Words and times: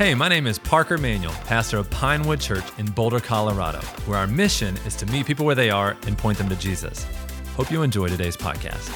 Hey, 0.00 0.14
my 0.14 0.28
name 0.28 0.46
is 0.46 0.58
Parker 0.58 0.96
Manuel, 0.96 1.34
pastor 1.44 1.76
of 1.76 1.90
Pinewood 1.90 2.40
Church 2.40 2.64
in 2.78 2.86
Boulder, 2.86 3.20
Colorado, 3.20 3.80
where 4.06 4.18
our 4.18 4.26
mission 4.26 4.78
is 4.86 4.96
to 4.96 5.04
meet 5.04 5.26
people 5.26 5.44
where 5.44 5.54
they 5.54 5.68
are 5.68 5.94
and 6.06 6.16
point 6.16 6.38
them 6.38 6.48
to 6.48 6.56
Jesus. 6.56 7.04
Hope 7.54 7.70
you 7.70 7.82
enjoy 7.82 8.08
today's 8.08 8.34
podcast. 8.34 8.88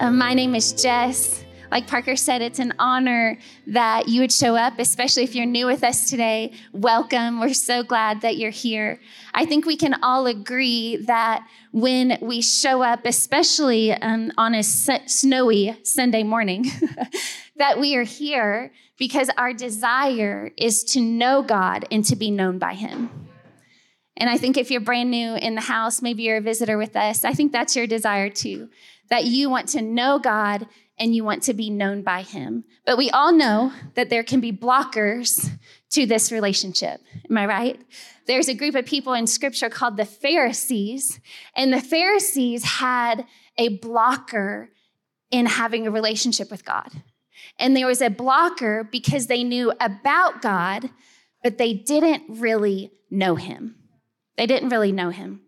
Uh, 0.00 0.10
my 0.10 0.32
name 0.32 0.54
is 0.54 0.72
Jess. 0.72 1.44
Like 1.70 1.86
Parker 1.86 2.16
said, 2.16 2.40
it's 2.40 2.58
an 2.58 2.72
honor 2.78 3.38
that 3.66 4.08
you 4.08 4.22
would 4.22 4.32
show 4.32 4.56
up, 4.56 4.78
especially 4.78 5.24
if 5.24 5.34
you're 5.34 5.44
new 5.44 5.66
with 5.66 5.84
us 5.84 6.08
today. 6.08 6.52
Welcome. 6.72 7.40
We're 7.40 7.52
so 7.52 7.82
glad 7.82 8.22
that 8.22 8.38
you're 8.38 8.50
here. 8.50 8.98
I 9.34 9.44
think 9.44 9.66
we 9.66 9.76
can 9.76 10.02
all 10.02 10.26
agree 10.26 10.96
that 11.06 11.46
when 11.72 12.16
we 12.22 12.40
show 12.40 12.82
up, 12.82 13.04
especially 13.04 13.92
um, 13.92 14.32
on 14.38 14.54
a 14.54 14.62
snowy 14.62 15.76
Sunday 15.82 16.22
morning, 16.22 16.64
that 17.56 17.78
we 17.78 17.96
are 17.96 18.04
here 18.04 18.72
because 18.96 19.30
our 19.36 19.52
desire 19.52 20.50
is 20.56 20.82
to 20.84 21.00
know 21.00 21.42
God 21.42 21.84
and 21.90 22.02
to 22.06 22.16
be 22.16 22.30
known 22.30 22.58
by 22.58 22.74
Him. 22.74 23.10
And 24.16 24.30
I 24.30 24.38
think 24.38 24.56
if 24.56 24.70
you're 24.70 24.80
brand 24.80 25.10
new 25.10 25.34
in 25.34 25.54
the 25.54 25.60
house, 25.60 26.00
maybe 26.00 26.22
you're 26.22 26.38
a 26.38 26.40
visitor 26.40 26.78
with 26.78 26.96
us, 26.96 27.24
I 27.24 27.34
think 27.34 27.52
that's 27.52 27.76
your 27.76 27.86
desire 27.86 28.30
too, 28.30 28.70
that 29.10 29.24
you 29.24 29.50
want 29.50 29.68
to 29.70 29.82
know 29.82 30.18
God 30.18 30.66
and 30.98 31.14
you 31.14 31.24
want 31.24 31.42
to 31.44 31.54
be 31.54 31.70
known 31.70 32.02
by 32.02 32.22
him. 32.22 32.64
But 32.84 32.98
we 32.98 33.10
all 33.10 33.32
know 33.32 33.72
that 33.94 34.10
there 34.10 34.22
can 34.22 34.40
be 34.40 34.52
blockers 34.52 35.50
to 35.90 36.06
this 36.06 36.32
relationship. 36.32 37.00
Am 37.28 37.38
I 37.38 37.46
right? 37.46 37.80
There's 38.26 38.48
a 38.48 38.54
group 38.54 38.74
of 38.74 38.84
people 38.84 39.14
in 39.14 39.26
scripture 39.26 39.70
called 39.70 39.96
the 39.96 40.04
Pharisees, 40.04 41.20
and 41.56 41.72
the 41.72 41.80
Pharisees 41.80 42.64
had 42.64 43.24
a 43.56 43.68
blocker 43.78 44.70
in 45.30 45.46
having 45.46 45.86
a 45.86 45.90
relationship 45.90 46.50
with 46.50 46.64
God. 46.64 46.90
And 47.58 47.76
there 47.76 47.86
was 47.86 48.00
a 48.00 48.10
blocker 48.10 48.84
because 48.84 49.26
they 49.26 49.44
knew 49.44 49.72
about 49.80 50.42
God, 50.42 50.90
but 51.42 51.58
they 51.58 51.74
didn't 51.74 52.24
really 52.28 52.92
know 53.10 53.34
him. 53.36 53.76
They 54.36 54.46
didn't 54.46 54.68
really 54.68 54.92
know 54.92 55.10
him. 55.10 55.42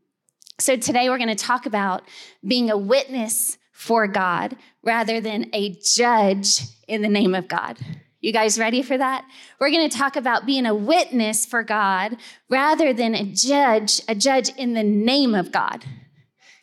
So 0.59 0.77
today 0.77 1.09
we're 1.09 1.19
going 1.19 1.29
to 1.29 1.35
talk 1.35 1.67
about 1.67 2.03
being 2.47 2.71
a 2.71 2.77
witness 2.77 3.57
for 3.81 4.07
God 4.07 4.57
rather 4.83 5.23
than 5.23 5.49
a 5.55 5.75
judge 5.97 6.61
in 6.87 7.01
the 7.01 7.09
name 7.09 7.35
of 7.35 7.49
God. 7.49 7.79
You 8.21 8.31
guys 8.31 8.59
ready 8.59 8.83
for 8.83 8.99
that? 8.99 9.27
We're 9.59 9.71
going 9.71 9.89
to 9.89 9.97
talk 9.97 10.17
about 10.17 10.45
being 10.45 10.67
a 10.67 10.75
witness 10.75 11.47
for 11.47 11.63
God 11.63 12.19
rather 12.51 12.93
than 12.93 13.15
a 13.15 13.25
judge, 13.25 14.03
a 14.07 14.15
judge 14.15 14.51
in 14.51 14.75
the 14.75 14.83
name 14.83 15.35
of 15.35 15.51
God. 15.51 15.87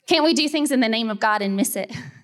Can't 0.08 0.24
we 0.24 0.36
do 0.36 0.48
things 0.48 0.72
in 0.72 0.80
the 0.80 0.88
name 0.88 1.10
of 1.10 1.20
God 1.20 1.42
and 1.42 1.56
miss 1.56 1.76
it? 1.76 1.92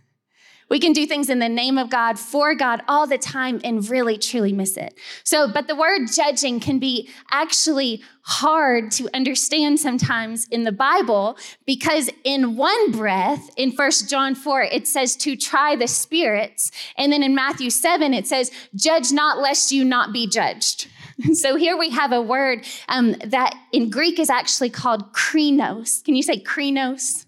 We 0.73 0.79
can 0.79 0.91
do 0.91 1.05
things 1.05 1.29
in 1.29 1.37
the 1.37 1.47
name 1.47 1.77
of 1.77 1.91
God, 1.91 2.17
for 2.17 2.55
God, 2.55 2.81
all 2.87 3.05
the 3.05 3.19
time 3.19 3.61
and 3.63 3.87
really 3.87 4.17
truly 4.17 4.51
miss 4.51 4.75
it. 4.75 4.97
So, 5.23 5.47
but 5.47 5.67
the 5.67 5.75
word 5.75 6.07
judging 6.11 6.59
can 6.59 6.79
be 6.79 7.11
actually 7.29 8.01
hard 8.23 8.89
to 8.93 9.07
understand 9.13 9.79
sometimes 9.79 10.47
in 10.47 10.63
the 10.63 10.71
Bible 10.71 11.37
because 11.67 12.09
in 12.23 12.55
one 12.55 12.91
breath, 12.91 13.51
in 13.55 13.71
First 13.71 14.09
John 14.09 14.33
4, 14.33 14.63
it 14.63 14.87
says 14.87 15.15
to 15.17 15.35
try 15.35 15.75
the 15.75 15.87
spirits. 15.87 16.71
And 16.97 17.13
then 17.13 17.21
in 17.21 17.35
Matthew 17.35 17.69
7, 17.69 18.11
it 18.11 18.25
says, 18.25 18.49
judge 18.73 19.11
not 19.11 19.37
lest 19.37 19.71
you 19.71 19.85
not 19.85 20.11
be 20.11 20.25
judged. 20.25 20.87
So 21.33 21.55
here 21.55 21.77
we 21.77 21.91
have 21.91 22.11
a 22.11 22.21
word 22.23 22.65
um, 22.89 23.11
that 23.23 23.55
in 23.71 23.91
Greek 23.91 24.17
is 24.17 24.31
actually 24.31 24.71
called 24.71 25.13
krinos. 25.13 26.03
Can 26.03 26.15
you 26.15 26.23
say 26.23 26.41
krinos? 26.41 27.27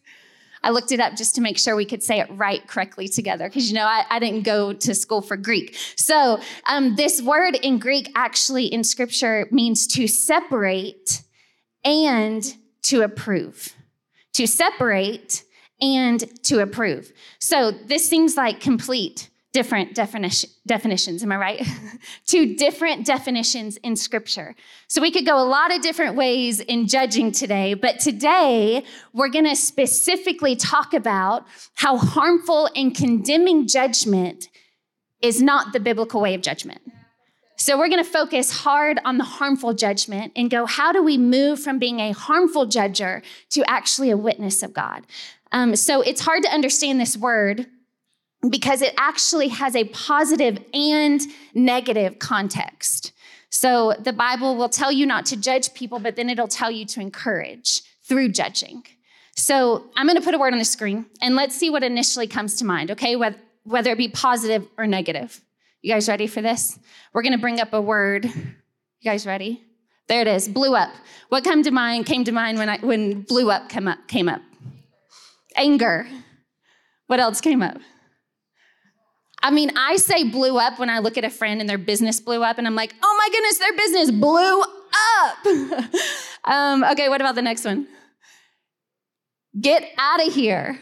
I 0.66 0.72
looked 0.72 0.92
it 0.92 1.00
up 1.00 1.16
just 1.16 1.36
to 1.36 1.42
make 1.42 1.60
sure 1.60 1.76
we 1.76 1.86
could 1.86 2.02
say 2.02 2.20
it 2.20 2.28
right 2.32 2.68
correctly 2.68 3.08
together, 3.08 3.48
because 3.48 3.70
you 3.70 3.76
know, 3.76 3.86
I, 3.86 4.04
I, 4.10 4.18
didn't 4.18 4.42
go 4.42 4.74
to 4.74 4.96
school 4.96 5.22
for 5.22 5.38
Greek. 5.38 5.76
So, 5.96 6.42
um, 6.66 6.96
this 6.96 7.22
word 7.22 7.56
in 7.62 7.78
Greek 7.78 8.12
actually 8.16 8.66
in 8.66 8.84
scripture 8.84 9.48
means 9.52 9.86
to 9.88 10.08
separate 10.08 11.22
and 11.84 12.44
to 12.82 13.04
approve. 13.04 13.76
To 14.34 14.48
separate 14.48 15.44
and 15.80 16.20
to 16.46 16.62
approve. 16.62 17.14
So, 17.38 17.70
this 17.70 18.10
seems 18.10 18.36
like 18.36 18.60
complete 18.60 19.30
different 19.56 19.96
definition, 19.96 20.50
definitions, 20.68 21.24
am 21.24 21.32
I 21.32 21.38
right? 21.38 21.68
Two 22.26 22.58
different 22.58 23.06
definitions 23.06 23.78
in 23.78 23.96
scripture. 23.96 24.54
So 24.90 25.02
we 25.02 25.12
could 25.12 25.26
go 25.26 25.42
a 25.42 25.48
lot 25.48 25.74
of 25.74 25.82
different 25.82 26.18
ways 26.18 26.60
in 26.60 26.90
judging 26.90 27.32
today, 27.32 27.74
but 27.74 28.02
today 28.02 28.84
we're 29.14 29.30
going 29.30 29.46
to 29.46 29.56
specifically 29.56 30.58
talk 30.58 30.94
about 30.94 31.48
how 31.76 31.96
harmful 31.96 32.70
and 32.76 32.94
condemning 32.94 33.66
judgment 33.66 34.50
is 35.22 35.42
not 35.42 35.72
the 35.72 35.80
biblical 35.80 36.20
way 36.20 36.36
of 36.36 36.42
judgment. 36.42 36.82
So 37.56 37.78
we're 37.78 37.88
going 37.88 38.04
to 38.04 38.12
focus 38.12 38.52
hard 38.52 39.00
on 39.06 39.18
the 39.18 39.24
harmful 39.24 39.74
judgment 39.74 40.34
and 40.36 40.52
go, 40.52 40.66
how 40.66 40.92
do 40.92 41.02
we 41.02 41.18
move 41.18 41.62
from 41.62 41.80
being 41.80 42.02
a 42.02 42.12
harmful 42.12 42.68
judger 42.68 43.24
to 43.52 43.64
actually 43.70 44.10
a 44.10 44.18
witness 44.18 44.62
of 44.64 44.74
God? 44.74 45.08
Um, 45.54 45.78
so 45.78 46.02
it's 46.02 46.20
hard 46.20 46.44
to 46.44 46.50
understand 46.50 47.00
this 47.00 47.16
word 47.16 47.68
because 48.50 48.82
it 48.82 48.94
actually 48.98 49.48
has 49.50 49.76
a 49.76 49.86
positive 49.86 50.58
and 50.74 51.22
negative 51.54 52.20
context. 52.20 53.12
So 53.50 53.94
the 54.00 54.14
Bible 54.14 54.58
will 54.58 54.70
tell 54.70 54.92
you 54.92 55.06
not 55.06 55.26
to 55.28 55.38
judge 55.38 55.74
people, 55.74 56.00
but 56.00 56.16
then 56.16 56.30
it'll 56.30 56.48
tell 56.48 56.70
you 56.70 56.86
to 56.88 57.00
encourage 57.00 57.82
through 58.04 58.30
judging. 58.30 58.84
So 59.36 59.86
I'm 59.96 60.06
going 60.08 60.18
to 60.18 60.24
put 60.24 60.34
a 60.34 60.38
word 60.38 60.54
on 60.54 60.60
the 60.60 60.66
screen 60.66 61.06
and 61.22 61.36
let's 61.36 61.56
see 61.56 61.70
what 61.70 61.84
initially 61.84 62.28
comes 62.28 62.56
to 62.56 62.66
mind, 62.66 62.92
okay? 62.92 63.16
Whether 63.16 63.92
it 63.92 63.98
be 63.98 64.10
positive 64.10 64.68
or 64.78 64.88
negative. 64.88 65.42
You 65.82 65.94
guys 65.94 66.08
ready 66.08 66.28
for 66.28 66.42
this? 66.42 66.78
We're 67.14 67.22
going 67.22 67.34
to 67.34 67.40
bring 67.40 67.60
up 67.60 67.74
a 67.74 67.82
word. 67.82 68.26
You 68.26 69.12
guys 69.12 69.26
ready? 69.26 69.64
There 70.08 70.22
it 70.22 70.28
is, 70.28 70.48
blew 70.48 70.76
up. 70.76 70.92
What 71.30 71.44
came 71.44 71.64
to 71.64 71.72
mind 71.72 72.06
came 72.06 72.24
to 72.26 72.32
mind 72.32 72.60
when 72.60 72.70
I 72.70 72.78
when 72.78 73.22
blew 73.22 73.50
up 73.50 73.70
came 73.70 73.88
up 73.88 74.08
came 74.08 74.30
up. 74.30 74.42
Anger. 75.56 76.08
What 77.08 77.20
else 77.20 77.42
came 77.42 77.62
up? 77.62 77.78
I 79.46 79.52
mean, 79.52 79.70
I 79.78 79.98
say 79.98 80.24
blew 80.24 80.58
up 80.58 80.80
when 80.80 80.90
I 80.90 80.98
look 80.98 81.20
at 81.20 81.24
a 81.24 81.30
friend 81.30 81.62
and 81.62 81.70
their 81.70 81.78
business 81.78 82.20
blew 82.20 82.44
up, 82.44 82.58
and 82.58 82.66
I'm 82.66 82.74
like, 82.74 82.96
oh 83.04 83.16
my 83.20 83.30
goodness, 83.32 83.60
their 83.60 83.74
business 83.78 84.10
blew 84.10 84.62
up. 84.64 85.94
um, 86.46 86.84
okay, 86.84 87.10
what 87.10 87.22
about 87.22 87.36
the 87.36 87.44
next 87.44 87.64
one? 87.64 87.86
Get 89.62 89.88
out 90.00 90.26
of 90.26 90.34
here. 90.34 90.80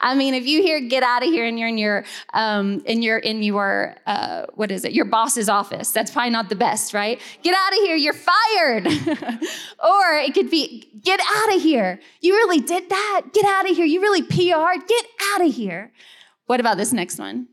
I 0.00 0.14
mean, 0.14 0.32
if 0.32 0.46
you 0.46 0.62
hear 0.62 0.80
"get 0.80 1.02
out 1.02 1.22
of 1.22 1.28
here" 1.28 1.44
and 1.44 1.58
you're 1.58 1.68
in 1.68 1.76
your 1.76 2.04
um, 2.32 2.82
and 2.86 3.04
you're 3.04 3.18
in 3.18 3.42
your 3.42 3.96
uh, 4.06 4.46
what 4.54 4.70
is 4.70 4.86
it? 4.86 4.92
Your 4.92 5.04
boss's 5.04 5.50
office. 5.50 5.90
That's 5.90 6.10
probably 6.10 6.30
not 6.30 6.48
the 6.48 6.56
best, 6.56 6.94
right? 6.94 7.20
Get 7.42 7.54
out 7.54 7.72
of 7.72 7.78
here! 7.80 7.96
You're 7.96 8.14
fired. 8.14 8.86
or 9.84 10.14
it 10.14 10.32
could 10.32 10.50
be 10.50 10.88
"get 11.04 11.20
out 11.20 11.56
of 11.56 11.60
here." 11.60 12.00
You 12.22 12.34
really 12.34 12.60
did 12.60 12.88
that. 12.88 13.22
Get 13.34 13.44
out 13.44 13.68
of 13.68 13.76
here. 13.76 13.84
You 13.84 14.00
really 14.00 14.22
PR'd. 14.22 14.88
Get 14.88 15.06
out 15.34 15.44
of 15.44 15.52
here. 15.52 15.92
What 16.46 16.60
about 16.60 16.76
this 16.76 16.92
next 16.92 17.18
one? 17.18 17.48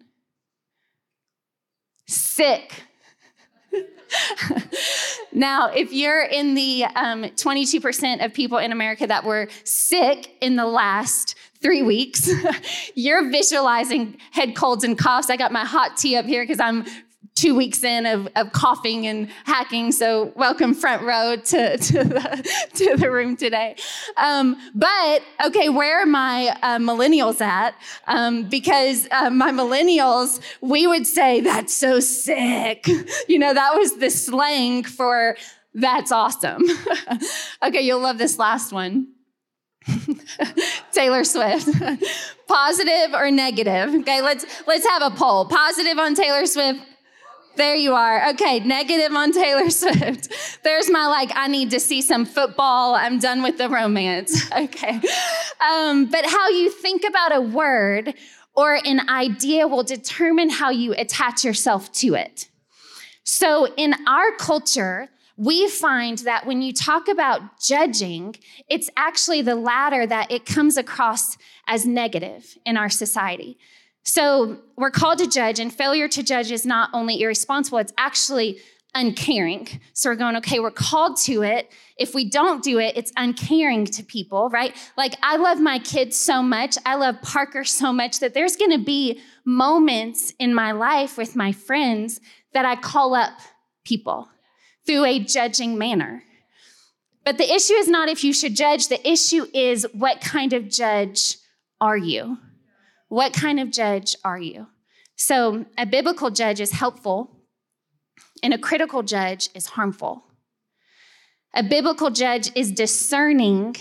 Sick. 2.07 2.83
now, 5.33 5.67
if 5.67 5.91
you're 5.91 6.23
in 6.23 6.53
the 6.53 6.85
um, 6.95 7.23
22% 7.23 8.23
of 8.23 8.33
people 8.33 8.59
in 8.59 8.71
America 8.71 9.07
that 9.07 9.23
were 9.23 9.47
sick 9.63 10.35
in 10.41 10.55
the 10.55 10.65
last 10.65 11.35
three 11.61 11.81
weeks, 11.81 12.29
you're 12.95 13.29
visualizing 13.31 14.17
head 14.31 14.55
colds 14.55 14.83
and 14.83 14.97
coughs. 14.97 15.29
I 15.29 15.37
got 15.37 15.51
my 15.51 15.65
hot 15.65 15.97
tea 15.97 16.15
up 16.15 16.25
here 16.25 16.43
because 16.43 16.59
I'm 16.59 16.85
two 17.35 17.55
weeks 17.55 17.83
in 17.83 18.05
of, 18.05 18.27
of 18.35 18.51
coughing 18.51 19.07
and 19.07 19.27
hacking. 19.45 19.91
So 19.91 20.31
welcome 20.35 20.73
front 20.73 21.03
row 21.03 21.35
to, 21.35 21.77
to, 21.77 22.03
the, 22.03 22.67
to 22.75 22.95
the 22.97 23.11
room 23.11 23.35
today. 23.35 23.75
Um, 24.17 24.55
but 24.75 25.21
okay, 25.45 25.69
where 25.69 26.01
are 26.01 26.05
my 26.05 26.55
uh, 26.61 26.77
millennials 26.77 27.41
at? 27.41 27.75
Um, 28.07 28.47
because 28.49 29.07
uh, 29.11 29.29
my 29.29 29.51
millennials, 29.51 30.39
we 30.61 30.85
would 30.87 31.07
say, 31.07 31.41
that's 31.41 31.73
so 31.73 31.99
sick. 31.99 32.87
You 33.27 33.39
know, 33.39 33.53
that 33.53 33.75
was 33.75 33.97
the 33.97 34.09
slang 34.09 34.83
for 34.83 35.37
that's 35.73 36.11
awesome. 36.11 36.63
okay, 37.63 37.81
you'll 37.81 38.01
love 38.01 38.17
this 38.17 38.37
last 38.37 38.71
one. 38.71 39.07
Taylor 40.91 41.23
Swift. 41.23 41.67
Positive 42.47 43.13
or 43.13 43.31
negative? 43.31 43.93
Okay, 44.01 44.21
let's 44.21 44.45
let's 44.67 44.85
have 44.87 45.01
a 45.01 45.15
poll. 45.15 45.45
Positive 45.45 45.97
on 45.97 46.15
Taylor 46.15 46.45
Swift, 46.45 46.79
there 47.55 47.75
you 47.75 47.93
are. 47.93 48.29
Okay, 48.31 48.59
negative 48.59 49.15
on 49.15 49.31
Taylor 49.31 49.69
Swift. 49.71 50.31
There's 50.63 50.89
my 50.89 51.07
like, 51.07 51.31
I 51.35 51.47
need 51.47 51.71
to 51.71 51.79
see 51.79 52.01
some 52.01 52.25
football. 52.25 52.95
I'm 52.95 53.19
done 53.19 53.43
with 53.43 53.57
the 53.57 53.69
romance. 53.69 54.41
Okay. 54.53 55.01
Um, 55.67 56.05
but 56.05 56.25
how 56.25 56.49
you 56.49 56.69
think 56.69 57.03
about 57.07 57.35
a 57.35 57.41
word 57.41 58.13
or 58.55 58.79
an 58.85 59.09
idea 59.09 59.67
will 59.67 59.83
determine 59.83 60.49
how 60.49 60.69
you 60.69 60.93
attach 60.93 61.43
yourself 61.43 61.91
to 61.93 62.13
it. 62.13 62.49
So 63.23 63.73
in 63.75 63.95
our 64.07 64.31
culture, 64.37 65.09
we 65.37 65.67
find 65.67 66.19
that 66.19 66.45
when 66.45 66.61
you 66.61 66.71
talk 66.71 67.07
about 67.07 67.59
judging, 67.59 68.35
it's 68.69 68.89
actually 68.95 69.41
the 69.41 69.55
latter 69.55 70.05
that 70.05 70.31
it 70.31 70.45
comes 70.45 70.77
across 70.77 71.37
as 71.67 71.85
negative 71.85 72.57
in 72.65 72.77
our 72.77 72.89
society. 72.89 73.57
So 74.03 74.57
we're 74.77 74.91
called 74.91 75.19
to 75.19 75.27
judge, 75.27 75.59
and 75.59 75.73
failure 75.73 76.07
to 76.09 76.23
judge 76.23 76.51
is 76.51 76.65
not 76.65 76.89
only 76.93 77.21
irresponsible, 77.21 77.77
it's 77.79 77.93
actually 77.97 78.59
uncaring. 78.95 79.67
So 79.93 80.09
we're 80.09 80.15
going, 80.15 80.35
okay, 80.37 80.59
we're 80.59 80.71
called 80.71 81.17
to 81.21 81.41
it. 81.41 81.71
If 81.97 82.13
we 82.13 82.29
don't 82.29 82.63
do 82.63 82.79
it, 82.79 82.95
it's 82.95 83.11
uncaring 83.17 83.85
to 83.85 84.03
people, 84.03 84.49
right? 84.49 84.75
Like 84.97 85.15
I 85.23 85.37
love 85.37 85.59
my 85.59 85.79
kids 85.79 86.15
so 86.15 86.43
much. 86.43 86.77
I 86.85 86.95
love 86.95 87.21
Parker 87.21 87.63
so 87.63 87.91
much 87.91 88.19
that 88.19 88.33
there's 88.33 88.55
going 88.55 88.71
to 88.71 88.83
be 88.83 89.19
moments 89.45 90.31
in 90.37 90.53
my 90.53 90.73
life 90.73 91.17
with 91.17 91.35
my 91.35 91.51
friends 91.51 92.19
that 92.53 92.65
I 92.65 92.75
call 92.75 93.15
up 93.15 93.33
people 93.83 94.29
through 94.85 95.05
a 95.05 95.19
judging 95.19 95.77
manner. 95.77 96.23
But 97.25 97.37
the 97.37 97.51
issue 97.51 97.73
is 97.73 97.87
not 97.87 98.09
if 98.09 98.23
you 98.23 98.33
should 98.33 98.55
judge, 98.55 98.89
the 98.89 99.09
issue 99.09 99.47
is 99.53 99.87
what 99.93 100.21
kind 100.21 100.53
of 100.53 100.69
judge 100.69 101.37
are 101.79 101.97
you? 101.97 102.37
What 103.13 103.31
kind 103.31 103.59
of 103.59 103.69
judge 103.69 104.15
are 104.25 104.39
you? 104.39 104.65
So, 105.17 105.67
a 105.77 105.85
biblical 105.85 106.31
judge 106.31 106.59
is 106.59 106.71
helpful, 106.71 107.29
and 108.41 108.55
a 108.55 108.57
critical 108.57 109.03
judge 109.03 109.49
is 109.53 109.67
harmful. 109.67 110.23
A 111.53 111.61
biblical 111.61 112.09
judge 112.09 112.49
is 112.55 112.71
discerning, 112.71 113.75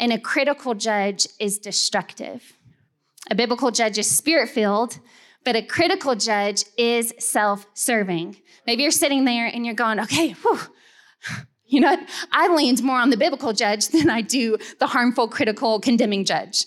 and 0.00 0.12
a 0.12 0.18
critical 0.18 0.74
judge 0.74 1.28
is 1.38 1.60
destructive. 1.60 2.54
A 3.30 3.36
biblical 3.36 3.70
judge 3.70 3.98
is 3.98 4.10
spirit 4.10 4.48
filled, 4.48 4.98
but 5.44 5.54
a 5.54 5.62
critical 5.62 6.16
judge 6.16 6.64
is 6.76 7.14
self 7.20 7.66
serving. 7.74 8.36
Maybe 8.66 8.82
you're 8.82 8.90
sitting 8.90 9.26
there 9.26 9.46
and 9.46 9.64
you're 9.64 9.76
going, 9.76 10.00
okay, 10.00 10.32
whew, 10.32 10.58
you 11.66 11.78
know, 11.78 11.96
I 12.32 12.52
leaned 12.52 12.82
more 12.82 12.98
on 12.98 13.10
the 13.10 13.16
biblical 13.16 13.52
judge 13.52 13.86
than 13.90 14.10
I 14.10 14.22
do 14.22 14.58
the 14.80 14.88
harmful, 14.88 15.28
critical, 15.28 15.78
condemning 15.78 16.24
judge. 16.24 16.66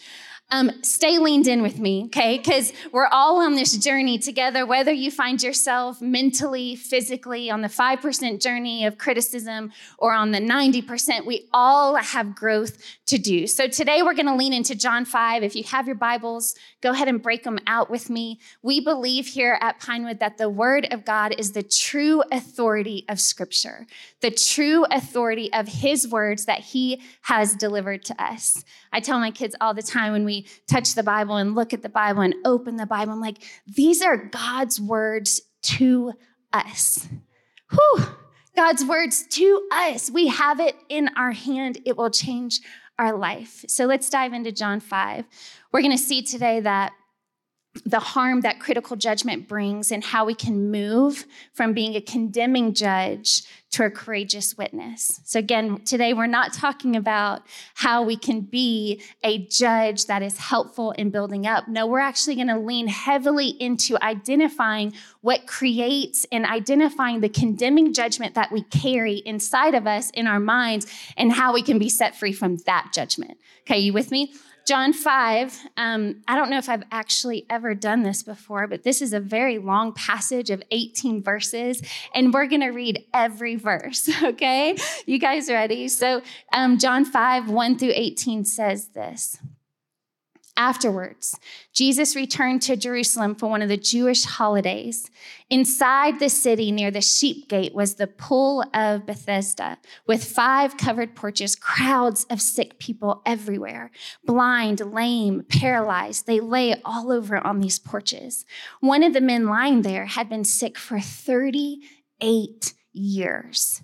Um, 0.53 0.69
stay 0.83 1.17
leaned 1.17 1.47
in 1.47 1.63
with 1.63 1.79
me, 1.79 2.03
okay? 2.05 2.37
Because 2.37 2.73
we're 2.91 3.07
all 3.07 3.41
on 3.41 3.55
this 3.55 3.75
journey 3.75 4.19
together, 4.19 4.67
whether 4.67 4.91
you 4.91 5.09
find 5.09 5.41
yourself 5.41 5.99
mentally, 5.99 6.75
physically 6.75 7.49
on 7.49 7.61
the 7.61 7.67
5% 7.67 8.39
journey 8.39 8.85
of 8.85 8.99
criticism 8.99 9.71
or 9.97 10.13
on 10.13 10.29
the 10.29 10.37
90%, 10.37 11.25
we 11.25 11.49
all 11.53 11.95
have 11.95 12.35
growth 12.35 12.77
to 13.07 13.17
do. 13.17 13.47
So 13.47 13.67
today 13.67 14.03
we're 14.03 14.13
going 14.13 14.27
to 14.27 14.35
lean 14.35 14.53
into 14.53 14.75
John 14.75 15.05
5. 15.05 15.41
If 15.41 15.55
you 15.55 15.63
have 15.63 15.87
your 15.87 15.95
Bibles, 15.95 16.53
go 16.81 16.91
ahead 16.91 17.07
and 17.07 17.19
break 17.19 17.43
them 17.43 17.57
out 17.65 17.89
with 17.89 18.11
me. 18.11 18.39
We 18.61 18.79
believe 18.79 19.25
here 19.25 19.57
at 19.59 19.79
Pinewood 19.79 20.19
that 20.19 20.37
the 20.37 20.49
Word 20.49 20.87
of 20.91 21.03
God 21.03 21.33
is 21.39 21.53
the 21.53 21.63
true 21.63 22.21
authority 22.31 23.05
of 23.09 23.19
Scripture, 23.19 23.87
the 24.21 24.29
true 24.29 24.85
authority 24.91 25.51
of 25.51 25.67
His 25.67 26.07
words 26.07 26.45
that 26.45 26.59
He 26.59 27.01
has 27.23 27.55
delivered 27.55 28.05
to 28.05 28.23
us. 28.23 28.63
I 28.91 28.99
tell 28.99 29.19
my 29.19 29.31
kids 29.31 29.55
all 29.59 29.73
the 29.73 29.81
time 29.81 30.13
when 30.13 30.25
we 30.25 30.42
touch 30.67 30.95
the 30.95 31.03
Bible 31.03 31.37
and 31.37 31.55
look 31.55 31.73
at 31.73 31.81
the 31.81 31.89
Bible 31.89 32.21
and 32.21 32.35
open 32.45 32.77
the 32.77 32.85
Bible, 32.85 33.13
I'm 33.13 33.21
like, 33.21 33.37
these 33.67 34.01
are 34.01 34.17
God's 34.17 34.79
words 34.79 35.41
to 35.63 36.13
us. 36.51 37.07
Whew. 37.71 38.05
God's 38.55 38.85
words 38.85 39.25
to 39.29 39.67
us. 39.71 40.11
We 40.11 40.27
have 40.27 40.59
it 40.59 40.75
in 40.89 41.09
our 41.15 41.31
hand. 41.31 41.79
It 41.85 41.97
will 41.97 42.11
change 42.11 42.61
our 42.99 43.17
life. 43.17 43.65
So 43.67 43.85
let's 43.85 44.09
dive 44.09 44.33
into 44.33 44.51
John 44.51 44.79
5. 44.79 45.25
We're 45.71 45.81
going 45.81 45.91
to 45.91 45.97
see 45.97 46.21
today 46.21 46.59
that 46.59 46.93
the 47.85 47.99
harm 47.99 48.41
that 48.41 48.59
critical 48.59 48.95
judgment 48.95 49.47
brings 49.47 49.91
and 49.91 50.03
how 50.03 50.25
we 50.25 50.35
can 50.35 50.69
move 50.69 51.25
from 51.53 51.73
being 51.73 51.95
a 51.95 52.01
condemning 52.01 52.73
judge 52.73 53.43
to 53.73 53.83
a 53.85 53.89
courageous 53.89 54.55
witness. 54.55 55.19
So, 55.23 55.39
again, 55.39 55.81
today 55.83 56.13
we're 56.13 56.27
not 56.27 56.53
talking 56.53 56.95
about 56.95 57.41
how 57.73 58.03
we 58.03 58.15
can 58.15 58.41
be 58.41 59.01
a 59.23 59.47
judge 59.47 60.05
that 60.05 60.21
is 60.21 60.37
helpful 60.37 60.91
in 60.91 61.09
building 61.09 61.47
up. 61.47 61.67
No, 61.67 61.87
we're 61.87 61.99
actually 61.99 62.35
going 62.35 62.49
to 62.49 62.59
lean 62.59 62.87
heavily 62.87 63.47
into 63.47 63.97
identifying 64.03 64.93
what 65.21 65.47
creates 65.47 66.23
and 66.31 66.45
identifying 66.45 67.21
the 67.21 67.29
condemning 67.29 67.93
judgment 67.93 68.35
that 68.35 68.51
we 68.51 68.61
carry 68.61 69.15
inside 69.25 69.73
of 69.73 69.87
us 69.87 70.11
in 70.11 70.27
our 70.27 70.39
minds 70.39 70.85
and 71.17 71.31
how 71.31 71.51
we 71.51 71.63
can 71.63 71.79
be 71.79 71.89
set 71.89 72.15
free 72.15 72.33
from 72.33 72.57
that 72.67 72.91
judgment. 72.93 73.39
Okay, 73.61 73.79
you 73.79 73.91
with 73.91 74.11
me? 74.11 74.33
John 74.65 74.93
5, 74.93 75.59
um, 75.75 76.21
I 76.25 76.37
don't 76.37 76.49
know 76.49 76.57
if 76.57 76.69
I've 76.69 76.83
actually 76.89 77.45
ever 77.49 77.75
done 77.75 78.03
this 78.03 78.23
before, 78.23 78.65
but 78.67 78.83
this 78.83 79.01
is 79.01 79.11
a 79.11 79.19
very 79.19 79.57
long 79.57 79.91
passage 79.93 80.49
of 80.49 80.63
18 80.71 81.21
verses, 81.21 81.81
and 82.15 82.33
we're 82.33 82.45
going 82.45 82.61
to 82.61 82.69
read 82.69 83.03
every 83.13 83.57
verse, 83.57 84.09
okay? 84.23 84.77
You 85.05 85.19
guys 85.19 85.49
ready? 85.49 85.89
So, 85.89 86.21
um, 86.53 86.77
John 86.77 87.03
5, 87.03 87.49
1 87.49 87.77
through 87.77 87.91
18 87.93 88.45
says 88.45 88.87
this. 88.89 89.37
Afterwards, 90.55 91.39
Jesus 91.73 92.15
returned 92.15 92.61
to 92.63 92.75
Jerusalem 92.75 93.33
for 93.33 93.47
one 93.47 93.63
of 93.63 93.69
the 93.69 93.77
Jewish 93.77 94.23
holidays. 94.23 95.09
Inside 95.49 96.19
the 96.19 96.29
city 96.29 96.71
near 96.71 96.91
the 96.91 97.01
sheep 97.01 97.49
gate 97.49 97.73
was 97.73 97.95
the 97.95 98.05
pool 98.05 98.63
of 98.71 99.07
Bethesda 99.07 99.79
with 100.05 100.23
five 100.23 100.77
covered 100.77 101.15
porches, 101.15 101.55
crowds 101.55 102.27
of 102.29 102.39
sick 102.39 102.77
people 102.77 103.23
everywhere 103.25 103.89
blind, 104.25 104.79
lame, 104.79 105.43
paralyzed. 105.49 106.27
They 106.27 106.39
lay 106.39 106.75
all 106.85 107.11
over 107.11 107.37
on 107.45 107.59
these 107.59 107.79
porches. 107.79 108.45
One 108.79 109.01
of 109.01 109.13
the 109.13 109.21
men 109.21 109.47
lying 109.47 109.81
there 109.81 110.05
had 110.05 110.29
been 110.29 110.45
sick 110.45 110.77
for 110.77 110.99
38 110.99 112.73
years. 112.91 113.81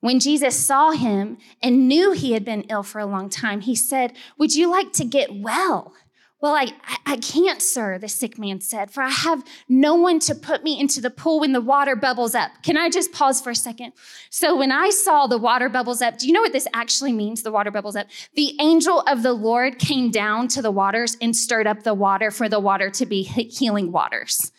When 0.00 0.20
Jesus 0.20 0.58
saw 0.58 0.92
him 0.92 1.38
and 1.62 1.88
knew 1.88 2.12
he 2.12 2.32
had 2.32 2.44
been 2.44 2.62
ill 2.62 2.82
for 2.82 2.98
a 2.98 3.06
long 3.06 3.28
time, 3.28 3.62
he 3.62 3.74
said, 3.74 4.14
Would 4.38 4.54
you 4.54 4.70
like 4.70 4.92
to 4.94 5.04
get 5.04 5.34
well? 5.34 5.94
Well, 6.40 6.54
I, 6.54 6.72
I 7.04 7.18
can't, 7.18 7.60
sir, 7.60 7.98
the 7.98 8.08
sick 8.08 8.38
man 8.38 8.62
said, 8.62 8.90
for 8.90 9.02
I 9.02 9.10
have 9.10 9.44
no 9.68 9.94
one 9.94 10.18
to 10.20 10.34
put 10.34 10.64
me 10.64 10.80
into 10.80 11.02
the 11.02 11.10
pool 11.10 11.40
when 11.40 11.52
the 11.52 11.60
water 11.60 11.94
bubbles 11.94 12.34
up. 12.34 12.50
Can 12.62 12.78
I 12.78 12.88
just 12.88 13.12
pause 13.12 13.42
for 13.42 13.50
a 13.50 13.54
second? 13.54 13.92
So, 14.30 14.56
when 14.56 14.72
I 14.72 14.88
saw 14.88 15.26
the 15.26 15.36
water 15.36 15.68
bubbles 15.68 16.00
up, 16.00 16.16
do 16.16 16.26
you 16.26 16.32
know 16.32 16.40
what 16.40 16.54
this 16.54 16.66
actually 16.72 17.12
means, 17.12 17.42
the 17.42 17.52
water 17.52 17.70
bubbles 17.70 17.94
up? 17.94 18.06
The 18.36 18.56
angel 18.58 19.00
of 19.02 19.22
the 19.22 19.34
Lord 19.34 19.78
came 19.78 20.10
down 20.10 20.48
to 20.48 20.62
the 20.62 20.70
waters 20.70 21.18
and 21.20 21.36
stirred 21.36 21.66
up 21.66 21.82
the 21.82 21.94
water 21.94 22.30
for 22.30 22.48
the 22.48 22.60
water 22.60 22.88
to 22.88 23.04
be 23.04 23.22
healing 23.22 23.92
waters. 23.92 24.50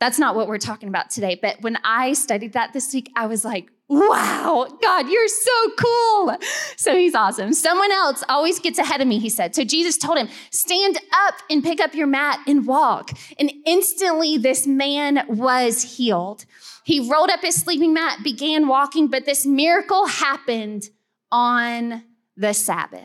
That's 0.00 0.18
not 0.18 0.34
what 0.34 0.48
we're 0.48 0.58
talking 0.58 0.88
about 0.88 1.10
today. 1.10 1.38
But 1.40 1.60
when 1.60 1.76
I 1.84 2.14
studied 2.14 2.54
that 2.54 2.72
this 2.72 2.92
week, 2.94 3.12
I 3.14 3.26
was 3.26 3.44
like, 3.44 3.70
wow, 3.86 4.66
God, 4.80 5.08
you're 5.08 5.28
so 5.28 5.70
cool. 5.76 6.36
So 6.76 6.96
he's 6.96 7.14
awesome. 7.14 7.52
Someone 7.52 7.92
else 7.92 8.24
always 8.28 8.58
gets 8.60 8.78
ahead 8.78 9.00
of 9.00 9.08
me, 9.08 9.18
he 9.18 9.28
said. 9.28 9.54
So 9.54 9.62
Jesus 9.64 9.98
told 9.98 10.16
him, 10.16 10.28
stand 10.50 10.98
up 11.12 11.34
and 11.50 11.62
pick 11.62 11.80
up 11.80 11.94
your 11.94 12.06
mat 12.06 12.40
and 12.46 12.66
walk. 12.66 13.10
And 13.38 13.52
instantly 13.66 14.38
this 14.38 14.66
man 14.66 15.24
was 15.28 15.96
healed. 15.96 16.46
He 16.84 17.10
rolled 17.10 17.30
up 17.30 17.40
his 17.40 17.56
sleeping 17.56 17.92
mat, 17.92 18.20
began 18.22 18.68
walking, 18.68 19.08
but 19.08 19.26
this 19.26 19.44
miracle 19.44 20.06
happened 20.06 20.88
on 21.30 22.04
the 22.36 22.54
Sabbath. 22.54 23.04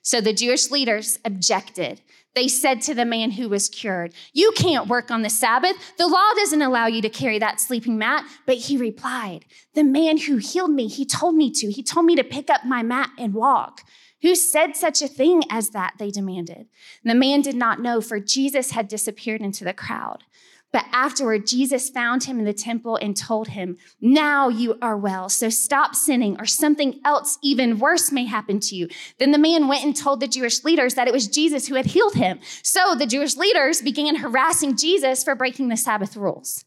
So 0.00 0.20
the 0.20 0.32
Jewish 0.32 0.70
leaders 0.70 1.18
objected. 1.24 2.00
They 2.34 2.48
said 2.48 2.80
to 2.82 2.94
the 2.94 3.04
man 3.04 3.32
who 3.32 3.48
was 3.48 3.68
cured, 3.68 4.14
You 4.32 4.52
can't 4.56 4.88
work 4.88 5.10
on 5.10 5.22
the 5.22 5.30
Sabbath. 5.30 5.76
The 5.98 6.06
law 6.06 6.30
doesn't 6.36 6.62
allow 6.62 6.86
you 6.86 7.02
to 7.02 7.10
carry 7.10 7.38
that 7.38 7.60
sleeping 7.60 7.98
mat. 7.98 8.24
But 8.46 8.56
he 8.56 8.76
replied, 8.76 9.44
The 9.74 9.84
man 9.84 10.16
who 10.16 10.36
healed 10.36 10.70
me, 10.70 10.88
he 10.88 11.04
told 11.04 11.34
me 11.34 11.50
to. 11.50 11.70
He 11.70 11.82
told 11.82 12.06
me 12.06 12.16
to 12.16 12.24
pick 12.24 12.48
up 12.48 12.64
my 12.64 12.82
mat 12.82 13.10
and 13.18 13.34
walk. 13.34 13.82
Who 14.22 14.34
said 14.34 14.76
such 14.76 15.02
a 15.02 15.08
thing 15.08 15.42
as 15.50 15.70
that? 15.70 15.94
They 15.98 16.10
demanded. 16.10 16.68
And 17.02 17.10
the 17.10 17.14
man 17.14 17.42
did 17.42 17.56
not 17.56 17.80
know, 17.80 18.00
for 18.00 18.20
Jesus 18.20 18.70
had 18.70 18.88
disappeared 18.88 19.40
into 19.40 19.64
the 19.64 19.74
crowd. 19.74 20.24
But 20.72 20.86
afterward, 20.90 21.46
Jesus 21.46 21.90
found 21.90 22.24
him 22.24 22.38
in 22.38 22.46
the 22.46 22.54
temple 22.54 22.96
and 22.96 23.14
told 23.14 23.48
him, 23.48 23.76
Now 24.00 24.48
you 24.48 24.78
are 24.80 24.96
well, 24.96 25.28
so 25.28 25.50
stop 25.50 25.94
sinning, 25.94 26.36
or 26.40 26.46
something 26.46 26.98
else 27.04 27.38
even 27.42 27.78
worse 27.78 28.10
may 28.10 28.24
happen 28.24 28.58
to 28.60 28.74
you. 28.74 28.88
Then 29.18 29.32
the 29.32 29.38
man 29.38 29.68
went 29.68 29.84
and 29.84 29.94
told 29.94 30.20
the 30.20 30.28
Jewish 30.28 30.64
leaders 30.64 30.94
that 30.94 31.06
it 31.08 31.12
was 31.12 31.28
Jesus 31.28 31.68
who 31.68 31.74
had 31.74 31.86
healed 31.86 32.14
him. 32.14 32.40
So 32.62 32.94
the 32.94 33.06
Jewish 33.06 33.36
leaders 33.36 33.82
began 33.82 34.16
harassing 34.16 34.76
Jesus 34.76 35.22
for 35.22 35.34
breaking 35.34 35.68
the 35.68 35.76
Sabbath 35.76 36.16
rules. 36.16 36.64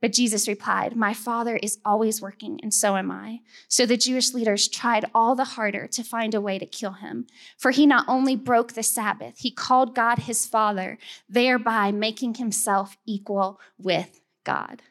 But 0.00 0.12
Jesus 0.12 0.46
replied, 0.46 0.96
My 0.96 1.12
Father 1.12 1.56
is 1.56 1.78
always 1.84 2.22
working, 2.22 2.60
and 2.62 2.72
so 2.72 2.96
am 2.96 3.10
I. 3.10 3.40
So 3.68 3.84
the 3.84 3.96
Jewish 3.96 4.32
leaders 4.32 4.68
tried 4.68 5.04
all 5.14 5.34
the 5.34 5.44
harder 5.44 5.88
to 5.88 6.04
find 6.04 6.34
a 6.34 6.40
way 6.40 6.58
to 6.58 6.66
kill 6.66 6.92
him. 6.92 7.26
For 7.56 7.72
he 7.72 7.86
not 7.86 8.04
only 8.08 8.36
broke 8.36 8.74
the 8.74 8.82
Sabbath, 8.82 9.38
he 9.38 9.50
called 9.50 9.94
God 9.94 10.20
his 10.20 10.46
Father, 10.46 10.98
thereby 11.28 11.90
making 11.90 12.34
himself 12.34 12.96
equal 13.06 13.60
with 13.76 14.20
God. 14.44 14.82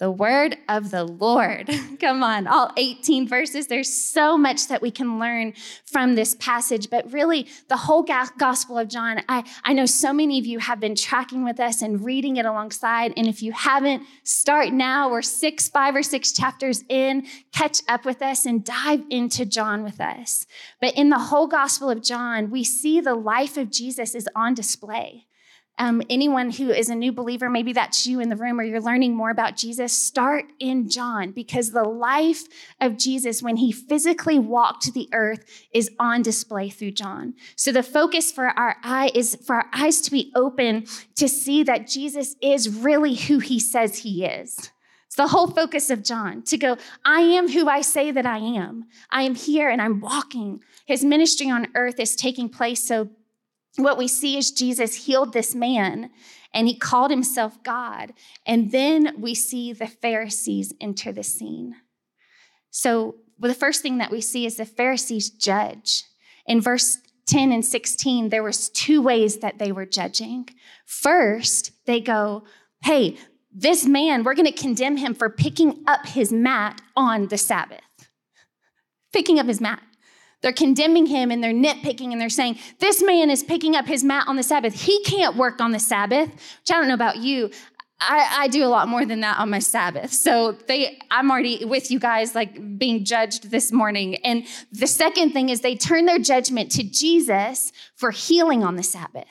The 0.00 0.10
word 0.10 0.56
of 0.66 0.90
the 0.90 1.04
Lord. 1.04 1.70
Come 2.00 2.22
on, 2.22 2.46
all 2.46 2.72
18 2.78 3.28
verses. 3.28 3.66
There's 3.66 3.92
so 3.92 4.36
much 4.38 4.66
that 4.68 4.80
we 4.80 4.90
can 4.90 5.20
learn 5.20 5.52
from 5.84 6.14
this 6.14 6.34
passage, 6.36 6.88
but 6.88 7.12
really, 7.12 7.46
the 7.68 7.76
whole 7.76 8.02
Gospel 8.02 8.78
of 8.78 8.88
John, 8.88 9.20
I, 9.28 9.44
I 9.62 9.74
know 9.74 9.84
so 9.84 10.14
many 10.14 10.38
of 10.38 10.46
you 10.46 10.58
have 10.58 10.80
been 10.80 10.94
tracking 10.94 11.44
with 11.44 11.60
us 11.60 11.82
and 11.82 12.02
reading 12.02 12.38
it 12.38 12.46
alongside. 12.46 13.12
And 13.16 13.28
if 13.28 13.42
you 13.42 13.52
haven't, 13.52 14.02
start 14.24 14.72
now. 14.72 15.10
We're 15.10 15.20
six, 15.20 15.68
five, 15.68 15.94
or 15.94 16.02
six 16.02 16.32
chapters 16.32 16.82
in. 16.88 17.26
Catch 17.52 17.82
up 17.86 18.06
with 18.06 18.22
us 18.22 18.46
and 18.46 18.64
dive 18.64 19.02
into 19.10 19.44
John 19.44 19.84
with 19.84 20.00
us. 20.00 20.46
But 20.80 20.94
in 20.94 21.10
the 21.10 21.18
whole 21.18 21.46
Gospel 21.46 21.90
of 21.90 22.02
John, 22.02 22.50
we 22.50 22.64
see 22.64 23.02
the 23.02 23.14
life 23.14 23.58
of 23.58 23.70
Jesus 23.70 24.14
is 24.14 24.26
on 24.34 24.54
display 24.54 25.26
um, 25.80 26.02
anyone 26.10 26.50
who 26.50 26.68
is 26.68 26.90
a 26.90 26.94
new 26.94 27.10
believer, 27.10 27.48
maybe 27.48 27.72
that's 27.72 28.06
you 28.06 28.20
in 28.20 28.28
the 28.28 28.36
room 28.36 28.60
or 28.60 28.62
you're 28.62 28.82
learning 28.82 29.16
more 29.16 29.30
about 29.30 29.56
Jesus, 29.56 29.94
start 29.94 30.44
in 30.58 30.90
John 30.90 31.30
because 31.30 31.70
the 31.70 31.84
life 31.84 32.42
of 32.82 32.98
Jesus 32.98 33.42
when 33.42 33.56
he 33.56 33.72
physically 33.72 34.38
walked 34.38 34.92
the 34.92 35.08
earth 35.14 35.42
is 35.72 35.90
on 35.98 36.20
display 36.20 36.68
through 36.68 36.90
John. 36.90 37.32
So 37.56 37.72
the 37.72 37.82
focus 37.82 38.30
for 38.30 38.48
our 38.48 38.76
eye 38.84 39.10
is 39.14 39.36
for 39.46 39.56
our 39.56 39.70
eyes 39.72 40.02
to 40.02 40.10
be 40.10 40.30
open 40.36 40.84
to 41.16 41.26
see 41.26 41.62
that 41.62 41.88
Jesus 41.88 42.36
is 42.42 42.68
really 42.68 43.14
who 43.14 43.38
he 43.38 43.58
says 43.58 44.00
he 44.00 44.26
is. 44.26 44.70
It's 45.06 45.16
the 45.16 45.28
whole 45.28 45.48
focus 45.48 45.88
of 45.88 46.04
John 46.04 46.42
to 46.42 46.58
go, 46.58 46.76
I 47.06 47.22
am 47.22 47.50
who 47.50 47.68
I 47.68 47.80
say 47.80 48.10
that 48.10 48.26
I 48.26 48.36
am. 48.36 48.84
I 49.10 49.22
am 49.22 49.34
here 49.34 49.70
and 49.70 49.80
I'm 49.80 50.00
walking. 50.00 50.60
His 50.84 51.06
ministry 51.06 51.50
on 51.50 51.68
earth 51.74 51.98
is 51.98 52.14
taking 52.14 52.50
place 52.50 52.86
so 52.86 53.08
what 53.76 53.98
we 53.98 54.08
see 54.08 54.36
is 54.36 54.50
Jesus 54.50 55.06
healed 55.06 55.32
this 55.32 55.54
man 55.54 56.10
and 56.52 56.66
he 56.66 56.76
called 56.76 57.10
himself 57.10 57.62
God. 57.62 58.12
And 58.46 58.72
then 58.72 59.14
we 59.18 59.34
see 59.34 59.72
the 59.72 59.86
Pharisees 59.86 60.74
enter 60.80 61.12
the 61.12 61.22
scene. 61.22 61.76
So, 62.70 63.16
well, 63.38 63.50
the 63.50 63.58
first 63.58 63.82
thing 63.82 63.98
that 63.98 64.10
we 64.10 64.20
see 64.20 64.46
is 64.46 64.56
the 64.56 64.64
Pharisees 64.64 65.30
judge. 65.30 66.04
In 66.46 66.60
verse 66.60 66.98
10 67.26 67.52
and 67.52 67.64
16, 67.64 68.28
there 68.28 68.42
was 68.42 68.68
two 68.68 69.00
ways 69.00 69.38
that 69.38 69.58
they 69.58 69.72
were 69.72 69.86
judging. 69.86 70.48
First, 70.84 71.72
they 71.86 72.00
go, 72.00 72.44
"Hey, 72.82 73.16
this 73.52 73.86
man, 73.86 74.24
we're 74.24 74.34
going 74.34 74.46
to 74.46 74.52
condemn 74.52 74.96
him 74.96 75.14
for 75.14 75.30
picking 75.30 75.84
up 75.86 76.06
his 76.06 76.32
mat 76.32 76.80
on 76.96 77.28
the 77.28 77.38
Sabbath." 77.38 77.80
Picking 79.12 79.38
up 79.38 79.46
his 79.46 79.60
mat. 79.60 79.82
They're 80.42 80.52
condemning 80.52 81.06
him 81.06 81.30
and 81.30 81.44
they're 81.44 81.52
nitpicking 81.52 82.12
and 82.12 82.20
they're 82.20 82.28
saying, 82.30 82.58
This 82.78 83.02
man 83.02 83.30
is 83.30 83.42
picking 83.42 83.76
up 83.76 83.86
his 83.86 84.02
mat 84.02 84.26
on 84.26 84.36
the 84.36 84.42
Sabbath. 84.42 84.74
He 84.74 85.02
can't 85.04 85.36
work 85.36 85.60
on 85.60 85.72
the 85.72 85.78
Sabbath, 85.78 86.28
which 86.28 86.70
I 86.70 86.74
don't 86.74 86.88
know 86.88 86.94
about 86.94 87.18
you. 87.18 87.50
I, 88.02 88.44
I, 88.44 88.48
do 88.48 88.64
a 88.64 88.68
lot 88.68 88.88
more 88.88 89.04
than 89.04 89.20
that 89.20 89.38
on 89.38 89.50
my 89.50 89.58
Sabbath. 89.58 90.10
So 90.10 90.52
they, 90.52 90.98
I'm 91.10 91.30
already 91.30 91.66
with 91.66 91.90
you 91.90 91.98
guys, 91.98 92.34
like 92.34 92.78
being 92.78 93.04
judged 93.04 93.50
this 93.50 93.72
morning. 93.72 94.16
And 94.24 94.46
the 94.72 94.86
second 94.86 95.32
thing 95.32 95.50
is 95.50 95.60
they 95.60 95.76
turn 95.76 96.06
their 96.06 96.18
judgment 96.18 96.70
to 96.72 96.82
Jesus 96.82 97.72
for 97.96 98.10
healing 98.10 98.64
on 98.64 98.76
the 98.76 98.82
Sabbath. 98.82 99.28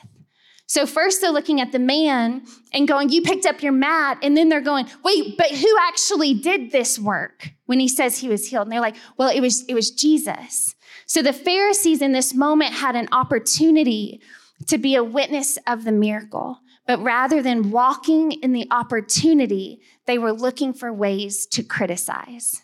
So 0.66 0.86
first 0.86 1.20
they're 1.20 1.32
looking 1.32 1.60
at 1.60 1.72
the 1.72 1.80
man 1.80 2.42
and 2.72 2.86
going, 2.86 3.08
You 3.08 3.22
picked 3.22 3.44
up 3.44 3.60
your 3.60 3.72
mat. 3.72 4.18
And 4.22 4.36
then 4.36 4.48
they're 4.48 4.60
going, 4.60 4.86
Wait, 5.02 5.36
but 5.36 5.48
who 5.48 5.76
actually 5.88 6.34
did 6.34 6.70
this 6.70 6.96
work 6.96 7.50
when 7.66 7.80
he 7.80 7.88
says 7.88 8.18
he 8.18 8.28
was 8.28 8.46
healed? 8.46 8.66
And 8.68 8.72
they're 8.72 8.80
like, 8.80 8.94
Well, 9.18 9.30
it 9.30 9.40
was, 9.40 9.64
it 9.64 9.74
was 9.74 9.90
Jesus. 9.90 10.76
So 11.10 11.22
the 11.22 11.32
Pharisees 11.32 12.02
in 12.02 12.12
this 12.12 12.34
moment 12.34 12.72
had 12.72 12.94
an 12.94 13.08
opportunity 13.10 14.20
to 14.68 14.78
be 14.78 14.94
a 14.94 15.02
witness 15.02 15.58
of 15.66 15.82
the 15.82 15.90
miracle. 15.90 16.60
But 16.86 17.02
rather 17.02 17.42
than 17.42 17.72
walking 17.72 18.30
in 18.30 18.52
the 18.52 18.68
opportunity, 18.70 19.80
they 20.06 20.18
were 20.18 20.32
looking 20.32 20.72
for 20.72 20.92
ways 20.92 21.46
to 21.46 21.64
criticize. 21.64 22.62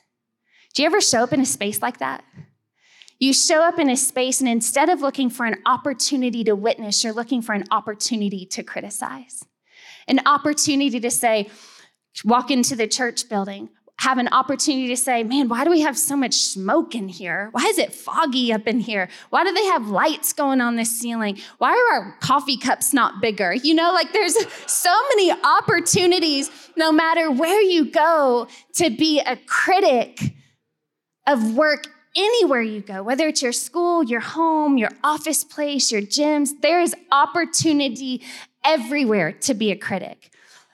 Do 0.74 0.82
you 0.82 0.86
ever 0.86 1.00
show 1.00 1.24
up 1.24 1.32
in 1.32 1.40
a 1.40 1.44
space 1.44 1.82
like 1.82 1.98
that? 1.98 2.22
You 3.18 3.32
show 3.32 3.62
up 3.64 3.80
in 3.80 3.90
a 3.90 3.96
space, 3.96 4.38
and 4.38 4.48
instead 4.48 4.90
of 4.90 5.00
looking 5.00 5.28
for 5.28 5.44
an 5.44 5.56
opportunity 5.66 6.44
to 6.44 6.54
witness, 6.54 7.02
you're 7.02 7.12
looking 7.12 7.42
for 7.42 7.52
an 7.52 7.64
opportunity 7.72 8.46
to 8.46 8.62
criticize. 8.62 9.44
An 10.06 10.20
opportunity 10.24 11.00
to 11.00 11.10
say, 11.10 11.50
walk 12.24 12.52
into 12.52 12.76
the 12.76 12.86
church 12.86 13.28
building 13.28 13.70
have 13.98 14.18
an 14.18 14.28
opportunity 14.28 14.88
to 14.88 14.96
say, 14.96 15.22
man, 15.24 15.48
why 15.48 15.64
do 15.64 15.70
we 15.70 15.80
have 15.80 15.96
so 15.96 16.16
much 16.16 16.34
smoke 16.34 16.94
in 16.94 17.08
here? 17.08 17.48
Why 17.52 17.62
is 17.62 17.78
it 17.78 17.94
foggy 17.94 18.52
up 18.52 18.66
in 18.66 18.78
here? 18.78 19.08
Why 19.30 19.42
do 19.42 19.52
they 19.52 19.64
have 19.66 19.88
lights 19.88 20.32
going 20.32 20.60
on 20.60 20.76
the 20.76 20.84
ceiling? 20.84 21.38
Why 21.58 21.70
are 21.70 21.94
our 21.94 22.16
coffee 22.20 22.58
cups 22.58 22.92
not 22.92 23.22
bigger? 23.22 23.54
You 23.54 23.74
know, 23.74 23.92
like 23.92 24.12
there's 24.12 24.36
so 24.70 24.94
many 25.16 25.32
opportunities, 25.32 26.50
no 26.76 26.92
matter 26.92 27.30
where 27.30 27.62
you 27.62 27.90
go, 27.90 28.48
to 28.74 28.90
be 28.90 29.20
a 29.20 29.36
critic 29.46 30.34
of 31.26 31.54
work 31.54 31.88
anywhere 32.14 32.62
you 32.62 32.80
go, 32.80 33.02
whether 33.02 33.26
it's 33.28 33.42
your 33.42 33.52
school, 33.52 34.02
your 34.02 34.20
home, 34.20 34.78
your 34.78 34.90
office 35.04 35.44
place, 35.44 35.90
your 35.90 36.02
gyms, 36.02 36.50
there 36.62 36.80
is 36.80 36.94
opportunity 37.12 38.22
everywhere 38.64 39.32
to 39.32 39.54
be 39.54 39.70
a 39.70 39.76
critic. 39.76 40.30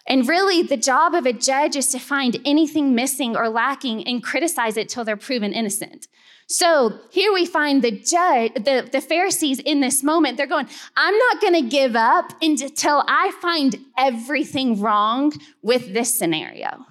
And 0.07 0.29
really, 0.29 0.63
the 0.63 0.77
job 0.77 1.15
of 1.15 1.27
a 1.27 1.33
judge 1.33 1.77
is 1.77 1.89
to 1.89 1.99
find 1.99 2.39
anything 2.45 2.95
missing 2.95 3.37
or 3.37 3.49
lacking 3.49 4.07
and 4.07 4.23
criticize 4.23 4.77
it 4.77 4.89
till 4.89 5.05
they're 5.05 5.17
proven 5.17 5.53
innocent. 5.53 6.09
So 6.49 6.99
here 7.11 7.33
we 7.33 7.47
find 7.47 7.83
the 7.83 7.93
judge, 7.93 8.55
the, 8.55 8.89
the 8.91 9.01
Pharisees 9.01 9.61
in 9.61 9.81
this 9.81 10.03
moment, 10.03 10.37
they're 10.37 10.47
going, 10.47 10.69
I'm 10.97 11.17
not 11.17 11.41
going 11.41 11.55
to 11.55 11.69
give 11.69 11.95
up 11.95 12.33
until 12.43 13.05
I 13.07 13.33
find 13.41 13.79
everything 13.97 14.81
wrong 14.81 15.33
with 15.63 15.95
this 15.95 16.15
scenario. 16.19 16.85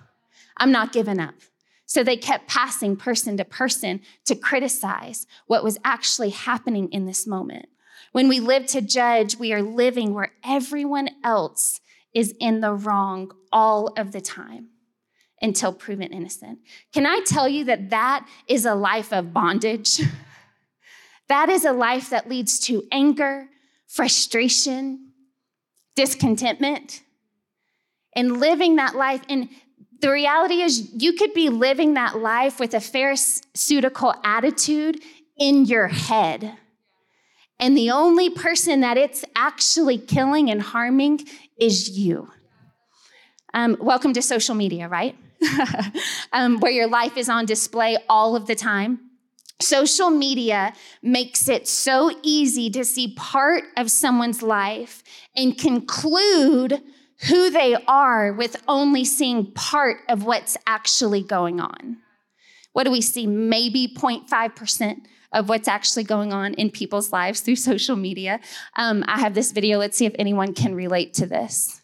I'm 0.57 0.71
not 0.71 0.93
giving 0.93 1.19
up. 1.19 1.35
So 1.85 2.03
they 2.03 2.15
kept 2.15 2.47
passing 2.47 2.95
person 2.95 3.35
to 3.35 3.43
person 3.43 3.99
to 4.25 4.35
criticize 4.35 5.27
what 5.47 5.63
was 5.63 5.77
actually 5.83 6.29
happening 6.29 6.87
in 6.87 7.05
this 7.05 7.27
moment. 7.27 7.67
When 8.13 8.29
we 8.29 8.39
live 8.39 8.65
to 8.67 8.81
judge, 8.81 9.35
we 9.35 9.51
are 9.51 9.61
living 9.61 10.13
where 10.13 10.31
everyone 10.43 11.09
else 11.23 11.80
is 12.13 12.33
in 12.39 12.61
the 12.61 12.73
wrong 12.73 13.31
all 13.51 13.87
of 13.97 14.11
the 14.11 14.21
time 14.21 14.69
until 15.41 15.73
proven 15.73 16.13
innocent. 16.13 16.59
Can 16.93 17.05
I 17.05 17.21
tell 17.25 17.47
you 17.49 17.65
that 17.65 17.89
that 17.89 18.27
is 18.47 18.65
a 18.65 18.75
life 18.75 19.11
of 19.11 19.33
bondage? 19.33 19.99
that 21.27 21.49
is 21.49 21.65
a 21.65 21.73
life 21.73 22.09
that 22.11 22.29
leads 22.29 22.59
to 22.59 22.83
anger, 22.91 23.47
frustration, 23.87 25.11
discontentment, 25.95 27.01
and 28.15 28.39
living 28.39 28.75
that 28.75 28.95
life. 28.95 29.21
And 29.29 29.49
the 29.99 30.11
reality 30.11 30.61
is, 30.61 30.91
you 30.93 31.13
could 31.13 31.33
be 31.33 31.49
living 31.49 31.93
that 31.93 32.17
life 32.17 32.59
with 32.59 32.73
a 32.73 32.79
pharisaical 32.79 34.13
attitude 34.23 35.01
in 35.37 35.65
your 35.65 35.87
head. 35.87 36.57
And 37.61 37.77
the 37.77 37.91
only 37.91 38.31
person 38.31 38.81
that 38.81 38.97
it's 38.97 39.23
actually 39.35 39.99
killing 39.99 40.49
and 40.49 40.59
harming 40.59 41.21
is 41.59 41.91
you. 41.91 42.27
Um, 43.53 43.77
welcome 43.79 44.13
to 44.13 44.21
social 44.23 44.55
media, 44.55 44.87
right? 44.87 45.15
um, 46.33 46.59
where 46.59 46.71
your 46.71 46.87
life 46.87 47.17
is 47.17 47.29
on 47.29 47.45
display 47.45 47.99
all 48.09 48.35
of 48.35 48.47
the 48.47 48.55
time. 48.55 48.99
Social 49.59 50.09
media 50.09 50.73
makes 51.03 51.47
it 51.47 51.67
so 51.67 52.11
easy 52.23 52.71
to 52.71 52.83
see 52.83 53.13
part 53.15 53.65
of 53.77 53.91
someone's 53.91 54.41
life 54.41 55.03
and 55.35 55.55
conclude 55.55 56.81
who 57.27 57.51
they 57.51 57.75
are 57.87 58.33
with 58.33 58.55
only 58.67 59.05
seeing 59.05 59.51
part 59.51 59.97
of 60.09 60.23
what's 60.23 60.57
actually 60.65 61.21
going 61.21 61.59
on. 61.59 61.97
What 62.73 62.85
do 62.85 62.91
we 62.91 63.01
see? 63.01 63.27
Maybe 63.27 63.87
0.5% 63.87 65.01
of 65.31 65.49
what's 65.49 65.67
actually 65.67 66.03
going 66.03 66.33
on 66.33 66.53
in 66.55 66.69
people's 66.69 67.11
lives 67.11 67.41
through 67.41 67.55
social 67.71 67.95
media. 67.95 68.39
Um, 68.75 69.03
I 69.07 69.19
have 69.19 69.33
this 69.33 69.51
video. 69.51 69.77
Let's 69.77 69.97
see 69.97 70.05
if 70.05 70.15
anyone 70.19 70.53
can 70.53 70.75
relate 70.75 71.13
to 71.15 71.25
this. 71.25 71.81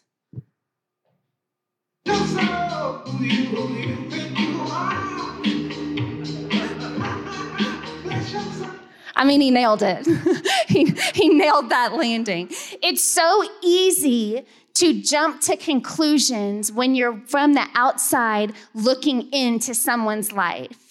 I 9.18 9.24
mean, 9.24 9.40
he 9.40 9.50
nailed 9.50 9.82
it. 9.82 10.06
he, 10.68 10.94
he 11.12 11.28
nailed 11.28 11.70
that 11.70 11.94
landing. 11.94 12.48
It's 12.82 13.02
so 13.02 13.44
easy 13.62 14.46
to 14.74 15.02
jump 15.02 15.40
to 15.40 15.56
conclusions 15.56 16.70
when 16.70 16.94
you're 16.94 17.20
from 17.26 17.54
the 17.54 17.66
outside 17.74 18.52
looking 18.74 19.28
into 19.32 19.74
someone's 19.74 20.30
life. 20.30 20.87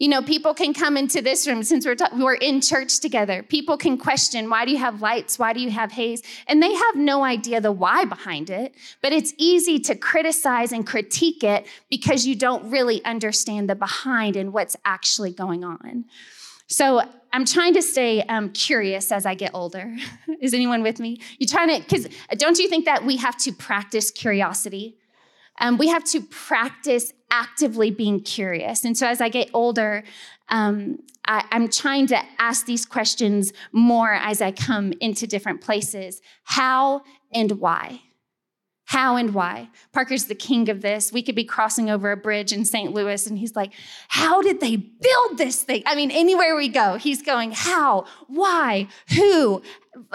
You 0.00 0.08
know, 0.08 0.22
people 0.22 0.54
can 0.54 0.72
come 0.72 0.96
into 0.96 1.20
this 1.20 1.46
room 1.46 1.62
since 1.62 1.84
we're, 1.84 1.94
ta- 1.94 2.08
we're 2.14 2.32
in 2.32 2.62
church 2.62 3.00
together. 3.00 3.42
People 3.42 3.76
can 3.76 3.98
question, 3.98 4.48
why 4.48 4.64
do 4.64 4.70
you 4.72 4.78
have 4.78 5.02
lights? 5.02 5.38
Why 5.38 5.52
do 5.52 5.60
you 5.60 5.70
have 5.70 5.92
haze? 5.92 6.22
And 6.46 6.62
they 6.62 6.72
have 6.72 6.96
no 6.96 7.22
idea 7.22 7.60
the 7.60 7.70
why 7.70 8.06
behind 8.06 8.48
it. 8.48 8.74
But 9.02 9.12
it's 9.12 9.34
easy 9.36 9.78
to 9.80 9.94
criticize 9.94 10.72
and 10.72 10.86
critique 10.86 11.44
it 11.44 11.66
because 11.90 12.26
you 12.26 12.34
don't 12.34 12.70
really 12.70 13.04
understand 13.04 13.68
the 13.68 13.74
behind 13.74 14.36
and 14.36 14.54
what's 14.54 14.74
actually 14.86 15.32
going 15.32 15.64
on. 15.64 16.06
So 16.66 17.02
I'm 17.34 17.44
trying 17.44 17.74
to 17.74 17.82
stay 17.82 18.22
um, 18.22 18.52
curious 18.52 19.12
as 19.12 19.26
I 19.26 19.34
get 19.34 19.50
older. 19.52 19.94
Is 20.40 20.54
anyone 20.54 20.82
with 20.82 20.98
me? 20.98 21.20
You're 21.38 21.48
trying 21.48 21.76
to, 21.76 21.82
because 21.82 22.08
don't 22.38 22.58
you 22.58 22.70
think 22.70 22.86
that 22.86 23.04
we 23.04 23.18
have 23.18 23.36
to 23.38 23.52
practice 23.52 24.10
curiosity? 24.10 24.96
Um, 25.60 25.76
we 25.76 25.88
have 25.88 26.04
to 26.04 26.22
practice 26.22 27.12
actively 27.30 27.90
being 27.90 28.20
curious. 28.20 28.84
And 28.84 28.96
so 28.96 29.06
as 29.06 29.20
I 29.20 29.28
get 29.28 29.50
older, 29.52 30.02
um, 30.48 30.98
I, 31.26 31.44
I'm 31.52 31.68
trying 31.68 32.06
to 32.08 32.18
ask 32.38 32.66
these 32.66 32.84
questions 32.84 33.52
more 33.72 34.12
as 34.12 34.42
I 34.42 34.52
come 34.52 34.92
into 35.00 35.26
different 35.26 35.60
places. 35.60 36.20
How 36.44 37.02
and 37.32 37.52
why? 37.52 38.02
How 38.90 39.14
and 39.14 39.32
why? 39.32 39.68
Parker's 39.92 40.24
the 40.24 40.34
king 40.34 40.68
of 40.68 40.82
this. 40.82 41.12
We 41.12 41.22
could 41.22 41.36
be 41.36 41.44
crossing 41.44 41.88
over 41.88 42.10
a 42.10 42.16
bridge 42.16 42.52
in 42.52 42.64
St. 42.64 42.92
Louis 42.92 43.24
and 43.24 43.38
he's 43.38 43.54
like, 43.54 43.72
How 44.08 44.42
did 44.42 44.58
they 44.58 44.74
build 44.74 45.38
this 45.38 45.62
thing? 45.62 45.84
I 45.86 45.94
mean, 45.94 46.10
anywhere 46.10 46.56
we 46.56 46.68
go, 46.68 46.96
he's 46.96 47.22
going, 47.22 47.52
How? 47.52 48.06
Why? 48.26 48.88
Who? 49.14 49.62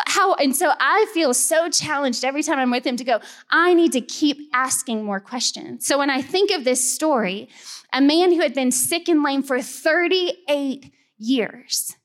How? 0.08 0.34
And 0.34 0.54
so 0.54 0.74
I 0.78 1.10
feel 1.14 1.34
so 1.34 1.70
challenged 1.70 2.26
every 2.26 2.44
time 2.44 2.60
I'm 2.60 2.70
with 2.70 2.86
him 2.86 2.98
to 2.98 3.06
go, 3.06 3.22
I 3.50 3.74
need 3.74 3.94
to 3.94 4.02
keep 4.02 4.40
asking 4.54 5.06
more 5.06 5.22
questions. 5.22 5.88
So 5.88 5.98
when 5.98 6.10
I 6.10 6.22
think 6.22 6.52
of 6.52 6.66
this 6.66 6.92
story, 6.94 7.48
a 7.94 8.02
man 8.02 8.34
who 8.34 8.42
had 8.42 8.54
been 8.54 8.72
sick 8.74 9.08
and 9.08 9.24
lame 9.24 9.42
for 9.42 9.62
38 9.62 10.92
years, 11.18 11.96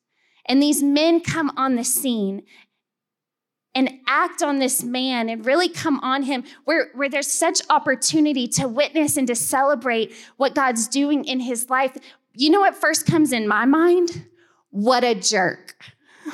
and 0.47 0.62
these 0.62 0.85
men 0.85 1.19
come 1.19 1.50
on 1.57 1.75
the 1.75 1.85
scene 1.85 2.45
and 3.75 4.00
act 4.07 4.43
on 4.43 4.59
this 4.59 4.83
man 4.83 5.29
and 5.29 5.47
really 5.47 5.69
come 5.69 6.00
on 6.00 6.25
him 6.25 6.45
where, 6.65 6.91
where 6.95 7.09
there's 7.09 7.33
such 7.33 7.61
opportunity 7.71 8.49
to 8.49 8.67
witness 8.67 9.17
and 9.17 9.29
to 9.29 9.35
celebrate 9.35 10.12
what 10.37 10.55
God's 10.55 10.89
doing 10.89 11.25
in 11.25 11.41
his 11.41 11.71
life. 11.71 11.97
You 12.35 12.50
know 12.50 12.61
what 12.61 12.77
first 12.77 13.07
comes 13.07 13.33
in 13.33 13.47
my 13.47 13.65
mind? 13.65 14.27
What 14.71 15.05
a 15.05 15.15
jerk. 15.15 15.77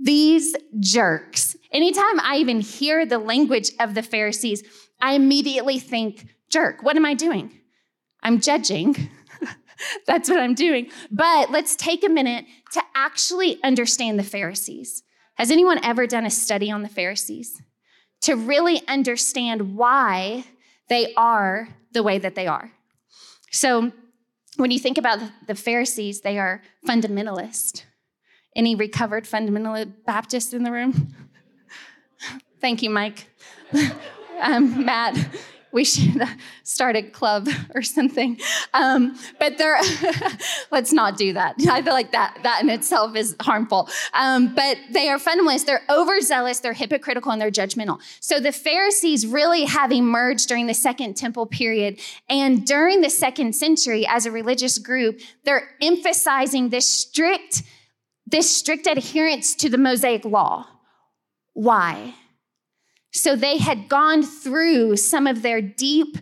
These 0.00 0.56
jerks. 0.80 1.56
Anytime 1.70 2.20
I 2.20 2.38
even 2.38 2.60
hear 2.60 3.04
the 3.04 3.18
language 3.18 3.70
of 3.78 3.94
the 3.94 4.02
Pharisees, 4.02 4.62
I 5.00 5.14
immediately 5.14 5.78
think, 5.78 6.26
jerk. 6.50 6.82
What 6.82 6.96
am 6.96 7.04
I 7.04 7.14
doing? 7.14 7.52
I'm 8.22 8.40
judging. 8.40 9.10
That's 10.06 10.28
what 10.28 10.40
I'm 10.40 10.54
doing. 10.54 10.90
But 11.10 11.50
let's 11.50 11.76
take 11.76 12.04
a 12.04 12.08
minute 12.08 12.46
to 12.72 12.82
actually 12.94 13.62
understand 13.62 14.18
the 14.18 14.24
Pharisees. 14.24 15.02
Has 15.38 15.52
anyone 15.52 15.78
ever 15.84 16.06
done 16.06 16.26
a 16.26 16.30
study 16.30 16.70
on 16.70 16.82
the 16.82 16.88
Pharisees 16.88 17.62
to 18.22 18.34
really 18.34 18.82
understand 18.88 19.76
why 19.76 20.44
they 20.88 21.14
are 21.14 21.68
the 21.92 22.02
way 22.02 22.18
that 22.18 22.34
they 22.34 22.48
are? 22.48 22.72
So, 23.52 23.92
when 24.56 24.72
you 24.72 24.80
think 24.80 24.98
about 24.98 25.20
the 25.46 25.54
Pharisees, 25.54 26.22
they 26.22 26.38
are 26.38 26.60
fundamentalist. 26.84 27.84
Any 28.56 28.74
recovered 28.74 29.24
fundamentalist 29.24 29.92
Baptist 30.04 30.52
in 30.52 30.64
the 30.64 30.72
room? 30.72 31.14
Thank 32.60 32.82
you, 32.82 32.90
Mike. 32.90 33.28
um, 34.40 34.84
Matt, 34.84 35.16
we 35.72 35.84
should 35.84 36.22
start 36.62 36.96
a 36.96 37.02
club 37.02 37.48
or 37.74 37.82
something. 37.82 38.38
Um, 38.74 39.18
but 39.38 39.58
they're, 39.58 39.80
let's 40.70 40.92
not 40.92 41.16
do 41.16 41.32
that. 41.32 41.56
I 41.68 41.82
feel 41.82 41.92
like 41.92 42.12
that, 42.12 42.38
that 42.42 42.62
in 42.62 42.70
itself 42.70 43.16
is 43.16 43.36
harmful. 43.40 43.88
Um, 44.14 44.54
but 44.54 44.78
they 44.90 45.08
are 45.08 45.18
fundamentalists. 45.18 45.66
They're 45.66 45.84
overzealous, 45.90 46.60
they're 46.60 46.72
hypocritical, 46.72 47.32
and 47.32 47.40
they're 47.40 47.50
judgmental. 47.50 48.00
So 48.20 48.40
the 48.40 48.52
Pharisees 48.52 49.26
really 49.26 49.64
have 49.64 49.92
emerged 49.92 50.48
during 50.48 50.66
the 50.66 50.74
Second 50.74 51.16
Temple 51.16 51.46
period. 51.46 52.00
And 52.28 52.66
during 52.66 53.00
the 53.00 53.10
second 53.10 53.54
century, 53.54 54.06
as 54.06 54.26
a 54.26 54.30
religious 54.30 54.78
group, 54.78 55.20
they're 55.44 55.70
emphasizing 55.80 56.68
this 56.70 56.86
strict, 56.86 57.62
this 58.26 58.54
strict 58.54 58.86
adherence 58.86 59.54
to 59.56 59.68
the 59.68 59.78
Mosaic 59.78 60.24
law. 60.24 60.66
Why? 61.54 62.14
So 63.12 63.34
they 63.34 63.58
had 63.58 63.88
gone 63.88 64.22
through 64.22 64.96
some 64.96 65.26
of 65.26 65.42
their 65.42 65.60
deep, 65.60 66.18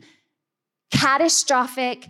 catastrophic 0.91 2.09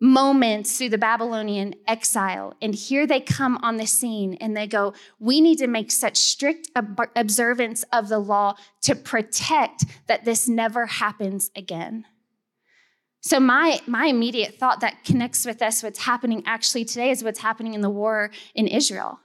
moments 0.00 0.76
through 0.76 0.90
the 0.90 0.98
Babylonian 0.98 1.74
exile. 1.86 2.54
And 2.60 2.74
here 2.74 3.06
they 3.06 3.20
come 3.20 3.56
on 3.62 3.76
the 3.76 3.86
scene 3.86 4.36
and 4.40 4.56
they 4.56 4.66
go, 4.66 4.92
We 5.18 5.40
need 5.40 5.58
to 5.58 5.66
make 5.66 5.90
such 5.90 6.16
strict 6.16 6.70
observance 7.16 7.84
of 7.92 8.08
the 8.08 8.18
law 8.18 8.56
to 8.82 8.94
protect 8.94 9.84
that 10.06 10.24
this 10.24 10.48
never 10.48 10.86
happens 10.86 11.50
again. 11.56 12.04
So, 13.22 13.40
my, 13.40 13.80
my 13.86 14.06
immediate 14.06 14.56
thought 14.58 14.80
that 14.80 15.04
connects 15.04 15.46
with 15.46 15.62
us, 15.62 15.82
what's 15.82 16.00
happening 16.00 16.42
actually 16.44 16.84
today, 16.84 17.10
is 17.10 17.24
what's 17.24 17.38
happening 17.40 17.72
in 17.72 17.80
the 17.80 17.88
war 17.88 18.30
in 18.54 18.66
Israel 18.66 19.20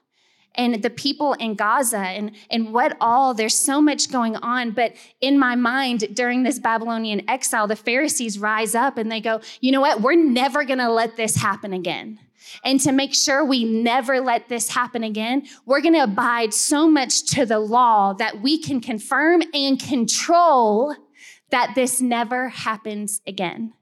and 0.56 0.82
the 0.82 0.90
people 0.90 1.34
in 1.34 1.56
Gaza 1.56 2.00
and, 2.00 2.32
and 2.50 2.74
what 2.74 2.98
all, 3.00 3.34
there's 3.34 3.56
so 3.56 3.82
much 3.82 4.12
going 4.12 4.36
on. 4.38 4.72
But 4.72 4.94
in 5.22 5.40
my 5.40 5.56
mind, 5.56 6.16
during 6.16 6.44
this 6.44 6.60
Babylonian 6.60 7.30
exile, 7.30 7.68
the 7.68 7.76
Pharisees 7.76 8.40
rise 8.40 8.76
up 8.76 8.98
and 8.98 9.12
they 9.12 9.22
go, 9.22 9.42
you 9.62 9.72
know 9.72 9.82
what? 9.82 10.02
We're 10.02 10.16
never 10.16 10.64
going 10.64 10.80
to 10.80 10.92
let 10.92 11.16
this 11.16 11.36
happen 11.36 11.74
again. 11.74 12.20
And 12.64 12.80
to 12.82 12.92
make 12.92 13.14
sure 13.14 13.46
we 13.46 13.64
never 13.64 14.20
let 14.20 14.50
this 14.50 14.70
happen 14.70 15.04
again, 15.04 15.44
we're 15.66 15.82
going 15.82 15.94
to 15.94 16.04
abide 16.04 16.54
so 16.54 16.90
much 16.90 17.26
to 17.32 17.46
the 17.46 17.60
law 17.60 18.14
that 18.14 18.42
we 18.42 18.62
can 18.62 18.82
confirm 18.82 19.44
and 19.54 19.80
control 19.80 20.96
that 21.52 21.74
this 21.76 22.02
never 22.02 22.50
happens 22.50 23.22
again. 23.28 23.74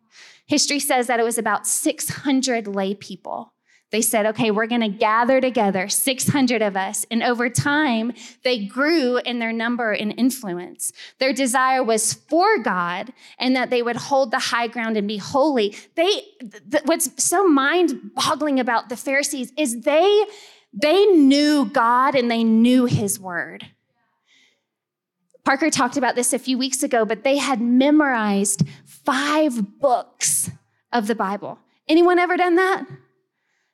History 0.47 0.79
says 0.79 1.07
that 1.07 1.19
it 1.19 1.23
was 1.23 1.37
about 1.37 1.67
600 1.67 2.67
lay 2.67 2.93
people 2.93 3.53
they 3.89 4.01
said, 4.01 4.25
okay, 4.25 4.51
we're 4.51 4.67
going 4.67 4.81
to 4.81 4.89
gather 4.89 5.39
together, 5.39 5.87
600 5.87 6.61
of 6.61 6.75
us. 6.75 7.05
And 7.09 7.23
over 7.23 7.49
time, 7.49 8.11
they 8.43 8.65
grew 8.65 9.17
in 9.19 9.39
their 9.39 9.53
number 9.53 9.93
and 9.93 10.13
influence. 10.17 10.91
Their 11.19 11.31
desire 11.31 11.81
was 11.81 12.13
for 12.13 12.57
God 12.57 13.13
and 13.39 13.55
that 13.55 13.69
they 13.69 13.81
would 13.81 13.95
hold 13.95 14.31
the 14.31 14.39
high 14.39 14.67
ground 14.67 14.97
and 14.97 15.07
be 15.07 15.17
holy. 15.17 15.73
They, 15.95 16.09
th- 16.69 16.83
what's 16.83 17.23
so 17.23 17.47
mind 17.47 18.11
boggling 18.13 18.59
about 18.59 18.89
the 18.89 18.97
Pharisees 18.97 19.53
is 19.57 19.81
they, 19.81 20.25
they 20.73 21.05
knew 21.05 21.65
God 21.65 22.13
and 22.13 22.29
they 22.29 22.43
knew 22.43 22.85
his 22.85 23.17
word. 23.17 23.67
Parker 25.45 25.69
talked 25.69 25.95
about 25.95 26.15
this 26.15 26.33
a 26.33 26.39
few 26.39 26.57
weeks 26.57 26.83
ago, 26.83 27.05
but 27.05 27.23
they 27.23 27.37
had 27.37 27.61
memorized 27.61 28.63
five 28.83 29.79
books 29.79 30.51
of 30.91 31.07
the 31.07 31.15
Bible. 31.15 31.57
Anyone 31.87 32.19
ever 32.19 32.35
done 32.35 32.55
that? 32.55 32.85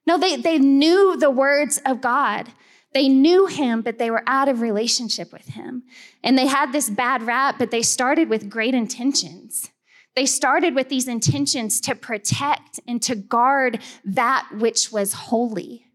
No, 0.05 0.17
they, 0.17 0.35
they 0.35 0.57
knew 0.57 1.17
the 1.17 1.31
words 1.31 1.81
of 1.85 2.01
God. 2.01 2.51
They 2.93 3.07
knew 3.07 3.47
him, 3.47 3.81
but 3.81 3.97
they 3.97 4.11
were 4.11 4.23
out 4.27 4.49
of 4.49 4.61
relationship 4.61 5.33
with 5.33 5.49
him. 5.49 5.83
And 6.23 6.37
they 6.37 6.47
had 6.47 6.71
this 6.71 6.89
bad 6.89 7.23
rap, 7.23 7.55
but 7.57 7.71
they 7.71 7.81
started 7.81 8.29
with 8.29 8.49
great 8.49 8.75
intentions. 8.75 9.71
They 10.15 10.25
started 10.27 10.75
with 10.75 10.89
these 10.89 11.07
intentions 11.07 11.81
to 11.81 11.95
protect 11.95 12.79
and 12.87 13.01
to 13.01 13.15
guard 13.15 13.79
that 14.05 14.47
which 14.53 14.91
was 14.91 15.13
holy 15.13 15.87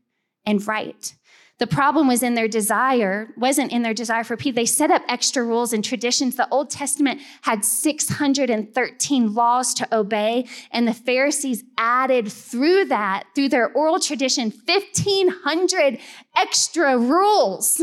and 0.44 0.66
right. 0.66 1.14
The 1.58 1.66
problem 1.66 2.06
was 2.06 2.22
in 2.22 2.34
their 2.34 2.46
desire, 2.46 3.34
wasn't 3.36 3.72
in 3.72 3.82
their 3.82 3.94
desire 3.94 4.22
for 4.22 4.36
peace. 4.36 4.54
They 4.54 4.64
set 4.64 4.92
up 4.92 5.02
extra 5.08 5.42
rules 5.42 5.72
and 5.72 5.84
traditions. 5.84 6.36
The 6.36 6.48
Old 6.50 6.70
Testament 6.70 7.20
had 7.42 7.64
613 7.64 9.34
laws 9.34 9.74
to 9.74 9.96
obey, 9.96 10.46
and 10.70 10.86
the 10.86 10.94
Pharisees 10.94 11.64
added 11.76 12.30
through 12.30 12.84
that, 12.86 13.24
through 13.34 13.48
their 13.48 13.72
oral 13.72 13.98
tradition, 13.98 14.52
1,500 14.66 15.98
extra 16.36 16.96
rules. 16.96 17.82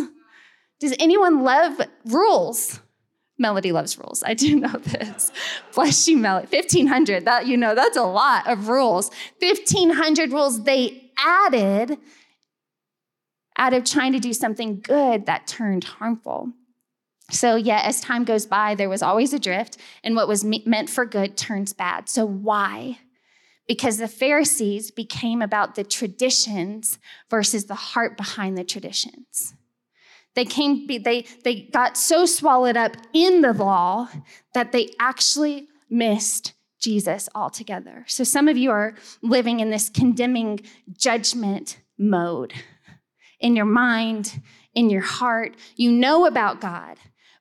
Does 0.79 0.95
anyone 0.97 1.43
love 1.43 1.81
rules? 2.05 2.79
Melody 3.37 3.73
loves 3.73 3.97
rules. 3.97 4.23
I 4.23 4.35
do 4.35 4.55
know 4.59 4.77
this. 4.77 5.33
Bless 5.73 6.07
you, 6.07 6.15
Melody. 6.15 6.47
1,500, 6.49 7.25
that, 7.25 7.45
you 7.45 7.57
know, 7.57 7.75
that's 7.75 7.97
a 7.97 8.03
lot 8.03 8.47
of 8.47 8.69
rules. 8.69 9.11
1,500 9.39 10.31
rules 10.31 10.63
they 10.63 11.11
added 11.17 11.97
out 13.57 13.73
of 13.73 13.83
trying 13.83 14.13
to 14.13 14.19
do 14.19 14.33
something 14.33 14.81
good 14.81 15.25
that 15.25 15.47
turned 15.47 15.83
harmful. 15.83 16.51
So, 17.31 17.55
yeah, 17.55 17.81
as 17.83 18.01
time 18.01 18.23
goes 18.23 18.45
by, 18.45 18.75
there 18.75 18.89
was 18.89 19.01
always 19.01 19.33
a 19.33 19.39
drift, 19.39 19.77
and 20.03 20.15
what 20.15 20.27
was 20.27 20.43
meant 20.43 20.89
for 20.89 21.05
good 21.05 21.37
turns 21.37 21.73
bad. 21.73 22.07
So, 22.07 22.25
why? 22.25 22.99
Because 23.67 23.97
the 23.97 24.07
Pharisees 24.07 24.91
became 24.91 25.41
about 25.41 25.73
the 25.73 25.83
traditions 25.83 26.99
versus 27.31 27.65
the 27.65 27.75
heart 27.75 28.15
behind 28.15 28.57
the 28.57 28.63
traditions. 28.63 29.55
They 30.35 30.45
came, 30.45 30.85
they, 30.85 31.25
they 31.43 31.61
got 31.61 31.97
so 31.97 32.27
swallowed 32.27 32.77
up 32.77 32.95
in 33.13 33.41
the 33.41 33.53
law 33.53 34.09
that 34.53 34.71
they 34.71 34.91
actually 34.99 35.67
missed 35.89 36.53
Jesus 36.79 37.27
altogether. 37.33 38.03
So, 38.07 38.23
some 38.23 38.47
of 38.47 38.57
you 38.57 38.69
are 38.69 38.93
living 39.23 39.61
in 39.61 39.71
this 39.71 39.89
condemning 39.89 40.59
judgment 40.95 41.79
mode 41.97 42.53
in 43.39 43.55
your 43.55 43.65
mind, 43.65 44.41
in 44.73 44.89
your 44.89 45.01
heart. 45.01 45.55
You 45.75 45.91
know 45.91 46.25
about 46.25 46.61
God, 46.61 46.97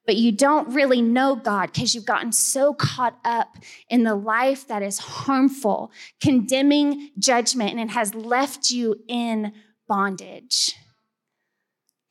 but 0.07 0.17
you 0.17 0.33
don't 0.33 0.75
really 0.75 1.03
know 1.03 1.37
God 1.37 1.73
because 1.73 1.95
you've 1.95 2.05
gotten 2.05 2.33
so 2.33 2.75
caught 2.75 3.19
up 3.25 3.57
in 3.89 4.05
the 4.05 4.15
life 4.15 4.69
that 4.69 4.83
is 4.83 4.99
harmful, 4.99 5.91
condemning 6.21 7.11
judgment, 7.19 7.73
and 7.73 7.81
it 7.81 7.93
has 7.93 8.15
left 8.15 8.71
you 8.71 8.97
in 9.09 9.53
bondage. 9.89 10.75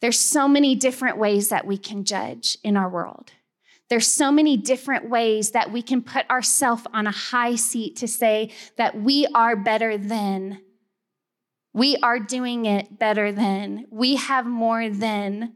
There's 0.02 0.20
so 0.20 0.48
many 0.48 0.76
different 0.76 1.18
ways 1.18 1.50
that 1.50 1.66
we 1.66 1.78
can 1.78 2.04
judge 2.04 2.58
in 2.64 2.76
our 2.76 2.90
world. 2.90 3.32
There's 3.90 4.08
so 4.08 4.32
many 4.32 4.58
different 4.58 5.10
ways 5.10 5.52
that 5.52 5.72
we 5.72 5.82
can 5.82 6.02
put 6.02 6.30
ourselves 6.30 6.84
on 6.94 7.06
a 7.06 7.12
high 7.12 7.56
seat 7.56 7.98
to 7.98 8.08
say 8.08 8.52
that 8.78 9.00
we 9.00 9.28
are 9.34 9.56
better 9.56 9.98
than. 9.98 10.62
We 11.74 11.98
are 11.98 12.20
doing 12.20 12.66
it 12.66 13.00
better 13.00 13.32
than. 13.32 13.86
We 13.90 14.16
have 14.16 14.46
more 14.46 14.90
than. 14.90 15.54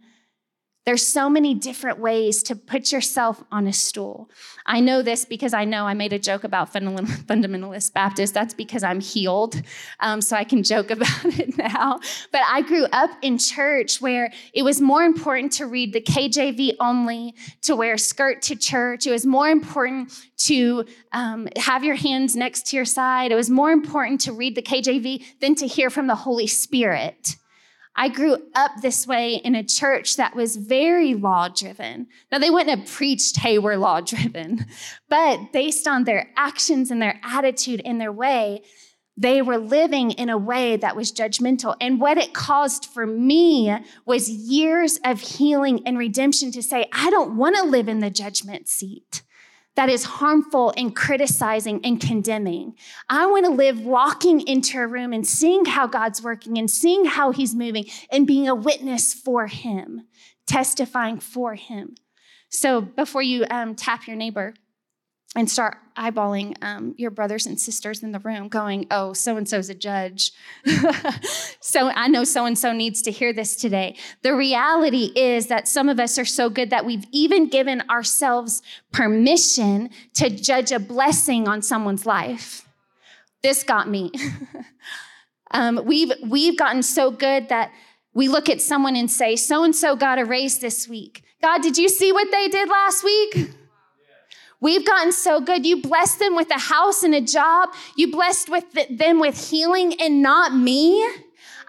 There's 0.88 1.06
so 1.06 1.30
many 1.30 1.54
different 1.54 2.00
ways 2.00 2.42
to 2.44 2.56
put 2.56 2.94
yourself 2.94 3.44
on 3.52 3.68
a 3.68 3.74
stool. 3.74 4.32
I 4.66 4.80
know 4.80 5.02
this 5.02 5.26
because 5.26 5.54
I 5.54 5.66
know 5.66 5.86
I 5.86 5.94
made 5.94 6.14
a 6.14 6.18
joke 6.18 6.46
about 6.46 6.72
fundamentalist 6.74 7.92
Baptist. 7.92 8.34
That's 8.34 8.54
because 8.54 8.84
I'm 8.84 9.02
healed, 9.02 9.62
um, 10.00 10.22
so 10.22 10.38
I 10.38 10.46
can 10.46 10.64
joke 10.64 10.90
about 10.98 11.26
it 11.26 11.58
now. 11.58 12.00
But 12.32 12.44
I 12.48 12.62
grew 12.62 12.86
up 12.94 13.10
in 13.22 13.38
church 13.38 14.00
where 14.00 14.32
it 14.54 14.64
was 14.64 14.80
more 14.80 15.04
important 15.04 15.52
to 15.54 15.66
read 15.66 15.92
the 15.92 16.00
KJV 16.00 16.78
only, 16.80 17.36
to 17.64 17.76
wear 17.76 17.96
a 17.96 18.00
skirt 18.00 18.42
to 18.44 18.56
church. 18.56 19.06
It 19.06 19.12
was 19.12 19.26
more 19.26 19.50
important 19.50 20.18
to 20.46 20.86
um, 21.12 21.50
have 21.58 21.84
your 21.84 21.96
hands 21.96 22.34
next 22.38 22.66
to 22.68 22.78
your 22.78 22.86
side. 22.86 23.34
It 23.34 23.36
was 23.36 23.50
more 23.50 23.72
important 23.72 24.22
to 24.22 24.32
read 24.32 24.56
the 24.56 24.62
KJV 24.62 25.42
than 25.42 25.54
to 25.56 25.68
hear 25.68 25.90
from 25.90 26.08
the 26.08 26.16
Holy 26.16 26.48
Spirit. 26.48 27.36
I 28.00 28.10
grew 28.10 28.38
up 28.54 28.72
this 28.82 29.08
way 29.08 29.36
in 29.36 29.56
a 29.56 29.64
church 29.64 30.18
that 30.18 30.36
was 30.36 30.56
very 30.56 31.16
law 31.16 31.50
driven. 31.50 32.08
Now, 32.32 32.38
they 32.38 32.52
wouldn't 32.52 32.80
have 32.80 32.88
preached, 32.88 33.38
hey, 33.38 33.58
we're 33.58 33.76
law 33.76 34.02
driven, 34.02 34.66
but 35.10 35.52
based 35.52 35.88
on 35.88 36.04
their 36.04 36.30
actions 36.38 36.92
and 36.92 37.02
their 37.02 37.20
attitude 37.24 37.82
and 37.84 38.00
their 38.00 38.12
way, 38.12 38.62
they 39.20 39.42
were 39.42 39.58
living 39.58 40.12
in 40.12 40.30
a 40.30 40.38
way 40.38 40.78
that 40.78 40.96
was 40.96 41.12
judgmental. 41.12 41.76
And 41.82 42.00
what 42.00 42.20
it 42.20 42.36
caused 42.36 42.86
for 42.86 43.08
me 43.08 43.76
was 44.06 44.30
years 44.30 45.00
of 45.04 45.20
healing 45.20 45.82
and 45.88 45.98
redemption 45.98 46.52
to 46.52 46.62
say, 46.62 46.88
I 46.94 47.10
don't 47.10 47.36
want 47.36 47.56
to 47.56 47.64
live 47.64 47.88
in 47.88 48.00
the 48.00 48.12
judgment 48.12 48.70
seat 48.70 49.24
that 49.78 49.90
is 49.90 50.04
harmful 50.04 50.74
and 50.76 50.96
criticizing 50.96 51.80
and 51.84 52.02
condemning. 52.02 52.74
I 53.10 53.28
want 53.28 53.46
to 53.46 53.52
live 53.52 53.80
walking 53.80 54.42
into 54.42 54.80
a 54.80 54.88
room 54.88 55.14
and 55.14 55.26
seeing 55.26 55.66
how 55.66 55.86
God's 55.86 56.24
working 56.24 56.58
and 56.58 56.70
seeing 56.70 57.06
how 57.06 57.32
He's 57.32 57.54
moving 57.54 57.86
and 58.12 58.26
being 58.26 58.48
a 58.48 58.56
witness 58.56 59.14
for 59.14 59.46
Him, 59.46 60.08
testifying 60.48 61.20
for 61.20 61.54
Him. 61.54 61.94
So 62.50 62.82
before 62.82 63.22
you 63.22 63.46
um, 63.52 63.76
tap 63.76 64.08
your 64.08 64.16
neighbor, 64.16 64.56
and 65.38 65.50
start 65.50 65.78
eyeballing 65.96 66.56
um, 66.64 66.96
your 66.98 67.12
brothers 67.12 67.46
and 67.46 67.60
sisters 67.60 68.02
in 68.02 68.12
the 68.12 68.20
room, 68.20 68.48
going, 68.48 68.88
oh, 68.90 69.14
so 69.14 69.38
and 69.38 69.48
so's 69.48 69.70
a 69.70 69.76
judge. 69.76 70.32
so 71.60 71.90
I 71.90 72.08
know 72.08 72.24
so 72.24 72.46
and 72.46 72.58
so 72.58 72.74
needs 72.74 73.04
to 73.04 73.12
hear 73.12 73.32
this 73.32 73.56
today. 73.56 73.96
The 74.24 74.36
reality 74.36 75.12
is 75.16 75.46
that 75.48 75.68
some 75.68 75.90
of 75.90 76.00
us 76.00 76.18
are 76.18 76.26
so 76.26 76.50
good 76.50 76.72
that 76.72 76.86
we've 76.86 77.06
even 77.12 77.50
given 77.50 77.84
ourselves 77.88 78.64
permission 78.92 79.92
to 80.16 80.32
judge 80.32 80.72
a 80.72 80.80
blessing 80.80 81.48
on 81.48 81.62
someone's 81.62 82.08
life. 82.08 82.68
This 83.44 83.64
got 83.64 83.88
me. 83.88 84.12
um, 85.52 85.82
we've, 85.86 86.14
we've 86.26 86.58
gotten 86.58 86.82
so 86.82 87.12
good 87.12 87.50
that 87.50 87.72
we 88.16 88.28
look 88.28 88.50
at 88.50 88.60
someone 88.60 88.96
and 88.96 89.10
say, 89.10 89.36
so 89.36 89.64
and 89.64 89.76
so 89.76 89.96
got 89.96 90.18
a 90.18 90.26
raise 90.26 90.58
this 90.58 90.88
week. 90.88 91.24
God, 91.44 91.62
did 91.62 91.78
you 91.78 91.90
see 91.90 92.12
what 92.12 92.32
they 92.32 92.48
did 92.48 92.68
last 92.68 93.04
week? 93.04 93.52
We've 94.60 94.86
gotten 94.86 95.12
so 95.12 95.40
good. 95.40 95.66
You 95.66 95.82
blessed 95.82 96.20
them 96.20 96.36
with 96.36 96.50
a 96.50 96.60
house 96.60 97.04
and 97.04 97.14
a 97.14 97.22
job. 97.22 97.70
You 97.96 98.12
blessed 98.12 98.50
with 98.50 98.66
them 98.90 99.20
with 99.20 99.50
healing 99.50 99.94
and 100.00 100.22
not 100.22 100.56
me. 100.56 101.08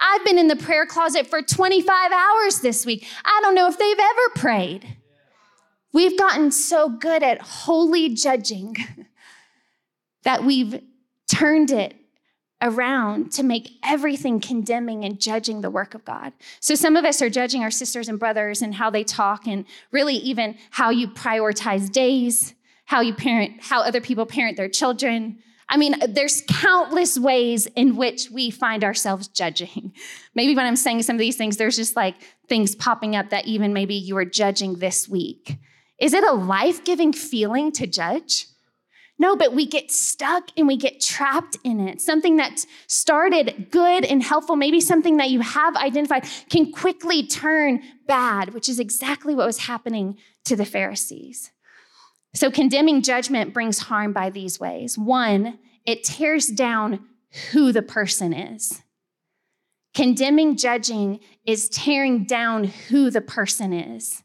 I've 0.01 0.24
been 0.24 0.38
in 0.38 0.48
the 0.48 0.57
prayer 0.57 0.87
closet 0.87 1.27
for 1.27 1.42
25 1.42 2.12
hours 2.12 2.61
this 2.61 2.87
week. 2.87 3.07
I 3.24 3.40
don't 3.42 3.55
know 3.55 3.68
if 3.68 3.79
they've 3.79 3.98
ever 3.98 4.29
prayed. 4.37 4.96
We've 5.92 6.18
gotten 6.18 6.51
so 6.51 6.88
good 6.88 7.22
at 7.22 7.40
holy 7.40 8.14
judging 8.14 8.77
that 10.22 10.44
we've 10.44 10.81
turned 11.31 11.70
it 11.70 11.94
around 12.61 13.31
to 13.33 13.42
make 13.42 13.70
everything 13.85 14.40
condemning 14.40 15.05
and 15.05 15.20
judging 15.20 15.61
the 15.61 15.70
work 15.70 15.94
of 15.94 16.05
God. 16.05 16.33
So 16.61 16.74
some 16.74 16.96
of 16.96 17.05
us 17.05 17.22
are 17.22 17.31
judging 17.31 17.62
our 17.62 17.70
sisters 17.70 18.09
and 18.09 18.18
brothers 18.18 18.62
and 18.62 18.74
how 18.74 18.90
they 18.90 19.05
talk 19.05 19.46
and 19.46 19.64
really 19.92 20.16
even 20.16 20.57
how 20.70 20.90
you 20.90 21.09
prioritize 21.09 21.90
days 21.90 22.55
how 22.88 23.03
you 23.03 23.12
parent, 23.12 23.53
how 23.61 23.83
other 23.83 24.01
people 24.01 24.24
parent 24.24 24.57
their 24.57 24.68
children. 24.68 25.38
I 25.68 25.77
mean, 25.77 25.96
there's 26.09 26.42
countless 26.48 27.18
ways 27.18 27.66
in 27.77 27.96
which 27.96 28.31
we 28.31 28.51
find 28.51 28.83
ourselves 28.83 29.29
judging. 29.29 29.92
Maybe 30.35 30.57
when 30.57 30.64
I'm 30.64 30.74
saying 30.74 31.03
some 31.03 31.14
of 31.14 31.20
these 31.20 31.37
things, 31.37 31.59
there's 31.59 31.77
just 31.77 31.96
like 31.96 32.14
things 32.48 32.74
popping 32.74 33.14
up 33.14 33.29
that 33.29 33.46
even 33.46 33.74
maybe 33.74 33.94
you 33.94 34.16
are 34.16 34.24
judging 34.24 34.77
this 34.77 35.07
week. 35.07 35.59
Is 35.98 36.14
it 36.14 36.24
a 36.24 36.33
life 36.33 36.83
giving 36.83 37.12
feeling 37.12 37.72
to 37.72 37.87
judge? 37.87 38.46
No, 39.18 39.37
but 39.37 39.53
we 39.53 39.66
get 39.66 39.90
stuck 39.90 40.48
and 40.57 40.66
we 40.66 40.79
get 40.79 40.98
trapped 40.98 41.59
in 41.64 41.87
it. 41.87 42.01
Something 42.01 42.37
that 42.38 42.64
started 42.87 43.66
good 43.70 44.07
and 44.07 44.22
helpful, 44.22 44.57
maybe 44.57 44.81
something 44.81 45.18
that 45.18 45.29
you 45.29 45.40
have 45.40 45.77
identified, 45.77 46.27
can 46.48 46.72
quickly 46.72 47.27
turn 47.27 47.83
bad, 48.07 48.55
which 48.55 48.66
is 48.66 48.81
exactly 48.81 49.35
what 49.35 49.44
was 49.44 49.59
happening 49.59 50.16
to 50.46 50.57
the 50.57 50.64
Pharisees. 50.64 51.51
So, 52.35 52.51
condemning 52.51 53.03
judgment 53.03 53.55
brings 53.55 53.79
harm 53.79 54.12
by 54.12 54.31
these 54.31 54.61
ways. 54.61 54.99
One, 54.99 55.59
it 55.87 56.05
tears 56.05 56.47
down 56.49 57.07
who 57.53 57.73
the 57.73 57.83
person 57.83 58.33
is. 58.33 58.83
Condemning 59.95 60.57
judging 60.57 61.21
is 61.47 61.69
tearing 61.69 62.25
down 62.25 62.64
who 62.64 63.11
the 63.11 63.21
person 63.21 63.73
is 63.73 64.23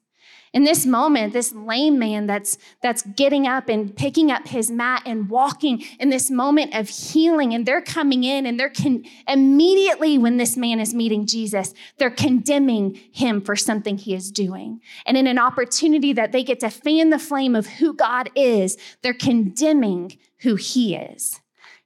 in 0.53 0.65
this 0.65 0.85
moment, 0.85 1.33
this 1.33 1.51
lame 1.51 1.97
man 1.97 2.27
that's, 2.27 2.59
that's 2.83 3.01
getting 3.01 3.47
up 3.47 3.69
and 3.69 3.95
picking 3.95 4.31
up 4.31 4.47
his 4.47 4.69
mat 4.69 5.01
and 5.03 5.27
walking 5.27 5.83
in 5.99 6.09
this 6.09 6.29
moment 6.29 6.75
of 6.75 6.87
healing, 6.87 7.55
and 7.55 7.65
they're 7.65 7.81
coming 7.81 8.23
in 8.23 8.45
and 8.45 8.59
they're 8.59 8.69
con- 8.69 9.03
immediately 9.27 10.19
when 10.19 10.37
this 10.37 10.55
man 10.55 10.79
is 10.79 10.93
meeting 10.93 11.25
Jesus, 11.25 11.73
they're 11.97 12.11
condemning 12.11 12.93
him 13.11 13.41
for 13.41 13.55
something 13.55 13.97
he 13.97 14.13
is 14.13 14.31
doing. 14.31 14.79
And 15.07 15.17
in 15.17 15.25
an 15.25 15.39
opportunity 15.39 16.13
that 16.13 16.31
they 16.31 16.43
get 16.43 16.59
to 16.59 16.69
fan 16.69 17.09
the 17.09 17.17
flame 17.17 17.55
of 17.55 17.65
who 17.65 17.93
God 17.93 18.29
is, 18.35 18.77
they're 19.01 19.13
condemning 19.13 20.19
who 20.41 20.55
he 20.55 20.95
is. 20.95 21.41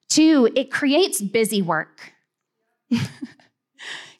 Two, 0.09 0.49
it 0.55 0.71
creates 0.71 1.21
busy 1.21 1.61
work. 1.61 2.13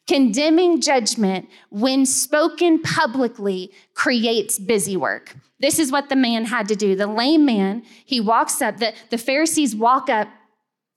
Condemning 0.08 0.80
judgment, 0.80 1.48
when 1.70 2.06
spoken 2.06 2.80
publicly, 2.80 3.70
creates 3.94 4.58
busy 4.58 4.96
work. 4.96 5.36
This 5.60 5.78
is 5.78 5.92
what 5.92 6.08
the 6.08 6.16
man 6.16 6.46
had 6.46 6.66
to 6.68 6.76
do. 6.76 6.96
The 6.96 7.06
lame 7.06 7.44
man, 7.44 7.82
he 8.04 8.20
walks 8.20 8.62
up, 8.62 8.78
the, 8.78 8.94
the 9.10 9.18
Pharisees 9.18 9.76
walk 9.76 10.08
up, 10.08 10.28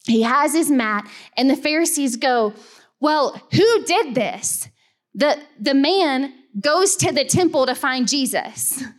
he 0.06 0.22
has 0.22 0.54
his 0.54 0.72
mat, 0.72 1.08
and 1.38 1.50
the 1.50 1.56
Pharisees 1.56 2.16
go, 2.16 2.54
Well, 3.00 3.40
who 3.52 3.84
did 3.84 4.16
this? 4.16 4.70
The, 5.14 5.38
the 5.60 5.74
man 5.74 6.34
goes 6.60 6.96
to 6.98 7.12
the 7.12 7.26
temple 7.26 7.66
to 7.66 7.76
find 7.76 8.08
Jesus. 8.08 8.84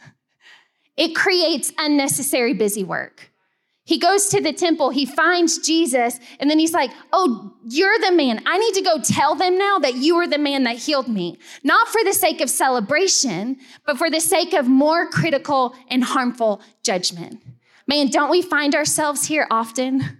It 0.97 1.15
creates 1.15 1.73
unnecessary 1.79 2.53
busy 2.53 2.85
work. 2.85 3.32
He 3.85 3.99
goes 3.99 4.29
to 4.29 4.41
the 4.41 4.53
temple, 4.53 4.91
he 4.91 5.05
finds 5.05 5.59
Jesus, 5.59 6.21
and 6.39 6.49
then 6.49 6.59
he's 6.59 6.73
like, 6.73 6.91
Oh, 7.13 7.53
you're 7.65 7.99
the 7.99 8.13
man. 8.13 8.41
I 8.47 8.59
need 8.59 8.75
to 8.75 8.83
go 8.83 9.01
tell 9.01 9.35
them 9.35 9.59
now 9.59 9.79
that 9.81 9.97
you 9.97 10.17
are 10.17 10.29
the 10.29 10.39
man 10.39 10.63
that 10.65 10.77
healed 10.77 11.09
me. 11.09 11.39
Not 11.65 11.89
for 11.89 12.03
the 12.05 12.13
sake 12.13 12.41
of 12.41 12.49
celebration, 12.49 13.59
but 13.85 13.99
for 13.99 14.09
the 14.09 14.21
sake 14.21 14.53
of 14.53 14.69
more 14.69 15.09
critical 15.09 15.75
and 15.89 16.05
harmful 16.05 16.63
judgment. 16.85 17.43
Man, 17.89 18.09
don't 18.09 18.31
we 18.31 18.41
find 18.41 18.75
ourselves 18.77 19.27
here 19.27 19.49
often? 19.51 20.19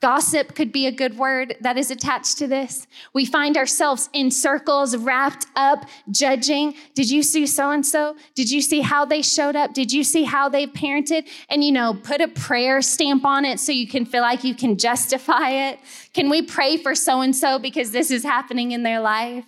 Gossip 0.00 0.54
could 0.54 0.72
be 0.72 0.86
a 0.86 0.92
good 0.92 1.18
word 1.18 1.56
that 1.60 1.76
is 1.76 1.90
attached 1.90 2.38
to 2.38 2.46
this. 2.46 2.86
We 3.12 3.26
find 3.26 3.58
ourselves 3.58 4.08
in 4.14 4.30
circles, 4.30 4.96
wrapped 4.96 5.44
up, 5.56 5.84
judging. 6.10 6.74
Did 6.94 7.10
you 7.10 7.22
see 7.22 7.46
so 7.46 7.70
and 7.70 7.84
so? 7.84 8.16
Did 8.34 8.50
you 8.50 8.62
see 8.62 8.80
how 8.80 9.04
they 9.04 9.20
showed 9.20 9.56
up? 9.56 9.74
Did 9.74 9.92
you 9.92 10.02
see 10.02 10.24
how 10.24 10.48
they 10.48 10.66
parented? 10.66 11.28
And, 11.50 11.62
you 11.62 11.70
know, 11.70 11.92
put 12.02 12.22
a 12.22 12.28
prayer 12.28 12.80
stamp 12.80 13.26
on 13.26 13.44
it 13.44 13.60
so 13.60 13.72
you 13.72 13.86
can 13.86 14.06
feel 14.06 14.22
like 14.22 14.42
you 14.42 14.54
can 14.54 14.78
justify 14.78 15.50
it. 15.50 15.78
Can 16.14 16.30
we 16.30 16.40
pray 16.40 16.78
for 16.78 16.94
so 16.94 17.20
and 17.20 17.36
so 17.36 17.58
because 17.58 17.90
this 17.90 18.10
is 18.10 18.22
happening 18.22 18.72
in 18.72 18.82
their 18.82 19.00
life? 19.00 19.44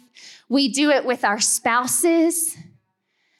We 0.50 0.68
do 0.68 0.90
it 0.90 1.06
with 1.06 1.24
our 1.24 1.40
spouses. 1.40 2.58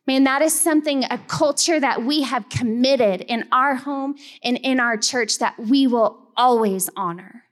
Man, 0.07 0.25
that 0.25 0.41
is 0.41 0.59
something, 0.59 1.05
a 1.05 1.19
culture 1.19 1.79
that 1.79 2.05
we 2.05 2.23
have 2.23 2.49
committed 2.49 3.21
in 3.21 3.45
our 3.53 3.75
home 3.75 4.17
and 4.43 4.57
in 4.57 4.81
our 4.81 4.97
church 4.97 5.39
that 5.39 5.59
we 5.59 5.87
will 5.87 6.22
always 6.43 6.91
honor. 6.97 7.45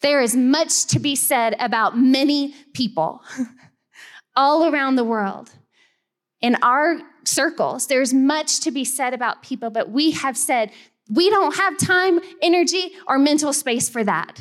There 0.00 0.22
is 0.22 0.34
much 0.34 0.86
to 0.86 0.98
be 0.98 1.14
said 1.14 1.54
about 1.58 1.98
many 1.98 2.54
people 2.72 3.22
all 4.36 4.72
around 4.72 4.96
the 4.96 5.04
world. 5.04 5.50
In 6.40 6.56
our 6.62 6.98
circles, 7.24 7.86
there's 7.86 8.14
much 8.14 8.60
to 8.60 8.70
be 8.70 8.86
said 8.86 9.12
about 9.12 9.42
people, 9.42 9.68
but 9.68 9.90
we 9.90 10.12
have 10.12 10.36
said 10.36 10.72
we 11.10 11.28
don't 11.28 11.56
have 11.56 11.76
time, 11.76 12.20
energy, 12.40 12.92
or 13.06 13.18
mental 13.18 13.52
space 13.52 13.90
for 13.90 14.02
that. 14.02 14.40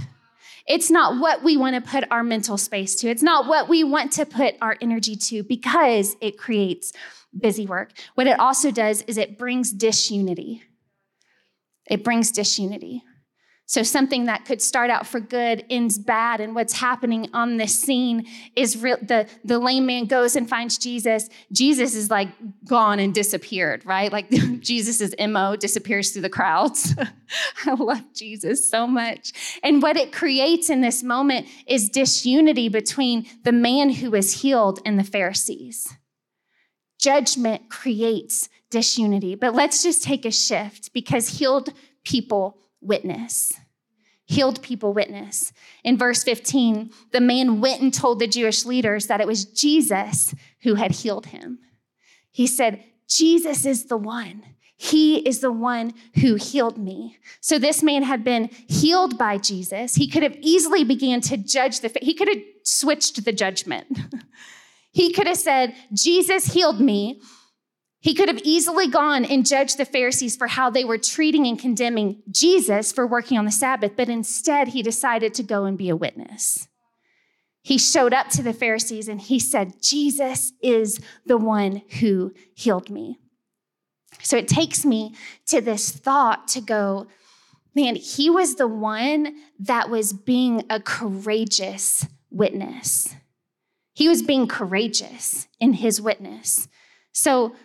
It's 0.65 0.89
not 0.89 1.19
what 1.19 1.43
we 1.43 1.57
want 1.57 1.75
to 1.75 1.81
put 1.81 2.09
our 2.09 2.23
mental 2.23 2.57
space 2.57 2.95
to. 3.01 3.09
It's 3.09 3.23
not 3.23 3.47
what 3.47 3.67
we 3.67 3.83
want 3.83 4.13
to 4.13 4.25
put 4.25 4.55
our 4.61 4.77
energy 4.79 5.17
to 5.17 5.43
because 5.43 6.15
it 6.21 6.37
creates 6.37 6.93
busy 7.37 7.65
work. 7.65 7.91
What 8.15 8.27
it 8.27 8.39
also 8.39 8.71
does 8.71 9.01
is 9.01 9.17
it 9.17 9.37
brings 9.37 9.73
disunity. 9.73 10.63
It 11.89 12.05
brings 12.05 12.31
disunity. 12.31 13.03
So, 13.73 13.81
something 13.81 14.25
that 14.25 14.45
could 14.45 14.61
start 14.61 14.91
out 14.91 15.07
for 15.07 15.19
good 15.19 15.65
ends 15.67 15.97
bad. 15.97 16.39
And 16.39 16.53
what's 16.53 16.73
happening 16.73 17.27
on 17.33 17.57
this 17.57 17.73
scene 17.73 18.27
is 18.55 18.79
the, 18.79 19.27
the 19.43 19.57
lame 19.57 19.87
man 19.87 20.05
goes 20.05 20.35
and 20.35 20.47
finds 20.47 20.77
Jesus. 20.77 21.27
Jesus 21.51 21.95
is 21.95 22.11
like 22.11 22.27
gone 22.67 22.99
and 22.99 23.15
disappeared, 23.15 23.83
right? 23.83 24.11
Like 24.11 24.29
Jesus's 24.59 25.15
MO 25.19 25.55
disappears 25.55 26.11
through 26.11 26.21
the 26.21 26.29
crowds. 26.29 26.93
I 27.65 27.73
love 27.73 28.03
Jesus 28.13 28.69
so 28.69 28.85
much. 28.85 29.33
And 29.63 29.81
what 29.81 29.97
it 29.97 30.13
creates 30.13 30.69
in 30.69 30.81
this 30.81 31.01
moment 31.01 31.47
is 31.65 31.89
disunity 31.89 32.69
between 32.69 33.25
the 33.43 33.51
man 33.51 33.89
who 33.89 34.13
is 34.13 34.43
healed 34.43 34.81
and 34.85 34.99
the 34.99 35.03
Pharisees. 35.03 35.91
Judgment 36.99 37.71
creates 37.71 38.49
disunity. 38.69 39.33
But 39.33 39.55
let's 39.55 39.81
just 39.81 40.03
take 40.03 40.25
a 40.25 40.31
shift 40.31 40.93
because 40.93 41.39
healed 41.39 41.73
people 42.03 42.59
witness. 42.79 43.53
Healed 44.25 44.61
people 44.61 44.93
witness. 44.93 45.51
In 45.83 45.97
verse 45.97 46.23
15, 46.23 46.91
the 47.11 47.21
man 47.21 47.59
went 47.59 47.81
and 47.81 47.93
told 47.93 48.19
the 48.19 48.27
Jewish 48.27 48.65
leaders 48.65 49.07
that 49.07 49.21
it 49.21 49.27
was 49.27 49.45
Jesus 49.45 50.33
who 50.61 50.75
had 50.75 50.91
healed 50.91 51.27
him. 51.27 51.59
He 52.31 52.47
said, 52.47 52.83
Jesus 53.07 53.65
is 53.65 53.85
the 53.85 53.97
one. 53.97 54.43
He 54.75 55.17
is 55.19 55.39
the 55.39 55.51
one 55.51 55.93
who 56.15 56.35
healed 56.35 56.77
me. 56.77 57.17
So 57.41 57.57
this 57.57 57.83
man 57.83 58.03
had 58.03 58.23
been 58.23 58.49
healed 58.67 59.17
by 59.17 59.37
Jesus. 59.37 59.95
He 59.95 60.09
could 60.09 60.23
have 60.23 60.35
easily 60.41 60.83
began 60.83 61.21
to 61.21 61.37
judge 61.37 61.79
the 61.79 61.91
he 62.01 62.13
could 62.13 62.27
have 62.27 62.43
switched 62.63 63.23
the 63.23 63.31
judgment. 63.31 63.99
he 64.91 65.13
could 65.13 65.27
have 65.27 65.37
said, 65.37 65.75
"Jesus 65.93 66.53
healed 66.53 66.81
me." 66.81 67.21
He 68.03 68.13
could 68.13 68.27
have 68.27 68.41
easily 68.43 68.89
gone 68.89 69.23
and 69.23 69.45
judged 69.45 69.77
the 69.77 69.85
Pharisees 69.85 70.35
for 70.35 70.47
how 70.47 70.69
they 70.69 70.83
were 70.83 70.97
treating 70.97 71.47
and 71.47 71.57
condemning 71.57 72.21
Jesus 72.29 72.91
for 72.91 73.07
working 73.07 73.37
on 73.37 73.45
the 73.45 73.51
Sabbath, 73.51 73.93
but 73.95 74.09
instead 74.09 74.67
he 74.67 74.83
decided 74.83 75.33
to 75.35 75.41
go 75.41 75.63
and 75.63 75.77
be 75.77 75.87
a 75.87 75.95
witness. 75.95 76.67
He 77.61 77.77
showed 77.77 78.13
up 78.13 78.27
to 78.31 78.43
the 78.43 78.51
Pharisees 78.51 79.07
and 79.07 79.21
he 79.21 79.39
said, 79.39 79.81
Jesus 79.81 80.51
is 80.61 80.99
the 81.25 81.37
one 81.37 81.81
who 82.01 82.33
healed 82.53 82.89
me. 82.89 83.19
So 84.21 84.35
it 84.35 84.49
takes 84.49 84.83
me 84.83 85.15
to 85.47 85.61
this 85.61 85.89
thought 85.89 86.49
to 86.49 86.59
go, 86.59 87.07
man, 87.73 87.95
he 87.95 88.29
was 88.29 88.55
the 88.55 88.67
one 88.67 89.33
that 89.59 89.89
was 89.89 90.11
being 90.11 90.65
a 90.69 90.81
courageous 90.81 92.05
witness. 92.29 93.15
He 93.93 94.09
was 94.09 94.21
being 94.21 94.45
courageous 94.45 95.47
in 95.57 95.71
his 95.71 96.01
witness. 96.01 96.67
So 97.13 97.55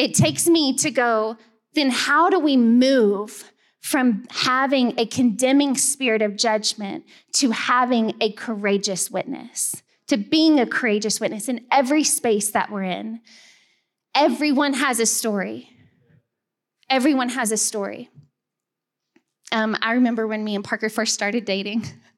it 0.00 0.14
takes 0.14 0.46
me 0.46 0.72
to 0.78 0.90
go, 0.90 1.36
then 1.74 1.90
how 1.90 2.30
do 2.30 2.38
we 2.38 2.56
move 2.56 3.52
from 3.82 4.26
having 4.30 4.98
a 4.98 5.04
condemning 5.04 5.76
spirit 5.76 6.22
of 6.22 6.36
judgment 6.36 7.04
to 7.34 7.50
having 7.50 8.14
a 8.18 8.32
courageous 8.32 9.10
witness, 9.10 9.82
to 10.06 10.16
being 10.16 10.58
a 10.58 10.64
courageous 10.64 11.20
witness 11.20 11.50
in 11.50 11.66
every 11.70 12.02
space 12.02 12.50
that 12.52 12.72
we're 12.72 12.84
in? 12.84 13.20
Everyone 14.14 14.72
has 14.72 15.00
a 15.00 15.06
story. 15.06 15.68
Everyone 16.88 17.28
has 17.28 17.52
a 17.52 17.58
story. 17.58 18.08
Um, 19.52 19.76
I 19.82 19.92
remember 19.92 20.26
when 20.26 20.42
me 20.42 20.54
and 20.54 20.64
Parker 20.64 20.88
first 20.88 21.12
started 21.12 21.44
dating. 21.44 21.84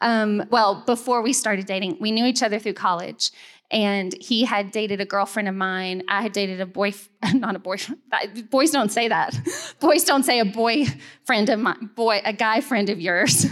um, 0.00 0.44
well, 0.50 0.82
before 0.86 1.22
we 1.22 1.32
started 1.32 1.66
dating, 1.66 1.96
we 2.00 2.10
knew 2.10 2.24
each 2.24 2.42
other 2.42 2.58
through 2.58 2.74
college 2.74 3.30
and 3.70 4.14
he 4.20 4.44
had 4.44 4.70
dated 4.70 5.00
a 5.00 5.04
girlfriend 5.04 5.48
of 5.48 5.54
mine. 5.54 6.02
I 6.08 6.22
had 6.22 6.32
dated 6.32 6.60
a 6.60 6.66
boy, 6.66 6.94
not 7.34 7.54
a 7.54 7.58
boyfriend. 7.58 8.00
Boys 8.50 8.70
don't 8.70 8.90
say 8.90 9.08
that. 9.08 9.38
Boys 9.80 10.04
don't 10.04 10.22
say 10.22 10.38
a 10.38 10.44
boyfriend 10.44 11.50
of 11.50 11.60
my 11.60 11.76
boy, 11.94 12.20
a 12.24 12.32
guy 12.32 12.60
friend 12.60 12.88
of 12.88 13.00
yours. 13.00 13.46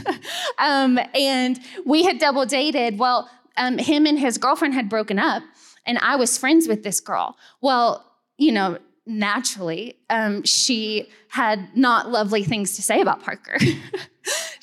um, 0.59 0.99
and 1.15 1.61
we 1.85 2.05
had 2.05 2.19
double 2.19 2.47
dated. 2.47 2.99
Well, 2.99 3.29
um, 3.57 3.79
him 3.79 4.07
and 4.07 4.19
his 4.19 4.39
girlfriend 4.39 4.75
had 4.75 4.89
broken 4.89 5.19
up, 5.19 5.43
and 5.85 5.99
I 5.99 6.17
was 6.17 6.37
friends 6.39 6.67
with 6.67 6.83
this 6.83 7.01
girl. 7.01 7.37
Well, 7.61 8.05
you 8.39 8.53
know, 8.53 8.79
naturally, 9.07 9.97
um, 10.11 10.45
she 10.45 11.09
had 11.29 11.69
not 11.77 12.11
lovely 12.11 12.45
things 12.45 12.77
to 12.77 12.83
say 12.83 13.01
about 13.01 13.23
Parker. 13.23 13.59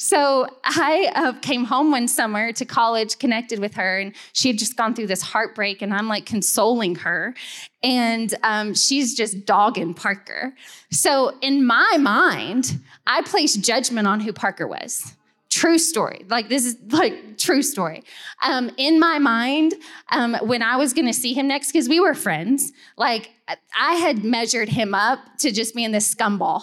So 0.04 0.48
I 0.66 1.10
uh, 1.16 1.32
came 1.40 1.64
home 1.64 1.90
one 1.90 2.10
summer 2.10 2.52
to 2.52 2.66
college, 2.66 3.20
connected 3.20 3.60
with 3.60 3.76
her, 3.76 4.00
and 4.00 4.14
she 4.34 4.50
had 4.50 4.58
just 4.58 4.76
gone 4.76 4.94
through 4.94 5.08
this 5.08 5.22
heartbreak, 5.22 5.82
and 5.82 5.94
I'm 5.94 6.10
like 6.10 6.26
consoling 6.26 6.96
her. 6.96 7.34
And 7.82 8.36
um, 8.44 8.74
she's 8.74 9.16
just 9.16 9.46
dogging 9.46 9.94
Parker. 9.94 10.56
So 10.92 11.38
in 11.40 11.66
my 11.66 11.96
mind, 12.02 12.82
I 13.08 13.22
placed 13.22 13.62
judgment 13.62 14.06
on 14.06 14.20
who 14.20 14.34
Parker 14.34 14.68
was. 14.68 15.16
True 15.50 15.78
story. 15.78 16.26
Like, 16.28 16.50
this 16.50 16.66
is 16.66 16.76
like 16.90 17.38
true 17.38 17.62
story. 17.62 18.04
Um, 18.46 18.72
in 18.76 19.00
my 19.00 19.20
mind, 19.20 19.74
um, 20.12 20.36
when 20.42 20.62
I 20.62 20.76
was 20.76 20.92
gonna 20.92 21.14
see 21.14 21.34
him 21.34 21.48
next, 21.48 21.72
because 21.72 21.88
we 21.88 22.02
were 22.02 22.14
friends, 22.14 22.74
like, 22.98 23.32
I 23.48 23.94
had 23.94 24.26
measured 24.26 24.68
him 24.68 24.94
up 24.94 25.20
to 25.40 25.50
just 25.50 25.74
being 25.74 25.94
this 25.94 26.14
scumball. 26.14 26.62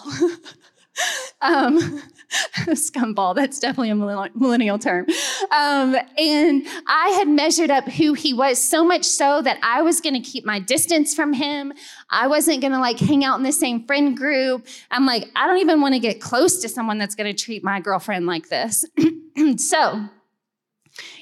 um, 1.41 2.03
scumball, 2.71 3.35
that's 3.35 3.59
definitely 3.59 3.89
a 3.89 3.95
millennial 3.95 4.79
term. 4.79 5.05
Um, 5.51 5.95
and 6.17 6.65
I 6.87 7.09
had 7.17 7.27
measured 7.27 7.71
up 7.71 7.85
who 7.85 8.13
he 8.13 8.33
was 8.33 8.61
so 8.61 8.83
much 8.83 9.05
so 9.05 9.41
that 9.41 9.57
I 9.63 9.81
was 9.81 10.01
going 10.01 10.13
to 10.13 10.19
keep 10.19 10.45
my 10.45 10.59
distance 10.59 11.13
from 11.13 11.33
him. 11.33 11.73
I 12.09 12.27
wasn't 12.27 12.61
going 12.61 12.73
to 12.73 12.79
like 12.79 12.99
hang 12.99 13.23
out 13.23 13.37
in 13.37 13.43
the 13.43 13.51
same 13.51 13.85
friend 13.85 14.15
group. 14.15 14.67
I'm 14.91 15.05
like, 15.05 15.25
I 15.35 15.47
don't 15.47 15.59
even 15.59 15.81
want 15.81 15.93
to 15.93 15.99
get 15.99 16.21
close 16.21 16.61
to 16.61 16.69
someone 16.69 16.97
that's 16.97 17.15
going 17.15 17.33
to 17.33 17.43
treat 17.43 17.63
my 17.63 17.79
girlfriend 17.79 18.25
like 18.25 18.49
this. 18.49 18.85
so, 19.57 20.05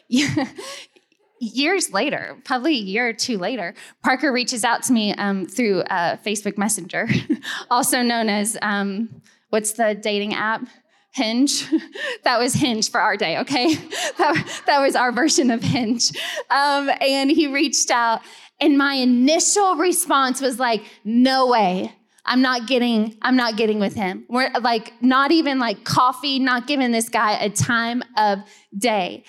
years 1.39 1.91
later, 1.91 2.37
probably 2.43 2.73
a 2.73 2.81
year 2.81 3.09
or 3.09 3.13
two 3.13 3.37
later, 3.37 3.73
Parker 4.03 4.31
reaches 4.31 4.63
out 4.63 4.83
to 4.83 4.93
me 4.93 5.13
um, 5.15 5.45
through 5.45 5.81
uh, 5.81 6.17
Facebook 6.17 6.57
Messenger, 6.57 7.07
also 7.71 8.01
known 8.01 8.29
as 8.29 8.57
um, 8.61 9.21
what's 9.49 9.73
the 9.73 9.95
dating 9.95 10.33
app? 10.33 10.67
Hinge. 11.11 11.65
that 12.23 12.39
was 12.39 12.53
Hinge 12.53 12.89
for 12.89 13.01
our 13.01 13.17
day, 13.17 13.37
okay? 13.39 13.75
that, 14.17 14.61
that 14.65 14.79
was 14.79 14.95
our 14.95 15.11
version 15.11 15.51
of 15.51 15.61
Hinge. 15.61 16.11
Um, 16.49 16.89
and 17.01 17.29
he 17.31 17.47
reached 17.47 17.91
out, 17.91 18.21
and 18.59 18.77
my 18.77 18.93
initial 18.93 19.75
response 19.75 20.41
was 20.41 20.59
like, 20.59 20.83
no 21.03 21.47
way. 21.47 21.93
I'm 22.25 22.41
not 22.41 22.67
getting, 22.67 23.17
I'm 23.23 23.35
not 23.35 23.57
getting 23.57 23.79
with 23.79 23.95
him. 23.95 24.25
We're 24.29 24.51
like, 24.61 24.93
not 25.01 25.31
even 25.31 25.57
like 25.57 25.83
coffee, 25.83 26.37
not 26.37 26.67
giving 26.67 26.91
this 26.91 27.09
guy 27.09 27.33
a 27.39 27.49
time 27.49 28.03
of 28.17 28.39
day. 28.77 29.23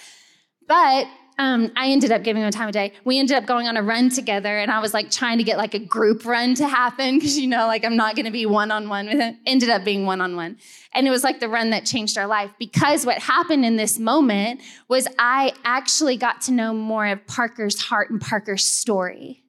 But 0.68 1.06
um, 1.40 1.72
I 1.74 1.88
ended 1.88 2.12
up 2.12 2.22
giving 2.22 2.42
him 2.42 2.48
a 2.48 2.53
time 2.53 2.68
of 2.68 2.74
day. 2.74 2.92
We 3.03 3.18
ended 3.18 3.35
up 3.35 3.46
going 3.46 3.66
on 3.66 3.79
a 3.79 3.83
run 3.83 4.11
together, 4.11 4.59
and 4.59 4.70
I 4.70 4.79
was 4.79 4.92
like 4.92 5.11
trying 5.11 5.38
to 5.38 5.44
get 5.44 5.57
like 5.57 5.72
a 5.72 5.79
group 5.79 6.26
run 6.26 6.55
to 6.57 6.68
happen 6.68 7.16
because 7.16 7.38
you 7.38 7.46
know, 7.48 7.66
like 7.66 7.83
I'm 7.83 7.96
not 7.96 8.14
going 8.14 8.26
to 8.26 8.31
be 8.31 8.44
one 8.44 8.70
on 8.70 8.90
one 8.90 9.07
with 9.07 9.18
him. 9.18 9.38
Ended 9.46 9.70
up 9.70 9.83
being 9.83 10.05
one 10.05 10.20
on 10.20 10.37
one, 10.37 10.59
and 10.92 11.07
it 11.07 11.11
was 11.11 11.24
like 11.24 11.40
the 11.40 11.48
run 11.48 11.70
that 11.70 11.87
changed 11.87 12.18
our 12.18 12.26
life 12.26 12.50
because 12.59 13.07
what 13.07 13.18
happened 13.20 13.64
in 13.64 13.76
this 13.76 13.98
moment 13.98 14.61
was 14.88 15.09
I 15.18 15.55
actually 15.64 16.18
got 16.18 16.42
to 16.42 16.53
know 16.53 16.74
more 16.74 17.07
of 17.07 17.26
Parker's 17.26 17.81
heart 17.81 18.11
and 18.11 18.20
Parker's 18.20 18.66
story. 18.66 19.42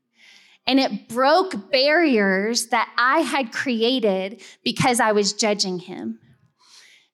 And 0.65 0.79
it 0.79 1.09
broke 1.09 1.71
barriers 1.71 2.67
that 2.67 2.89
I 2.97 3.19
had 3.19 3.51
created 3.51 4.41
because 4.63 5.01
I 5.01 5.11
was 5.11 5.33
judging 5.33 5.79
him. 5.79 6.19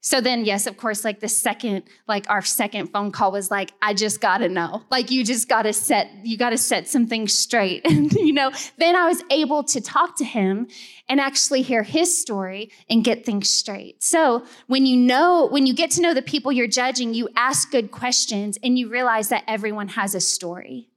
So 0.07 0.21
then, 0.21 0.45
yes, 0.45 0.67
of 0.67 0.77
course, 0.77 1.03
like 1.03 1.19
the 1.19 1.27
second, 1.27 1.83
like 2.07 2.29
our 2.29 2.41
second 2.41 2.87
phone 2.93 3.11
call 3.11 3.33
was 3.33 3.51
like, 3.51 3.73
I 3.81 3.93
just 3.93 4.21
gotta 4.21 4.47
know. 4.47 4.83
Like 4.89 5.11
you 5.11 5.25
just 5.25 5.49
gotta 5.49 5.73
set, 5.73 6.09
you 6.23 6.37
gotta 6.37 6.57
set 6.57 6.87
some 6.87 7.07
things 7.07 7.33
straight. 7.33 7.85
And, 7.97 8.13
you 8.13 8.31
know, 8.31 8.51
then 8.77 8.95
I 8.95 9.05
was 9.07 9.21
able 9.31 9.63
to 9.63 9.81
talk 9.81 10.17
to 10.17 10.23
him 10.23 10.67
and 11.09 11.19
actually 11.19 11.61
hear 11.61 11.83
his 11.83 12.17
story 12.17 12.69
and 12.89 13.03
get 13.03 13.25
things 13.25 13.49
straight. 13.49 14.01
So 14.01 14.45
when 14.67 14.85
you 14.85 14.95
know, 14.95 15.47
when 15.47 15.65
you 15.65 15.73
get 15.73 15.91
to 15.91 16.01
know 16.01 16.13
the 16.13 16.21
people 16.21 16.53
you're 16.53 16.67
judging, 16.67 17.13
you 17.13 17.27
ask 17.35 17.71
good 17.71 17.91
questions 17.91 18.57
and 18.63 18.77
you 18.79 18.87
realize 18.87 19.27
that 19.29 19.43
everyone 19.47 19.89
has 19.89 20.15
a 20.15 20.21
story 20.21 20.87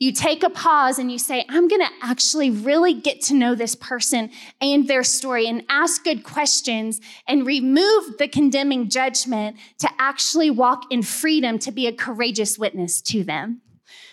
you 0.00 0.12
take 0.12 0.42
a 0.42 0.48
pause 0.48 0.98
and 0.98 1.12
you 1.12 1.18
say, 1.18 1.44
I'm 1.50 1.68
going 1.68 1.82
to 1.82 1.92
actually 2.02 2.50
really 2.50 2.94
get 2.94 3.20
to 3.24 3.34
know 3.34 3.54
this 3.54 3.74
person 3.74 4.30
and 4.60 4.88
their 4.88 5.04
story 5.04 5.46
and 5.46 5.62
ask 5.68 6.02
good 6.02 6.24
questions 6.24 7.02
and 7.28 7.46
remove 7.46 8.16
the 8.18 8.26
condemning 8.26 8.88
judgment 8.88 9.58
to 9.78 9.90
actually 9.98 10.50
walk 10.50 10.84
in 10.90 11.02
freedom 11.02 11.58
to 11.60 11.70
be 11.70 11.86
a 11.86 11.92
courageous 11.92 12.58
witness 12.58 13.02
to 13.02 13.22
them. 13.22 13.60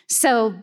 So, 0.08 0.56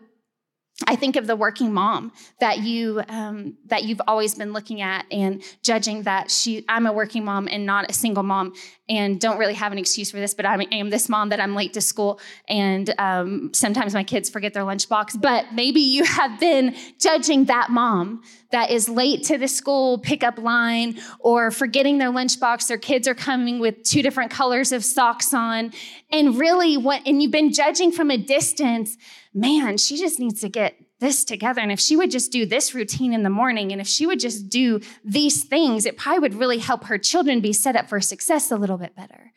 I 0.88 0.96
think 0.96 1.14
of 1.14 1.28
the 1.28 1.36
working 1.36 1.72
mom 1.72 2.12
that 2.40 2.58
you 2.58 3.00
um, 3.08 3.56
that 3.66 3.84
you've 3.84 4.00
always 4.08 4.34
been 4.34 4.52
looking 4.52 4.80
at 4.80 5.06
and 5.10 5.40
judging 5.62 6.02
that 6.02 6.32
she 6.32 6.64
I'm 6.68 6.86
a 6.86 6.92
working 6.92 7.24
mom 7.24 7.48
and 7.48 7.64
not 7.64 7.88
a 7.88 7.92
single 7.92 8.24
mom. 8.24 8.54
And 8.88 9.18
don't 9.18 9.38
really 9.38 9.54
have 9.54 9.72
an 9.72 9.78
excuse 9.78 10.10
for 10.10 10.18
this, 10.18 10.34
but 10.34 10.44
I 10.44 10.62
am 10.72 10.90
this 10.90 11.08
mom 11.08 11.30
that 11.30 11.40
I'm 11.40 11.54
late 11.54 11.72
to 11.72 11.80
school, 11.80 12.20
and 12.48 12.92
um, 12.98 13.50
sometimes 13.54 13.94
my 13.94 14.04
kids 14.04 14.28
forget 14.28 14.52
their 14.52 14.64
lunchbox. 14.64 15.20
But 15.20 15.54
maybe 15.54 15.80
you 15.80 16.04
have 16.04 16.38
been 16.38 16.76
judging 17.00 17.46
that 17.46 17.70
mom 17.70 18.22
that 18.50 18.70
is 18.70 18.88
late 18.88 19.24
to 19.24 19.38
the 19.38 19.48
school 19.48 19.98
pickup 19.98 20.38
line 20.38 20.98
or 21.18 21.50
forgetting 21.50 21.98
their 21.98 22.10
lunchbox. 22.10 22.68
Their 22.68 22.78
kids 22.78 23.08
are 23.08 23.14
coming 23.14 23.58
with 23.58 23.82
two 23.84 24.02
different 24.02 24.30
colors 24.30 24.70
of 24.70 24.84
socks 24.84 25.32
on, 25.32 25.72
and 26.10 26.38
really, 26.38 26.76
what? 26.76 27.00
And 27.06 27.22
you've 27.22 27.32
been 27.32 27.52
judging 27.52 27.90
from 27.90 28.10
a 28.10 28.18
distance. 28.18 28.98
Man, 29.32 29.78
she 29.78 29.96
just 29.96 30.20
needs 30.20 30.40
to 30.42 30.48
get 30.48 30.76
this 31.00 31.24
together. 31.24 31.60
And 31.60 31.72
if 31.72 31.80
she 31.80 31.96
would 31.96 32.10
just 32.10 32.32
do 32.32 32.46
this 32.46 32.74
routine 32.74 33.12
in 33.12 33.22
the 33.22 33.30
morning, 33.30 33.72
and 33.72 33.80
if 33.80 33.86
she 33.86 34.06
would 34.06 34.20
just 34.20 34.48
do 34.48 34.80
these 35.04 35.44
things, 35.44 35.86
it 35.86 35.96
probably 35.96 36.20
would 36.20 36.34
really 36.34 36.58
help 36.58 36.84
her 36.84 36.98
children 36.98 37.40
be 37.40 37.52
set 37.52 37.76
up 37.76 37.88
for 37.88 38.00
success 38.00 38.50
a 38.50 38.56
little 38.56 38.78
bit 38.78 38.96
better. 38.96 39.32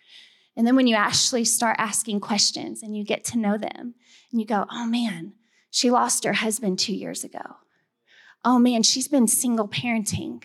And 0.56 0.66
then 0.66 0.76
when 0.76 0.88
you 0.88 0.96
actually 0.96 1.46
start 1.46 1.76
asking 1.80 2.20
questions 2.20 2.82
and 2.82 2.96
you 2.96 3.04
get 3.04 3.24
to 3.26 3.38
know 3.38 3.58
them, 3.58 3.96
and 4.32 4.42
you 4.42 4.46
go, 4.46 4.66
oh 4.72 4.86
man, 4.86 5.34
she 5.72 5.90
lost 5.90 6.24
her 6.24 6.34
husband 6.34 6.80
two 6.80 6.96
years 6.96 7.24
ago. 7.24 7.58
Oh 8.44 8.60
man, 8.60 8.84
she's 8.84 9.08
been 9.08 9.28
single 9.28 9.68
parenting 9.68 10.44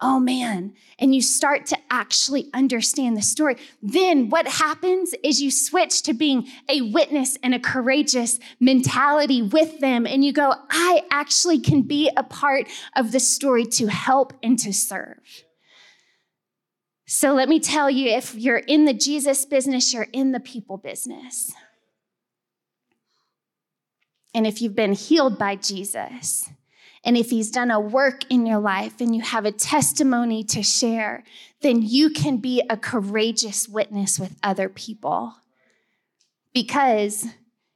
oh 0.00 0.18
man, 0.18 0.74
and 0.98 1.14
you 1.14 1.22
start 1.22 1.66
to 1.66 1.78
actually 1.90 2.50
understand 2.52 3.16
the 3.16 3.22
story, 3.22 3.56
then 3.82 4.28
what 4.28 4.46
happens 4.46 5.14
is 5.22 5.40
you 5.40 5.50
switch 5.50 6.02
to 6.02 6.12
being 6.12 6.48
a 6.68 6.82
witness 6.82 7.38
and 7.42 7.54
a 7.54 7.60
courageous 7.60 8.38
mentality 8.60 9.40
with 9.40 9.80
them. 9.80 10.06
And 10.06 10.24
you 10.24 10.32
go, 10.32 10.52
I 10.70 11.02
actually 11.10 11.60
can 11.60 11.82
be 11.82 12.10
a 12.16 12.22
part 12.22 12.68
of 12.96 13.12
the 13.12 13.20
story 13.20 13.64
to 13.66 13.86
help 13.86 14.32
and 14.42 14.58
to 14.60 14.72
serve. 14.72 15.44
So 17.06 17.32
let 17.34 17.48
me 17.48 17.60
tell 17.60 17.90
you 17.90 18.10
if 18.10 18.34
you're 18.34 18.56
in 18.56 18.86
the 18.86 18.94
Jesus 18.94 19.44
business, 19.44 19.92
you're 19.92 20.08
in 20.12 20.32
the 20.32 20.40
people 20.40 20.76
business. 20.76 21.52
And 24.34 24.46
if 24.46 24.60
you've 24.60 24.74
been 24.74 24.94
healed 24.94 25.38
by 25.38 25.56
Jesus, 25.56 26.48
and 27.04 27.18
if 27.18 27.28
he's 27.28 27.50
done 27.50 27.70
a 27.70 27.78
work 27.78 28.24
in 28.30 28.46
your 28.46 28.58
life 28.58 29.00
and 29.00 29.14
you 29.14 29.22
have 29.22 29.44
a 29.44 29.52
testimony 29.52 30.42
to 30.44 30.62
share, 30.62 31.22
then 31.60 31.82
you 31.82 32.08
can 32.10 32.38
be 32.38 32.62
a 32.70 32.78
courageous 32.78 33.68
witness 33.68 34.18
with 34.18 34.36
other 34.42 34.70
people. 34.70 35.34
Because 36.54 37.26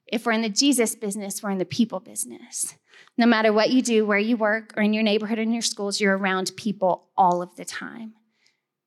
if 0.06 0.24
we're 0.24 0.32
in 0.32 0.42
the 0.42 0.48
Jesus 0.48 0.94
business, 0.94 1.42
we're 1.42 1.50
in 1.50 1.58
the 1.58 1.66
people 1.66 2.00
business. 2.00 2.74
No 3.18 3.26
matter 3.26 3.52
what 3.52 3.70
you 3.70 3.82
do, 3.82 4.06
where 4.06 4.18
you 4.18 4.36
work, 4.36 4.72
or 4.76 4.82
in 4.82 4.94
your 4.94 5.02
neighborhood, 5.02 5.38
or 5.38 5.42
in 5.42 5.52
your 5.52 5.62
schools, 5.62 6.00
you're 6.00 6.16
around 6.16 6.52
people 6.56 7.08
all 7.16 7.42
of 7.42 7.54
the 7.56 7.64
time. 7.64 8.14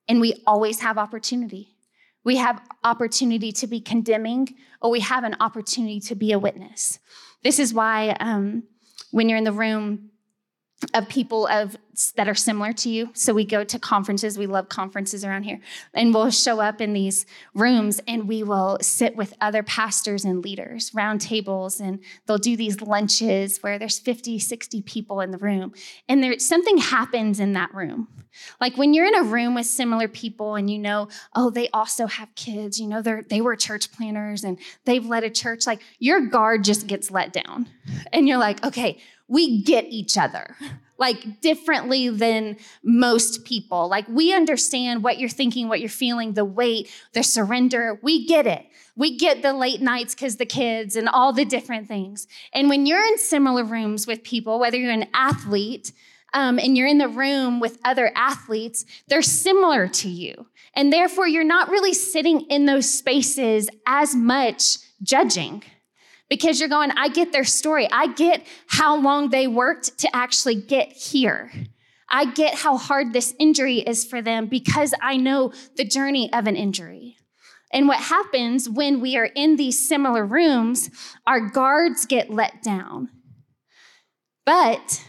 And 0.08 0.20
we 0.20 0.42
always 0.46 0.80
have 0.80 0.98
opportunity. 0.98 1.76
We 2.24 2.36
have 2.36 2.60
opportunity 2.82 3.52
to 3.52 3.66
be 3.66 3.80
condemning, 3.80 4.54
or 4.80 4.90
we 4.90 5.00
have 5.00 5.22
an 5.22 5.36
opportunity 5.38 6.00
to 6.00 6.14
be 6.14 6.32
a 6.32 6.38
witness. 6.38 6.98
This 7.44 7.58
is 7.58 7.72
why 7.72 8.16
um, 8.20 8.64
when 9.10 9.28
you're 9.28 9.38
in 9.38 9.44
the 9.44 9.52
room 9.52 10.10
of 10.94 11.08
people 11.08 11.46
of 11.46 11.76
that 12.16 12.28
are 12.28 12.34
similar 12.34 12.72
to 12.72 12.88
you. 12.88 13.10
So 13.12 13.34
we 13.34 13.44
go 13.44 13.64
to 13.64 13.78
conferences. 13.78 14.38
We 14.38 14.46
love 14.46 14.68
conferences 14.70 15.24
around 15.24 15.42
here. 15.42 15.60
And 15.92 16.14
we'll 16.14 16.30
show 16.30 16.58
up 16.60 16.80
in 16.80 16.94
these 16.94 17.26
rooms 17.54 18.00
and 18.08 18.26
we 18.26 18.42
will 18.42 18.78
sit 18.80 19.14
with 19.14 19.34
other 19.40 19.62
pastors 19.62 20.24
and 20.24 20.42
leaders, 20.42 20.90
round 20.94 21.20
tables, 21.20 21.80
and 21.80 22.02
they'll 22.26 22.38
do 22.38 22.56
these 22.56 22.80
lunches 22.80 23.58
where 23.58 23.78
there's 23.78 23.98
50, 23.98 24.38
60 24.38 24.82
people 24.82 25.20
in 25.20 25.32
the 25.32 25.38
room. 25.38 25.72
And 26.08 26.22
there 26.22 26.38
something 26.38 26.78
happens 26.78 27.40
in 27.40 27.52
that 27.52 27.74
room. 27.74 28.08
Like 28.58 28.78
when 28.78 28.94
you're 28.94 29.06
in 29.06 29.14
a 29.14 29.24
room 29.24 29.54
with 29.54 29.66
similar 29.66 30.08
people 30.08 30.54
and 30.54 30.70
you 30.70 30.78
know, 30.78 31.08
oh, 31.34 31.50
they 31.50 31.68
also 31.70 32.06
have 32.06 32.34
kids, 32.34 32.80
you 32.80 32.88
know, 32.88 33.02
they're 33.02 33.22
they 33.28 33.42
were 33.42 33.54
church 33.56 33.92
planners 33.92 34.44
and 34.44 34.58
they've 34.86 35.04
led 35.04 35.24
a 35.24 35.30
church, 35.30 35.66
like 35.66 35.82
your 35.98 36.20
guard 36.28 36.64
just 36.64 36.86
gets 36.86 37.10
let 37.10 37.34
down. 37.34 37.68
And 38.12 38.26
you're 38.26 38.38
like, 38.38 38.64
okay, 38.64 38.98
we 39.32 39.62
get 39.62 39.86
each 39.86 40.18
other 40.18 40.54
like 40.98 41.40
differently 41.40 42.10
than 42.10 42.58
most 42.84 43.46
people. 43.46 43.88
Like 43.88 44.06
we 44.06 44.34
understand 44.34 45.02
what 45.02 45.18
you're 45.18 45.30
thinking, 45.30 45.68
what 45.68 45.80
you're 45.80 45.88
feeling, 45.88 46.34
the 46.34 46.44
weight, 46.44 46.90
the 47.14 47.22
surrender. 47.22 47.98
We 48.02 48.26
get 48.26 48.46
it. 48.46 48.66
We 48.94 49.16
get 49.16 49.40
the 49.40 49.54
late 49.54 49.80
nights 49.80 50.14
because 50.14 50.36
the 50.36 50.44
kids 50.44 50.96
and 50.96 51.08
all 51.08 51.32
the 51.32 51.46
different 51.46 51.88
things. 51.88 52.26
And 52.52 52.68
when 52.68 52.84
you're 52.84 53.02
in 53.02 53.16
similar 53.16 53.64
rooms 53.64 54.06
with 54.06 54.22
people, 54.22 54.60
whether 54.60 54.76
you're 54.76 54.92
an 54.92 55.08
athlete 55.14 55.92
um, 56.34 56.58
and 56.58 56.76
you're 56.76 56.86
in 56.86 56.98
the 56.98 57.08
room 57.08 57.58
with 57.58 57.78
other 57.86 58.12
athletes, 58.14 58.84
they're 59.08 59.22
similar 59.22 59.88
to 59.88 60.10
you. 60.10 60.46
And 60.74 60.92
therefore, 60.92 61.26
you're 61.26 61.42
not 61.42 61.70
really 61.70 61.94
sitting 61.94 62.42
in 62.42 62.66
those 62.66 62.88
spaces 62.88 63.70
as 63.86 64.14
much 64.14 64.76
judging 65.02 65.62
because 66.32 66.58
you're 66.58 66.68
going, 66.70 66.90
I 66.92 67.10
get 67.10 67.30
their 67.30 67.44
story. 67.44 67.86
I 67.92 68.06
get 68.06 68.46
how 68.66 68.96
long 68.96 69.28
they 69.28 69.46
worked 69.46 69.98
to 69.98 70.16
actually 70.16 70.54
get 70.54 70.90
here. 70.90 71.52
I 72.08 72.24
get 72.24 72.54
how 72.54 72.78
hard 72.78 73.12
this 73.12 73.34
injury 73.38 73.80
is 73.80 74.06
for 74.06 74.22
them 74.22 74.46
because 74.46 74.94
I 75.02 75.18
know 75.18 75.52
the 75.76 75.84
journey 75.84 76.32
of 76.32 76.46
an 76.46 76.56
injury. 76.56 77.18
And 77.70 77.86
what 77.86 77.98
happens 77.98 78.66
when 78.66 79.02
we 79.02 79.14
are 79.18 79.26
in 79.26 79.56
these 79.56 79.86
similar 79.86 80.24
rooms, 80.24 80.88
our 81.26 81.50
guards 81.50 82.06
get 82.06 82.30
let 82.30 82.62
down. 82.62 83.10
But 84.46 85.04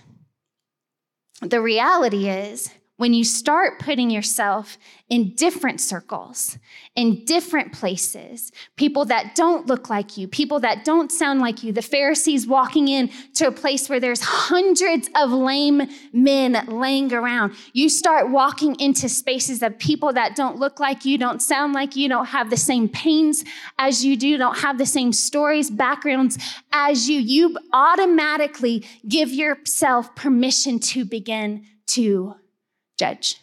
the 1.40 1.62
reality 1.62 2.28
is, 2.28 2.70
when 3.04 3.14
you 3.14 3.26
start 3.26 3.80
putting 3.80 4.10
yourself 4.10 4.78
in 5.10 5.36
different 5.36 5.82
circles, 5.82 6.58
in 6.96 7.26
different 7.26 7.74
places, 7.74 8.50
people 8.78 9.04
that 9.04 9.36
don't 9.36 9.68
look 9.68 9.90
like 9.90 10.16
you, 10.16 10.26
people 10.26 10.58
that 10.62 10.86
don't 10.86 11.12
sound 11.12 11.42
like 11.42 11.64
you, 11.64 11.74
the 11.74 11.82
Pharisees 11.82 12.48
walking 12.48 12.88
in 12.88 13.10
to 13.34 13.46
a 13.46 13.52
place 13.52 13.90
where 13.90 14.00
there's 14.00 14.22
hundreds 14.22 15.10
of 15.18 15.34
lame 15.34 15.82
men 16.14 16.66
laying 16.70 17.12
around. 17.12 17.54
You 17.74 17.90
start 17.90 18.30
walking 18.30 18.80
into 18.80 19.10
spaces 19.10 19.62
of 19.62 19.78
people 19.78 20.14
that 20.14 20.38
don't 20.38 20.58
look 20.58 20.80
like 20.80 21.04
you, 21.04 21.18
don't 21.18 21.42
sound 21.42 21.74
like 21.74 21.98
you, 21.98 22.08
don't 22.08 22.28
have 22.28 22.50
the 22.50 22.56
same 22.56 22.88
pains 22.88 23.44
as 23.80 24.06
you 24.06 24.16
do, 24.16 24.38
don't 24.38 24.60
have 24.60 24.78
the 24.78 24.86
same 24.86 25.12
stories, 25.12 25.70
backgrounds 25.70 26.38
as 26.72 27.10
you. 27.10 27.20
You 27.20 27.58
automatically 27.74 28.86
give 29.10 29.30
yourself 29.34 30.16
permission 30.16 30.80
to 30.80 31.04
begin 31.04 31.66
to 31.88 32.36
judge. 32.98 33.40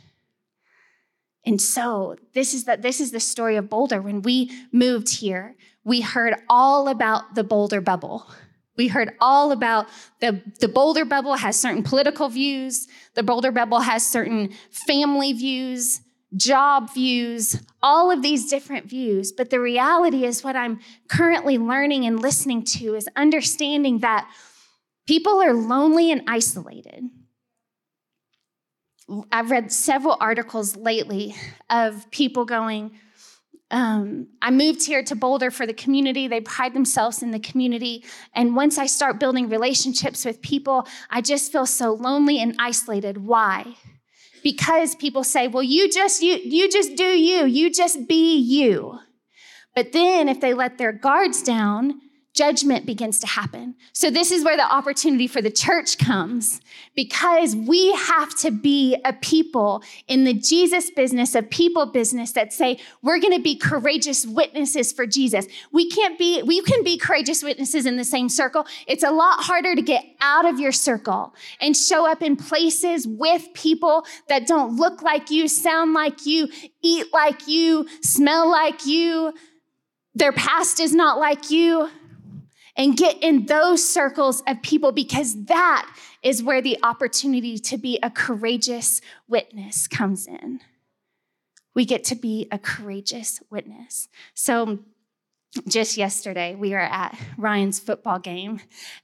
And 1.45 1.61
so 1.61 2.17
this 2.35 2.53
is 2.53 2.65
that 2.65 2.83
this 2.83 3.01
is 3.01 3.13
the 3.13 3.21
story 3.21 3.57
of 3.57 3.71
Boulder. 3.71 4.03
When 4.03 4.23
we 4.23 4.51
moved 4.73 5.09
here, 5.17 5.57
we 5.85 6.01
heard 6.01 6.35
all 6.49 6.89
about 6.89 7.35
the 7.35 7.45
Boulder 7.45 7.81
bubble. 7.81 8.27
We 8.77 8.89
heard 8.89 9.15
all 9.21 9.53
about 9.53 9.89
the, 10.21 10.43
the 10.61 10.69
Boulder 10.69 11.05
bubble 11.05 11.35
has 11.35 11.59
certain 11.59 11.83
political 11.83 12.29
views, 12.29 12.89
the 13.15 13.23
Boulder 13.23 13.51
bubble 13.51 13.81
has 13.81 14.07
certain 14.07 14.55
family 14.71 15.33
views, 15.33 16.01
job 16.37 16.93
views, 16.95 17.61
all 17.83 18.11
of 18.11 18.23
these 18.23 18.49
different 18.49 18.87
views. 18.87 19.33
But 19.33 19.51
the 19.51 19.61
reality 19.61 20.25
is, 20.25 20.45
what 20.45 20.57
I'm 20.57 20.81
currently 21.09 21.59
learning 21.59 22.07
and 22.07 22.21
listening 22.21 22.63
to 22.65 22.95
is 22.95 23.09
understanding 23.17 23.99
that 23.99 24.31
people 25.07 25.43
are 25.43 25.53
lonely 25.53 26.11
and 26.11 26.23
isolated. 26.27 27.05
I've 29.33 29.51
read 29.51 29.73
several 29.73 30.17
articles 30.21 30.77
lately 30.77 31.35
of 31.69 32.11
people 32.11 32.45
going, 32.45 32.93
um, 33.71 34.27
I 34.43 34.51
moved 34.51 34.85
here 34.85 35.03
to 35.05 35.15
Boulder 35.15 35.51
for 35.51 35.67
the 35.67 35.75
community. 35.75 36.27
They 36.29 36.41
pride 36.41 36.75
themselves 36.75 37.23
in 37.23 37.31
the 37.31 37.39
community. 37.39 38.05
And 38.35 38.57
once 38.57 38.79
I 38.79 38.87
start 38.87 39.21
building 39.21 39.49
relationships 39.49 40.25
with 40.25 40.43
people, 40.43 40.87
I 41.09 41.21
just 41.21 41.53
feel 41.53 41.67
so 41.67 41.95
lonely 41.95 42.41
and 42.41 42.57
isolated. 42.59 43.19
Why? 43.19 43.77
Because 44.43 44.95
people 44.95 45.23
say, 45.23 45.49
well, 45.49 45.63
you 45.63 45.91
just, 45.91 46.23
you, 46.23 46.35
you 46.43 46.69
just 46.69 46.97
do 46.97 47.05
you, 47.05 47.47
you 47.47 47.71
just 47.71 48.09
be 48.09 48.37
you. 48.37 48.99
But 49.75 49.93
then 49.93 50.29
if 50.29 50.41
they 50.41 50.55
let 50.55 50.79
their 50.79 50.93
guards 50.93 51.43
down, 51.43 52.01
judgment 52.33 52.87
begins 52.87 53.19
to 53.21 53.27
happen. 53.27 53.75
So, 53.93 54.11
this 54.11 54.31
is 54.31 54.45
where 54.45 54.57
the 54.57 54.63
opportunity 54.63 55.27
for 55.27 55.43
the 55.43 55.51
church 55.51 55.99
comes 55.99 56.61
because 56.95 57.57
we 57.57 57.93
have 57.93 58.37
to 58.39 58.51
be 58.51 58.97
a 59.05 59.13
people 59.15 59.83
in 60.07 60.25
the 60.25 60.35
Jesus 60.35 60.91
business, 60.91 61.35
a 61.35 61.43
people 61.43 61.87
business 61.87 62.33
that 62.33 62.53
say, 62.53 62.79
we're 63.03 63.19
going 63.19 63.37
to 63.37 63.43
be 63.43 63.57
courageous 63.57 64.27
witnesses 64.27 64.93
for 64.93 65.07
Jesus. 65.07 65.47
We 65.73 65.91
can't 65.91 66.19
be, 66.19 66.43
we 66.43 66.63
can 66.63 66.85
be 66.85 66.99
courageous 66.99 67.43
witnesses 67.43 67.85
in 67.85 67.97
the 67.97 68.05
same 68.05 68.29
circle. 68.29 68.67
It's 68.87 69.03
a 69.03 69.11
lot 69.11 69.43
harder 69.43 69.75
to 69.75 69.83
get 69.83 70.05
out 70.21 70.45
of 70.45 70.61
your 70.61 70.73
circle 70.73 71.35
and 71.61 71.77
show 71.77 72.11
up 72.11 72.23
in 72.23 72.37
places 72.37 73.09
with 73.09 73.53
people 73.55 74.07
that 74.29 74.47
don't 74.47 74.77
look 74.77 75.03
like 75.03 75.31
you, 75.31 75.49
sound 75.49 75.95
like 75.95 76.27
you, 76.27 76.49
eat 76.83 77.07
like 77.13 77.49
you, 77.49 77.89
smell 78.03 78.49
like 78.49 78.87
you. 78.87 79.33
Their 80.15 80.33
past 80.33 80.81
is 80.81 80.93
not 80.93 81.19
like 81.19 81.51
you 81.51 81.89
and 82.77 82.97
get 82.97 83.23
in 83.23 83.47
those 83.47 83.87
circles 83.87 84.43
of 84.47 84.63
people 84.63 84.93
because 84.93 85.45
that 85.45 85.95
is 86.23 86.43
where 86.43 86.63
the 86.63 86.79
opportunity 86.83 87.59
to 87.59 87.77
be 87.77 87.99
a 88.03 88.11
courageous 88.11 89.01
witness 89.29 89.89
comes 89.89 90.27
in. 90.27 90.61
We 91.75 91.85
get 91.85 92.05
to 92.05 92.15
be 92.15 92.49
a 92.51 92.59
courageous 92.59 93.41
witness. 93.51 94.09
So, 94.35 94.81
just 95.67 95.97
yesterday, 95.97 96.55
we 96.55 96.71
were 96.71 96.79
at 96.79 97.19
Ryan's 97.37 97.81
football 97.81 98.21
game 98.21 98.61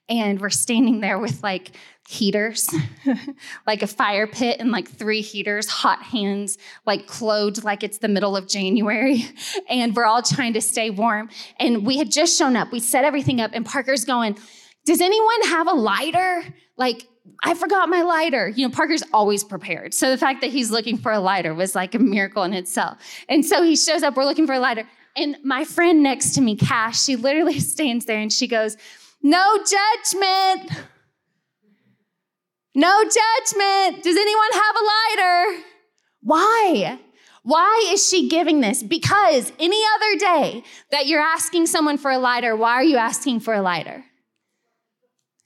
and 0.08 0.40
we're 0.40 0.50
standing 0.50 1.00
there 1.00 1.18
with 1.18 1.42
like 1.42 1.72
heaters, 2.08 2.72
like 3.66 3.82
a 3.82 3.86
fire 3.88 4.28
pit 4.28 4.58
and 4.60 4.70
like 4.70 4.88
three 4.88 5.22
heaters, 5.22 5.66
hot 5.66 6.02
hands, 6.02 6.56
like 6.86 7.08
clothed 7.08 7.64
like 7.64 7.82
it's 7.82 7.98
the 7.98 8.08
middle 8.08 8.36
of 8.36 8.48
January. 8.48 9.24
And 9.68 9.96
we're 9.96 10.04
all 10.04 10.22
trying 10.22 10.52
to 10.52 10.60
stay 10.60 10.90
warm. 10.90 11.28
And 11.58 11.84
we 11.84 11.98
had 11.98 12.10
just 12.10 12.38
shown 12.38 12.54
up, 12.54 12.70
we 12.70 12.78
set 12.78 13.04
everything 13.04 13.40
up, 13.40 13.50
and 13.52 13.66
Parker's 13.66 14.04
going, 14.04 14.38
Does 14.84 15.00
anyone 15.00 15.42
have 15.46 15.66
a 15.66 15.72
lighter? 15.72 16.44
Like, 16.76 17.06
I 17.42 17.54
forgot 17.54 17.88
my 17.88 18.02
lighter. 18.02 18.48
You 18.48 18.68
know, 18.68 18.72
Parker's 18.72 19.02
always 19.12 19.42
prepared. 19.42 19.92
So 19.92 20.10
the 20.10 20.18
fact 20.18 20.40
that 20.42 20.50
he's 20.50 20.70
looking 20.70 20.96
for 20.96 21.10
a 21.10 21.18
lighter 21.18 21.52
was 21.54 21.74
like 21.74 21.94
a 21.94 21.98
miracle 21.98 22.44
in 22.44 22.52
itself. 22.52 22.98
And 23.28 23.44
so 23.44 23.62
he 23.62 23.76
shows 23.76 24.02
up, 24.02 24.16
we're 24.16 24.24
looking 24.24 24.46
for 24.46 24.54
a 24.54 24.60
lighter. 24.60 24.86
And 25.16 25.38
my 25.42 25.64
friend 25.64 26.02
next 26.02 26.34
to 26.34 26.40
me, 26.40 26.56
Cash, 26.56 27.02
she 27.02 27.16
literally 27.16 27.58
stands 27.74 28.04
there 28.04 28.18
and 28.18 28.32
she 28.32 28.46
goes, 28.46 28.76
No 29.22 29.56
judgment. 29.58 30.70
No 32.74 33.02
judgment. 33.02 34.04
Does 34.04 34.16
anyone 34.16 34.52
have 34.52 34.76
a 34.76 34.84
lighter? 34.84 35.62
Why? 36.20 36.98
Why 37.42 37.90
is 37.92 38.06
she 38.06 38.28
giving 38.28 38.60
this? 38.60 38.82
Because 38.82 39.52
any 39.58 39.80
other 39.94 40.18
day 40.18 40.64
that 40.90 41.06
you're 41.06 41.20
asking 41.20 41.66
someone 41.66 41.96
for 41.96 42.10
a 42.10 42.18
lighter, 42.18 42.54
why 42.56 42.72
are 42.72 42.84
you 42.84 42.96
asking 42.96 43.40
for 43.40 43.54
a 43.54 43.62
lighter? 43.62 44.04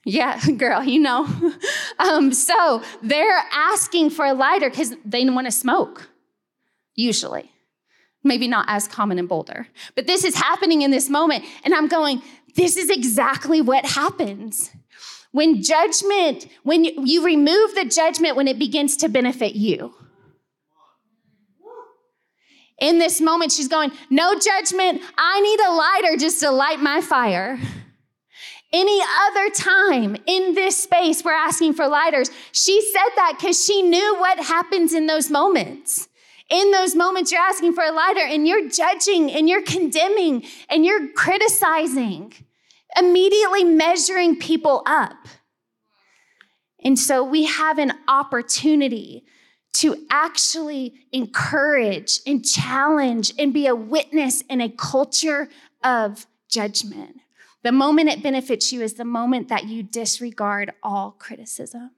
Yeah, 0.03 0.43
girl, 0.57 0.83
you 0.83 0.99
know. 0.99 1.27
um, 1.99 2.33
so 2.33 2.81
they're 3.01 3.43
asking 3.53 4.09
for 4.09 4.25
a 4.25 4.33
lighter 4.33 4.69
because 4.69 4.95
they 5.05 5.29
want 5.29 5.47
to 5.47 5.51
smoke, 5.51 6.09
usually. 6.95 7.51
Maybe 8.23 8.47
not 8.47 8.65
as 8.67 8.87
common 8.87 9.17
in 9.17 9.27
Boulder. 9.27 9.67
But 9.95 10.07
this 10.07 10.23
is 10.23 10.35
happening 10.35 10.83
in 10.83 10.91
this 10.91 11.09
moment. 11.09 11.43
And 11.63 11.73
I'm 11.73 11.87
going, 11.87 12.21
this 12.55 12.77
is 12.77 12.89
exactly 12.89 13.61
what 13.61 13.85
happens. 13.85 14.71
When 15.31 15.63
judgment, 15.63 16.47
when 16.63 16.83
you 16.83 17.25
remove 17.25 17.73
the 17.73 17.85
judgment 17.85 18.35
when 18.35 18.47
it 18.47 18.59
begins 18.59 18.97
to 18.97 19.09
benefit 19.09 19.55
you. 19.55 19.93
In 22.79 22.97
this 22.97 23.21
moment, 23.21 23.51
she's 23.51 23.67
going, 23.67 23.91
No 24.09 24.37
judgment. 24.37 25.01
I 25.17 25.39
need 25.39 25.59
a 25.59 25.71
lighter 25.71 26.17
just 26.17 26.39
to 26.41 26.51
light 26.51 26.79
my 26.79 26.99
fire. 26.99 27.59
Any 28.73 29.01
other 29.27 29.49
time 29.49 30.15
in 30.25 30.55
this 30.55 30.81
space, 30.81 31.23
we're 31.23 31.33
asking 31.33 31.73
for 31.73 31.87
lighters. 31.87 32.31
She 32.53 32.81
said 32.81 33.15
that 33.17 33.35
because 33.37 33.63
she 33.63 33.81
knew 33.81 34.15
what 34.17 34.39
happens 34.39 34.93
in 34.93 35.07
those 35.07 35.29
moments. 35.29 36.07
In 36.51 36.71
those 36.71 36.95
moments, 36.95 37.31
you're 37.31 37.41
asking 37.41 37.73
for 37.73 37.83
a 37.83 37.91
lighter 37.91 38.19
and 38.19 38.45
you're 38.45 38.69
judging 38.69 39.31
and 39.31 39.47
you're 39.47 39.63
condemning 39.63 40.43
and 40.69 40.85
you're 40.85 41.07
criticizing, 41.13 42.33
immediately 42.97 43.63
measuring 43.63 44.35
people 44.35 44.83
up. 44.85 45.15
And 46.83 46.99
so 46.99 47.23
we 47.23 47.45
have 47.45 47.77
an 47.77 47.93
opportunity 48.07 49.23
to 49.73 50.05
actually 50.09 50.93
encourage 51.13 52.19
and 52.27 52.45
challenge 52.45 53.31
and 53.39 53.53
be 53.53 53.67
a 53.67 53.75
witness 53.75 54.41
in 54.41 54.59
a 54.59 54.67
culture 54.67 55.47
of 55.83 56.27
judgment. 56.49 57.15
The 57.63 57.71
moment 57.71 58.09
it 58.09 58.21
benefits 58.21 58.73
you 58.73 58.81
is 58.81 58.95
the 58.95 59.05
moment 59.05 59.47
that 59.47 59.67
you 59.67 59.83
disregard 59.83 60.73
all 60.83 61.11
criticism. 61.11 61.91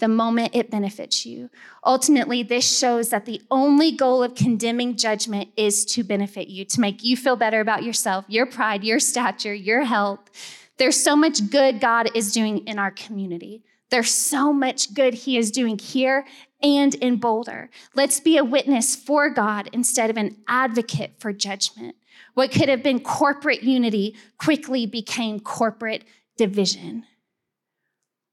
The 0.00 0.08
moment 0.08 0.54
it 0.54 0.70
benefits 0.70 1.26
you. 1.26 1.50
Ultimately, 1.84 2.42
this 2.42 2.78
shows 2.78 3.10
that 3.10 3.26
the 3.26 3.42
only 3.50 3.92
goal 3.92 4.22
of 4.22 4.34
condemning 4.34 4.96
judgment 4.96 5.50
is 5.56 5.84
to 5.86 6.02
benefit 6.02 6.48
you, 6.48 6.64
to 6.64 6.80
make 6.80 7.04
you 7.04 7.16
feel 7.16 7.36
better 7.36 7.60
about 7.60 7.84
yourself, 7.84 8.24
your 8.26 8.46
pride, 8.46 8.82
your 8.82 8.98
stature, 8.98 9.54
your 9.54 9.84
health. 9.84 10.20
There's 10.78 10.98
so 10.98 11.14
much 11.14 11.50
good 11.50 11.80
God 11.80 12.10
is 12.16 12.32
doing 12.32 12.66
in 12.66 12.78
our 12.78 12.90
community. 12.90 13.62
There's 13.90 14.10
so 14.10 14.54
much 14.54 14.94
good 14.94 15.12
He 15.12 15.36
is 15.36 15.50
doing 15.50 15.78
here 15.78 16.24
and 16.62 16.94
in 16.94 17.16
Boulder. 17.16 17.68
Let's 17.94 18.20
be 18.20 18.38
a 18.38 18.44
witness 18.44 18.96
for 18.96 19.28
God 19.28 19.68
instead 19.72 20.08
of 20.08 20.16
an 20.16 20.36
advocate 20.48 21.12
for 21.18 21.34
judgment. 21.34 21.96
What 22.32 22.52
could 22.52 22.70
have 22.70 22.82
been 22.82 23.00
corporate 23.00 23.62
unity 23.64 24.16
quickly 24.38 24.86
became 24.86 25.40
corporate 25.40 26.04
division. 26.38 27.04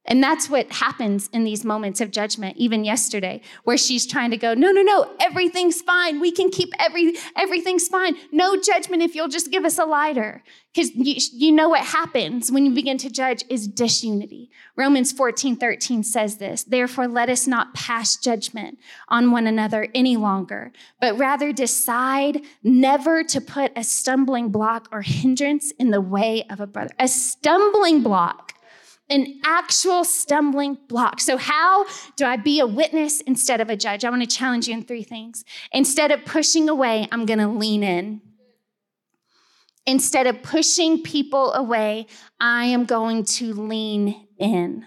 And 0.08 0.24
that's 0.24 0.50
what 0.50 0.72
happens 0.72 1.30
in 1.34 1.44
these 1.44 1.66
moments 1.66 2.00
of 2.00 2.12
judgment, 2.12 2.56
even 2.56 2.86
yesterday, 2.86 3.42
where 3.66 3.78
she's 3.78 4.08
trying 4.08 4.32
to 4.32 4.38
go, 4.38 4.54
no, 4.54 4.72
no, 4.72 4.82
no, 4.82 5.12
everything's 5.20 5.82
fine. 5.82 6.22
We 6.22 6.32
can 6.32 6.50
keep 6.50 6.70
every, 6.80 7.16
everything's 7.36 7.90
fine. 7.90 8.16
No 8.32 8.60
judgment 8.60 9.04
if 9.04 9.16
you'll 9.16 9.28
just 9.28 9.52
give 9.52 9.66
us 9.66 9.78
a 9.78 9.84
lighter. 9.86 10.44
Because 10.74 10.96
you, 10.96 11.16
you 11.34 11.52
know 11.52 11.68
what 11.70 11.82
happens 11.82 12.52
when 12.52 12.66
you 12.66 12.74
begin 12.74 12.98
to 13.00 13.10
judge 13.10 13.44
is 13.50 13.68
disunity. 13.68 14.50
Romans 14.78 15.12
14, 15.12 15.58
13 15.58 16.04
says 16.04 16.38
this, 16.38 16.64
therefore 16.64 17.08
let 17.08 17.30
us 17.30 17.46
not 17.46 17.74
pass 17.74 18.16
judgment 18.16 18.78
on 19.10 19.32
one 19.32 19.46
another 19.46 19.88
any 19.94 20.16
longer, 20.16 20.72
but 21.02 21.18
rather 21.18 21.52
decide 21.52 22.42
never 22.64 23.24
to 23.26 23.42
put 23.42 23.74
a 23.76 23.84
stumbling 23.84 24.50
block 24.50 24.88
or 24.92 25.02
hindrance 25.02 25.72
in 25.72 25.92
the 25.92 26.00
way 26.00 26.46
of 26.50 26.62
a 26.62 26.68
brother. 26.68 26.94
A 27.00 27.08
stumbling 27.08 28.04
block 28.04 28.54
an 29.10 29.40
actual 29.46 30.04
stumbling 30.04 30.78
block. 30.88 31.20
So, 31.20 31.38
how 31.38 31.86
do 32.16 32.26
I 32.26 32.38
be 32.38 32.60
a 32.60 32.68
witness 32.68 33.22
instead 33.22 33.62
of 33.62 33.70
a 33.70 33.78
judge? 33.78 34.04
I 34.04 34.10
want 34.10 34.22
to 34.22 34.28
challenge 34.28 34.68
you 34.68 34.74
in 34.74 34.84
three 34.84 35.04
things. 35.04 35.46
Instead 35.72 36.12
of 36.12 36.26
pushing 36.26 36.70
away, 36.70 37.08
I'm 37.12 37.26
going 37.26 37.40
to 37.40 37.48
lean 37.48 37.84
in. 37.84 38.22
Instead 39.86 40.28
of 40.28 40.44
pushing 40.44 41.02
people 41.02 41.54
away, 41.54 42.08
I 42.42 42.66
am 42.66 42.86
going 42.86 43.24
to 43.24 43.54
lean 43.54 44.28
in 44.38 44.86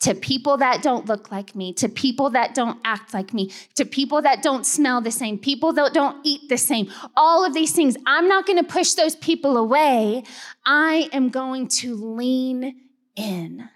to 0.00 0.14
people 0.14 0.56
that 0.56 0.82
don't 0.82 1.06
look 1.06 1.30
like 1.30 1.54
me, 1.54 1.74
to 1.74 1.88
people 1.88 2.30
that 2.30 2.54
don't 2.54 2.78
act 2.84 3.12
like 3.12 3.34
me, 3.34 3.52
to 3.74 3.84
people 3.84 4.22
that 4.22 4.42
don't 4.42 4.64
smell 4.64 5.00
the 5.00 5.10
same, 5.10 5.38
people 5.38 5.72
that 5.74 5.92
don't 5.92 6.16
eat 6.24 6.48
the 6.48 6.56
same, 6.56 6.90
all 7.16 7.44
of 7.44 7.52
these 7.52 7.72
things. 7.72 7.96
I'm 8.06 8.26
not 8.26 8.46
going 8.46 8.56
to 8.56 8.64
push 8.64 8.94
those 8.94 9.14
people 9.16 9.58
away. 9.58 10.22
I 10.64 11.10
am 11.12 11.28
going 11.28 11.68
to 11.68 11.94
lean 11.96 12.89
in. 13.16 13.68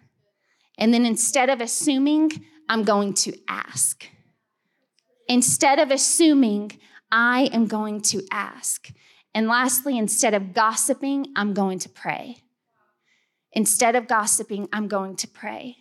And 0.78 0.92
then 0.92 1.06
instead 1.06 1.50
of 1.50 1.60
assuming, 1.60 2.30
I'm 2.68 2.84
going 2.84 3.14
to 3.14 3.32
ask. 3.48 4.06
Instead 5.28 5.78
of 5.78 5.90
assuming, 5.90 6.72
I 7.10 7.48
am 7.52 7.66
going 7.66 8.00
to 8.02 8.22
ask. 8.30 8.90
And 9.34 9.48
lastly, 9.48 9.98
instead 9.98 10.34
of 10.34 10.52
gossiping, 10.52 11.28
I'm 11.36 11.54
going 11.54 11.78
to 11.80 11.88
pray. 11.88 12.38
Instead 13.52 13.96
of 13.96 14.06
gossiping, 14.06 14.68
I'm 14.72 14.88
going 14.88 15.16
to 15.16 15.28
pray. 15.28 15.76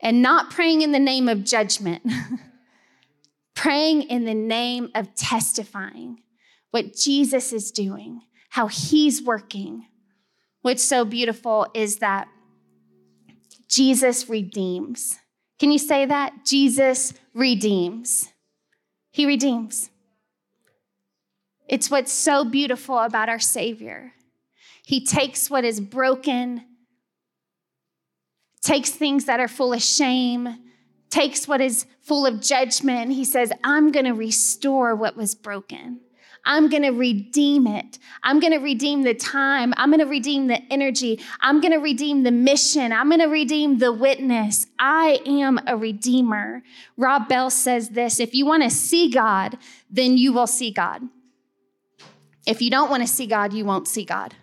And 0.00 0.22
not 0.22 0.50
praying 0.50 0.82
in 0.82 0.92
the 0.92 0.98
name 0.98 1.28
of 1.28 1.44
judgment, 1.44 2.02
praying 3.54 4.02
in 4.02 4.24
the 4.24 4.34
name 4.34 4.90
of 4.94 5.14
testifying 5.14 6.22
what 6.70 6.94
Jesus 6.94 7.52
is 7.52 7.70
doing, 7.70 8.22
how 8.50 8.66
he's 8.66 9.22
working. 9.22 9.86
What's 10.66 10.82
so 10.82 11.04
beautiful 11.04 11.68
is 11.74 11.98
that 11.98 12.26
Jesus 13.68 14.28
redeems. 14.28 15.16
Can 15.60 15.70
you 15.70 15.78
say 15.78 16.06
that? 16.06 16.44
Jesus 16.44 17.14
redeems. 17.34 18.32
He 19.12 19.26
redeems. 19.26 19.90
It's 21.68 21.88
what's 21.88 22.12
so 22.12 22.44
beautiful 22.44 22.98
about 22.98 23.28
our 23.28 23.38
Savior. 23.38 24.14
He 24.84 25.04
takes 25.04 25.48
what 25.48 25.64
is 25.64 25.80
broken, 25.80 26.64
takes 28.60 28.90
things 28.90 29.26
that 29.26 29.38
are 29.38 29.46
full 29.46 29.72
of 29.72 29.84
shame, 29.84 30.48
takes 31.10 31.46
what 31.46 31.60
is 31.60 31.86
full 32.02 32.26
of 32.26 32.40
judgment. 32.40 33.12
He 33.12 33.24
says, 33.24 33.52
I'm 33.62 33.92
going 33.92 34.06
to 34.06 34.14
restore 34.14 34.96
what 34.96 35.16
was 35.16 35.36
broken. 35.36 36.00
I'm 36.46 36.70
going 36.70 36.84
to 36.84 36.90
redeem 36.90 37.66
it. 37.66 37.98
I'm 38.22 38.38
going 38.38 38.52
to 38.52 38.58
redeem 38.58 39.02
the 39.02 39.14
time. 39.14 39.74
I'm 39.76 39.90
going 39.90 40.00
to 40.00 40.06
redeem 40.06 40.46
the 40.46 40.62
energy. 40.72 41.20
I'm 41.40 41.60
going 41.60 41.72
to 41.72 41.78
redeem 41.78 42.22
the 42.22 42.30
mission. 42.30 42.92
I'm 42.92 43.08
going 43.08 43.20
to 43.20 43.26
redeem 43.26 43.78
the 43.78 43.92
witness. 43.92 44.66
I 44.78 45.20
am 45.26 45.60
a 45.66 45.76
redeemer. 45.76 46.62
Rob 46.96 47.28
Bell 47.28 47.50
says 47.50 47.90
this 47.90 48.20
if 48.20 48.32
you 48.34 48.46
want 48.46 48.62
to 48.62 48.70
see 48.70 49.10
God, 49.10 49.58
then 49.90 50.16
you 50.16 50.32
will 50.32 50.46
see 50.46 50.70
God. 50.70 51.02
If 52.46 52.62
you 52.62 52.70
don't 52.70 52.88
want 52.88 53.02
to 53.02 53.08
see 53.08 53.26
God, 53.26 53.52
you 53.52 53.64
won't 53.64 53.88
see 53.88 54.04
God. 54.04 54.34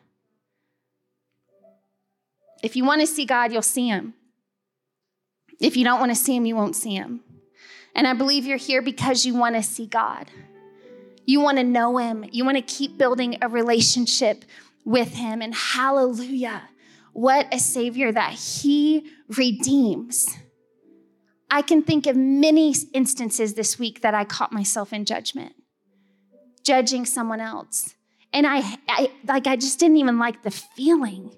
If 2.61 2.75
you 2.75 2.83
want 2.83 3.01
to 3.01 3.07
see 3.07 3.25
God, 3.25 3.53
you'll 3.53 3.61
see 3.61 3.87
Him. 3.87 4.13
If 5.59 5.77
you 5.77 5.85
don't 5.85 5.99
want 5.99 6.11
to 6.11 6.15
see 6.15 6.35
Him, 6.35 6.45
you 6.45 6.55
won't 6.55 6.75
see 6.75 6.95
Him. 6.95 7.21
And 7.95 8.07
I 8.07 8.13
believe 8.13 8.45
you're 8.45 8.57
here 8.57 8.81
because 8.81 9.25
you 9.25 9.35
want 9.35 9.55
to 9.55 9.63
see 9.63 9.85
God. 9.85 10.29
You 11.25 11.39
want 11.39 11.57
to 11.57 11.63
know 11.63 11.97
him. 11.97 12.25
You 12.31 12.45
want 12.45 12.57
to 12.57 12.61
keep 12.61 12.97
building 12.97 13.37
a 13.41 13.47
relationship 13.47 14.45
with 14.85 15.15
him. 15.15 15.41
And 15.41 15.53
hallelujah, 15.53 16.63
what 17.13 17.53
a 17.53 17.59
savior 17.59 18.11
that 18.11 18.33
he 18.33 19.09
redeems. 19.29 20.27
I 21.49 21.61
can 21.61 21.83
think 21.83 22.07
of 22.07 22.15
many 22.15 22.73
instances 22.93 23.53
this 23.53 23.77
week 23.77 24.01
that 24.01 24.15
I 24.15 24.25
caught 24.25 24.51
myself 24.51 24.91
in 24.91 25.05
judgment, 25.05 25.53
judging 26.63 27.05
someone 27.05 27.39
else. 27.39 27.95
And 28.33 28.47
I, 28.47 28.79
I 28.89 29.11
like 29.27 29.45
I 29.45 29.55
just 29.55 29.79
didn't 29.79 29.97
even 29.97 30.17
like 30.17 30.41
the 30.41 30.51
feeling. 30.51 31.35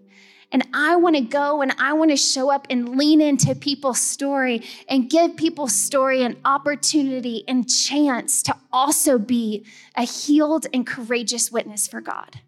And 0.51 0.67
I 0.73 0.95
want 0.95 1.15
to 1.15 1.21
go 1.21 1.61
and 1.61 1.73
I 1.79 1.93
want 1.93 2.11
to 2.11 2.17
show 2.17 2.49
up 2.49 2.67
and 2.69 2.97
lean 2.97 3.19
into 3.19 3.55
people's 3.55 3.99
story 3.99 4.63
and 4.87 5.09
give 5.09 5.35
people's 5.35 5.73
story 5.73 6.23
an 6.23 6.37
opportunity 6.45 7.43
and 7.47 7.69
chance 7.69 8.41
to 8.43 8.55
also 8.71 9.17
be 9.17 9.65
a 9.95 10.03
healed 10.03 10.67
and 10.73 10.85
courageous 10.85 11.51
witness 11.51 11.87
for 11.87 11.99
God. 11.99 12.39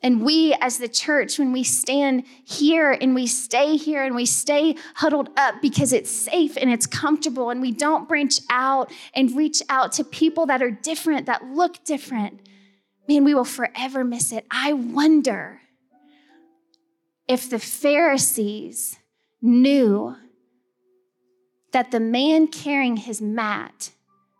And 0.00 0.22
we, 0.22 0.54
as 0.60 0.78
the 0.78 0.86
church, 0.86 1.40
when 1.40 1.52
we 1.52 1.64
stand 1.64 2.22
here 2.44 2.92
and 2.92 3.16
we 3.16 3.26
stay 3.26 3.76
here 3.76 4.04
and 4.04 4.14
we 4.14 4.26
stay 4.26 4.76
huddled 4.94 5.28
up 5.36 5.56
because 5.60 5.92
it's 5.92 6.10
safe 6.10 6.56
and 6.56 6.70
it's 6.70 6.86
comfortable, 6.86 7.50
and 7.50 7.60
we 7.60 7.72
don't 7.72 8.08
branch 8.08 8.38
out 8.48 8.92
and 9.14 9.36
reach 9.36 9.60
out 9.68 9.90
to 9.92 10.04
people 10.04 10.46
that 10.46 10.62
are 10.62 10.70
different, 10.70 11.26
that 11.26 11.44
look 11.46 11.82
different, 11.84 12.40
man, 13.08 13.24
we 13.24 13.34
will 13.34 13.44
forever 13.44 14.04
miss 14.04 14.30
it. 14.30 14.46
I 14.52 14.72
wonder 14.72 15.60
if 17.28 17.50
the 17.50 17.58
Pharisees 17.58 18.98
knew 19.42 20.16
that 21.72 21.90
the 21.90 22.00
man 22.00 22.48
carrying 22.48 22.96
his 22.96 23.20
mat 23.20 23.90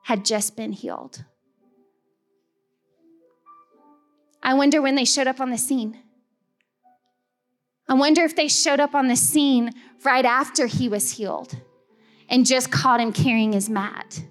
had 0.04 0.24
just 0.24 0.56
been 0.56 0.72
healed. 0.72 1.24
I 4.42 4.54
wonder 4.54 4.80
when 4.80 4.94
they 4.94 5.04
showed 5.04 5.26
up 5.26 5.40
on 5.40 5.50
the 5.50 5.58
scene. 5.58 5.98
I 7.88 7.94
wonder 7.94 8.22
if 8.22 8.34
they 8.34 8.48
showed 8.48 8.80
up 8.80 8.94
on 8.94 9.08
the 9.08 9.16
scene 9.16 9.72
right 10.04 10.24
after 10.24 10.66
he 10.66 10.88
was 10.88 11.12
healed 11.12 11.56
and 12.30 12.46
just 12.46 12.70
caught 12.70 13.00
him 13.00 13.12
carrying 13.12 13.52
his 13.52 13.68
mat. 13.68 14.22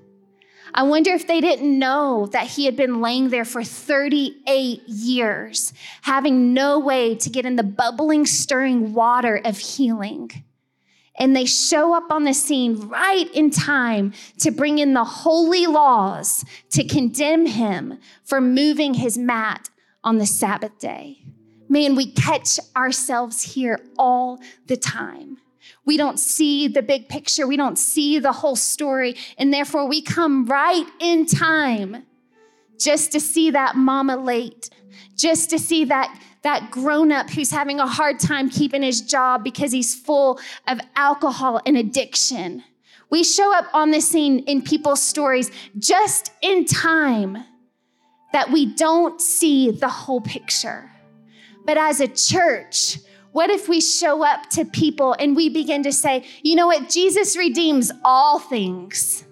I 0.74 0.84
wonder 0.84 1.12
if 1.12 1.28
they 1.28 1.42
didn't 1.42 1.78
know 1.78 2.28
that 2.32 2.48
he 2.48 2.66
had 2.66 2.76
been 2.76 3.02
laying 3.02 3.30
there 3.30 3.46
for 3.46 3.64
38 3.64 4.88
years, 4.88 5.74
having 6.02 6.54
no 6.54 6.80
way 6.80 7.16
to 7.16 7.30
get 7.30 7.46
in 7.46 7.56
the 7.56 7.64
bubbling, 7.64 8.26
stirring 8.26 8.94
water 8.94 9.42
of 9.44 9.58
healing. 9.58 10.32
And 11.20 11.36
they 11.36 11.46
show 11.46 11.96
up 11.96 12.12
on 12.12 12.26
the 12.26 12.34
scene 12.34 12.88
right 12.90 13.30
in 13.34 13.50
time 13.50 14.14
to 14.40 14.52
bring 14.52 14.78
in 14.78 14.94
the 14.94 15.04
holy 15.04 15.66
laws 15.66 16.46
to 16.72 16.84
condemn 16.84 17.48
him 17.48 18.00
for 18.24 18.40
moving 18.40 18.94
his 18.94 19.18
mat 19.18 19.70
on 20.04 20.20
the 20.20 20.28
Sabbath 20.28 20.78
day. 20.80 21.24
Man, 21.70 21.96
we 21.96 22.12
catch 22.12 22.60
ourselves 22.76 23.42
here 23.42 23.80
all 23.98 24.40
the 24.68 24.78
time. 24.78 25.38
We 25.88 25.96
don't 25.96 26.20
see 26.20 26.68
the 26.68 26.84
big 26.84 27.08
picture, 27.08 27.48
we 27.48 27.56
don't 27.56 27.80
see 27.80 28.20
the 28.20 28.34
whole 28.34 28.58
story, 28.58 29.16
and 29.38 29.54
therefore 29.54 29.88
we 29.88 30.02
come 30.02 30.46
right 30.46 30.86
in 31.00 31.26
time 31.26 32.06
just 32.78 33.14
to 33.14 33.22
see 33.22 33.52
that 33.52 33.78
mama 33.78 34.18
late, 34.18 34.70
just 35.16 35.50
to 35.50 35.58
see 35.58 35.86
that 35.86 36.14
that 36.44 36.72
grown 36.72 37.12
up 37.12 37.30
who's 37.30 37.52
having 37.52 37.80
a 37.80 37.88
hard 37.88 38.20
time 38.20 38.50
keeping 38.50 38.84
his 38.84 39.02
job 39.02 39.44
because 39.44 39.72
he's 39.72 39.96
full 39.96 40.40
of 40.68 40.80
alcohol 40.96 41.60
and 41.66 41.78
addiction. 41.78 42.64
We 43.10 43.24
show 43.24 43.54
up 43.56 43.68
on 43.74 43.92
the 43.92 44.02
scene 44.02 44.40
in 44.40 44.62
people's 44.62 45.02
stories 45.02 45.52
just 45.80 46.32
in 46.42 46.66
time 46.66 47.44
that 48.34 48.52
we 48.52 48.66
don't 48.76 49.22
see 49.22 49.72
the 49.72 49.90
whole 49.90 50.22
picture. 50.22 50.92
But 51.66 51.78
as 51.78 52.02
a 52.02 52.08
church, 52.08 53.00
what 53.38 53.52
if 53.52 53.70
we 53.70 53.80
show 53.80 54.26
up 54.26 54.50
to 54.50 54.66
people 54.66 55.16
and 55.20 55.36
we 55.36 55.48
begin 55.48 55.84
to 55.84 55.92
say, 55.92 56.26
you 56.42 56.56
know 56.56 56.66
what? 56.66 56.90
Jesus 56.90 57.38
redeems 57.38 57.92
all 58.04 58.40
things. 58.40 59.26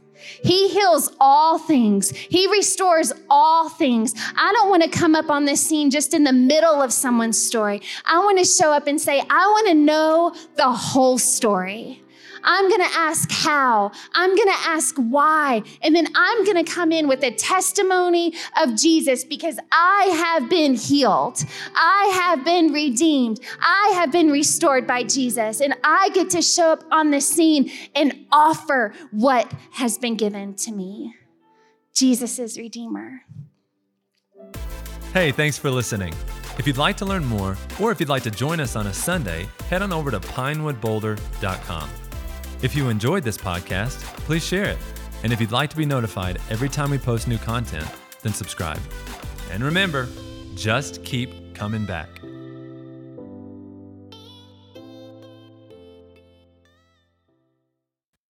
He 0.43 0.69
heals 0.69 1.11
all 1.19 1.57
things. 1.57 2.11
He 2.11 2.45
restores 2.45 3.11
all 3.31 3.67
things. 3.67 4.13
I 4.37 4.53
don't 4.53 4.69
want 4.69 4.83
to 4.83 4.89
come 4.89 5.15
up 5.15 5.31
on 5.31 5.45
this 5.45 5.67
scene 5.67 5.89
just 5.89 6.13
in 6.13 6.23
the 6.23 6.33
middle 6.33 6.83
of 6.83 6.93
someone's 6.93 7.43
story. 7.43 7.81
I 8.05 8.19
want 8.19 8.37
to 8.37 8.45
show 8.45 8.71
up 8.71 8.85
and 8.85 9.01
say, 9.01 9.21
I 9.21 9.47
want 9.47 9.69
to 9.69 9.73
know 9.73 10.35
the 10.55 10.71
whole 10.71 11.17
story. 11.17 12.03
I'm 12.45 12.69
going 12.69 12.81
to 12.81 12.95
ask 12.95 13.29
how. 13.31 13.91
I'm 14.13 14.35
going 14.35 14.47
to 14.47 14.67
ask 14.67 14.95
why. 14.95 15.63
And 15.81 15.95
then 15.95 16.07
I'm 16.15 16.45
going 16.45 16.63
to 16.63 16.71
come 16.71 16.91
in 16.91 17.07
with 17.07 17.23
a 17.23 17.31
testimony 17.31 18.33
of 18.61 18.75
Jesus 18.75 19.23
because 19.23 19.59
I 19.71 20.03
have 20.15 20.49
been 20.49 20.75
healed. 20.75 21.43
I 21.75 22.11
have 22.13 22.45
been 22.45 22.71
redeemed. 22.71 23.39
I 23.59 23.91
have 23.95 24.11
been 24.11 24.29
restored 24.29 24.85
by 24.87 25.03
Jesus. 25.03 25.59
And 25.59 25.75
I 25.83 26.09
get 26.13 26.29
to 26.31 26.41
show 26.41 26.71
up 26.71 26.83
on 26.91 27.11
the 27.11 27.19
scene 27.19 27.71
and 27.95 28.25
offer 28.31 28.93
what 29.11 29.51
has 29.71 29.97
been 29.97 30.15
given 30.15 30.53
to 30.55 30.71
me. 30.71 31.15
Jesus 31.93 32.39
is 32.39 32.57
Redeemer. 32.57 33.21
Hey, 35.13 35.31
thanks 35.31 35.57
for 35.57 35.71
listening. 35.71 36.13
If 36.57 36.67
you'd 36.67 36.77
like 36.77 36.97
to 36.97 37.05
learn 37.05 37.25
more, 37.25 37.57
or 37.81 37.91
if 37.91 37.99
you'd 37.99 38.09
like 38.09 38.23
to 38.23 38.31
join 38.31 38.59
us 38.59 38.75
on 38.75 38.87
a 38.87 38.93
Sunday, 38.93 39.47
head 39.69 39.81
on 39.81 39.91
over 39.91 40.11
to 40.11 40.19
pinewoodboulder.com. 40.19 41.89
If 42.61 42.75
you 42.75 42.89
enjoyed 42.89 43.23
this 43.23 43.37
podcast, 43.37 44.01
please 44.25 44.45
share 44.45 44.65
it. 44.65 44.77
And 45.23 45.33
if 45.33 45.41
you'd 45.41 45.51
like 45.51 45.69
to 45.71 45.77
be 45.77 45.85
notified 45.85 46.39
every 46.49 46.69
time 46.69 46.91
we 46.91 46.97
post 46.97 47.27
new 47.27 47.37
content, 47.37 47.87
then 48.21 48.33
subscribe. 48.33 48.79
And 49.51 49.63
remember, 49.63 50.07
just 50.55 51.03
keep 51.03 51.53
coming 51.53 51.85
back. 51.85 52.09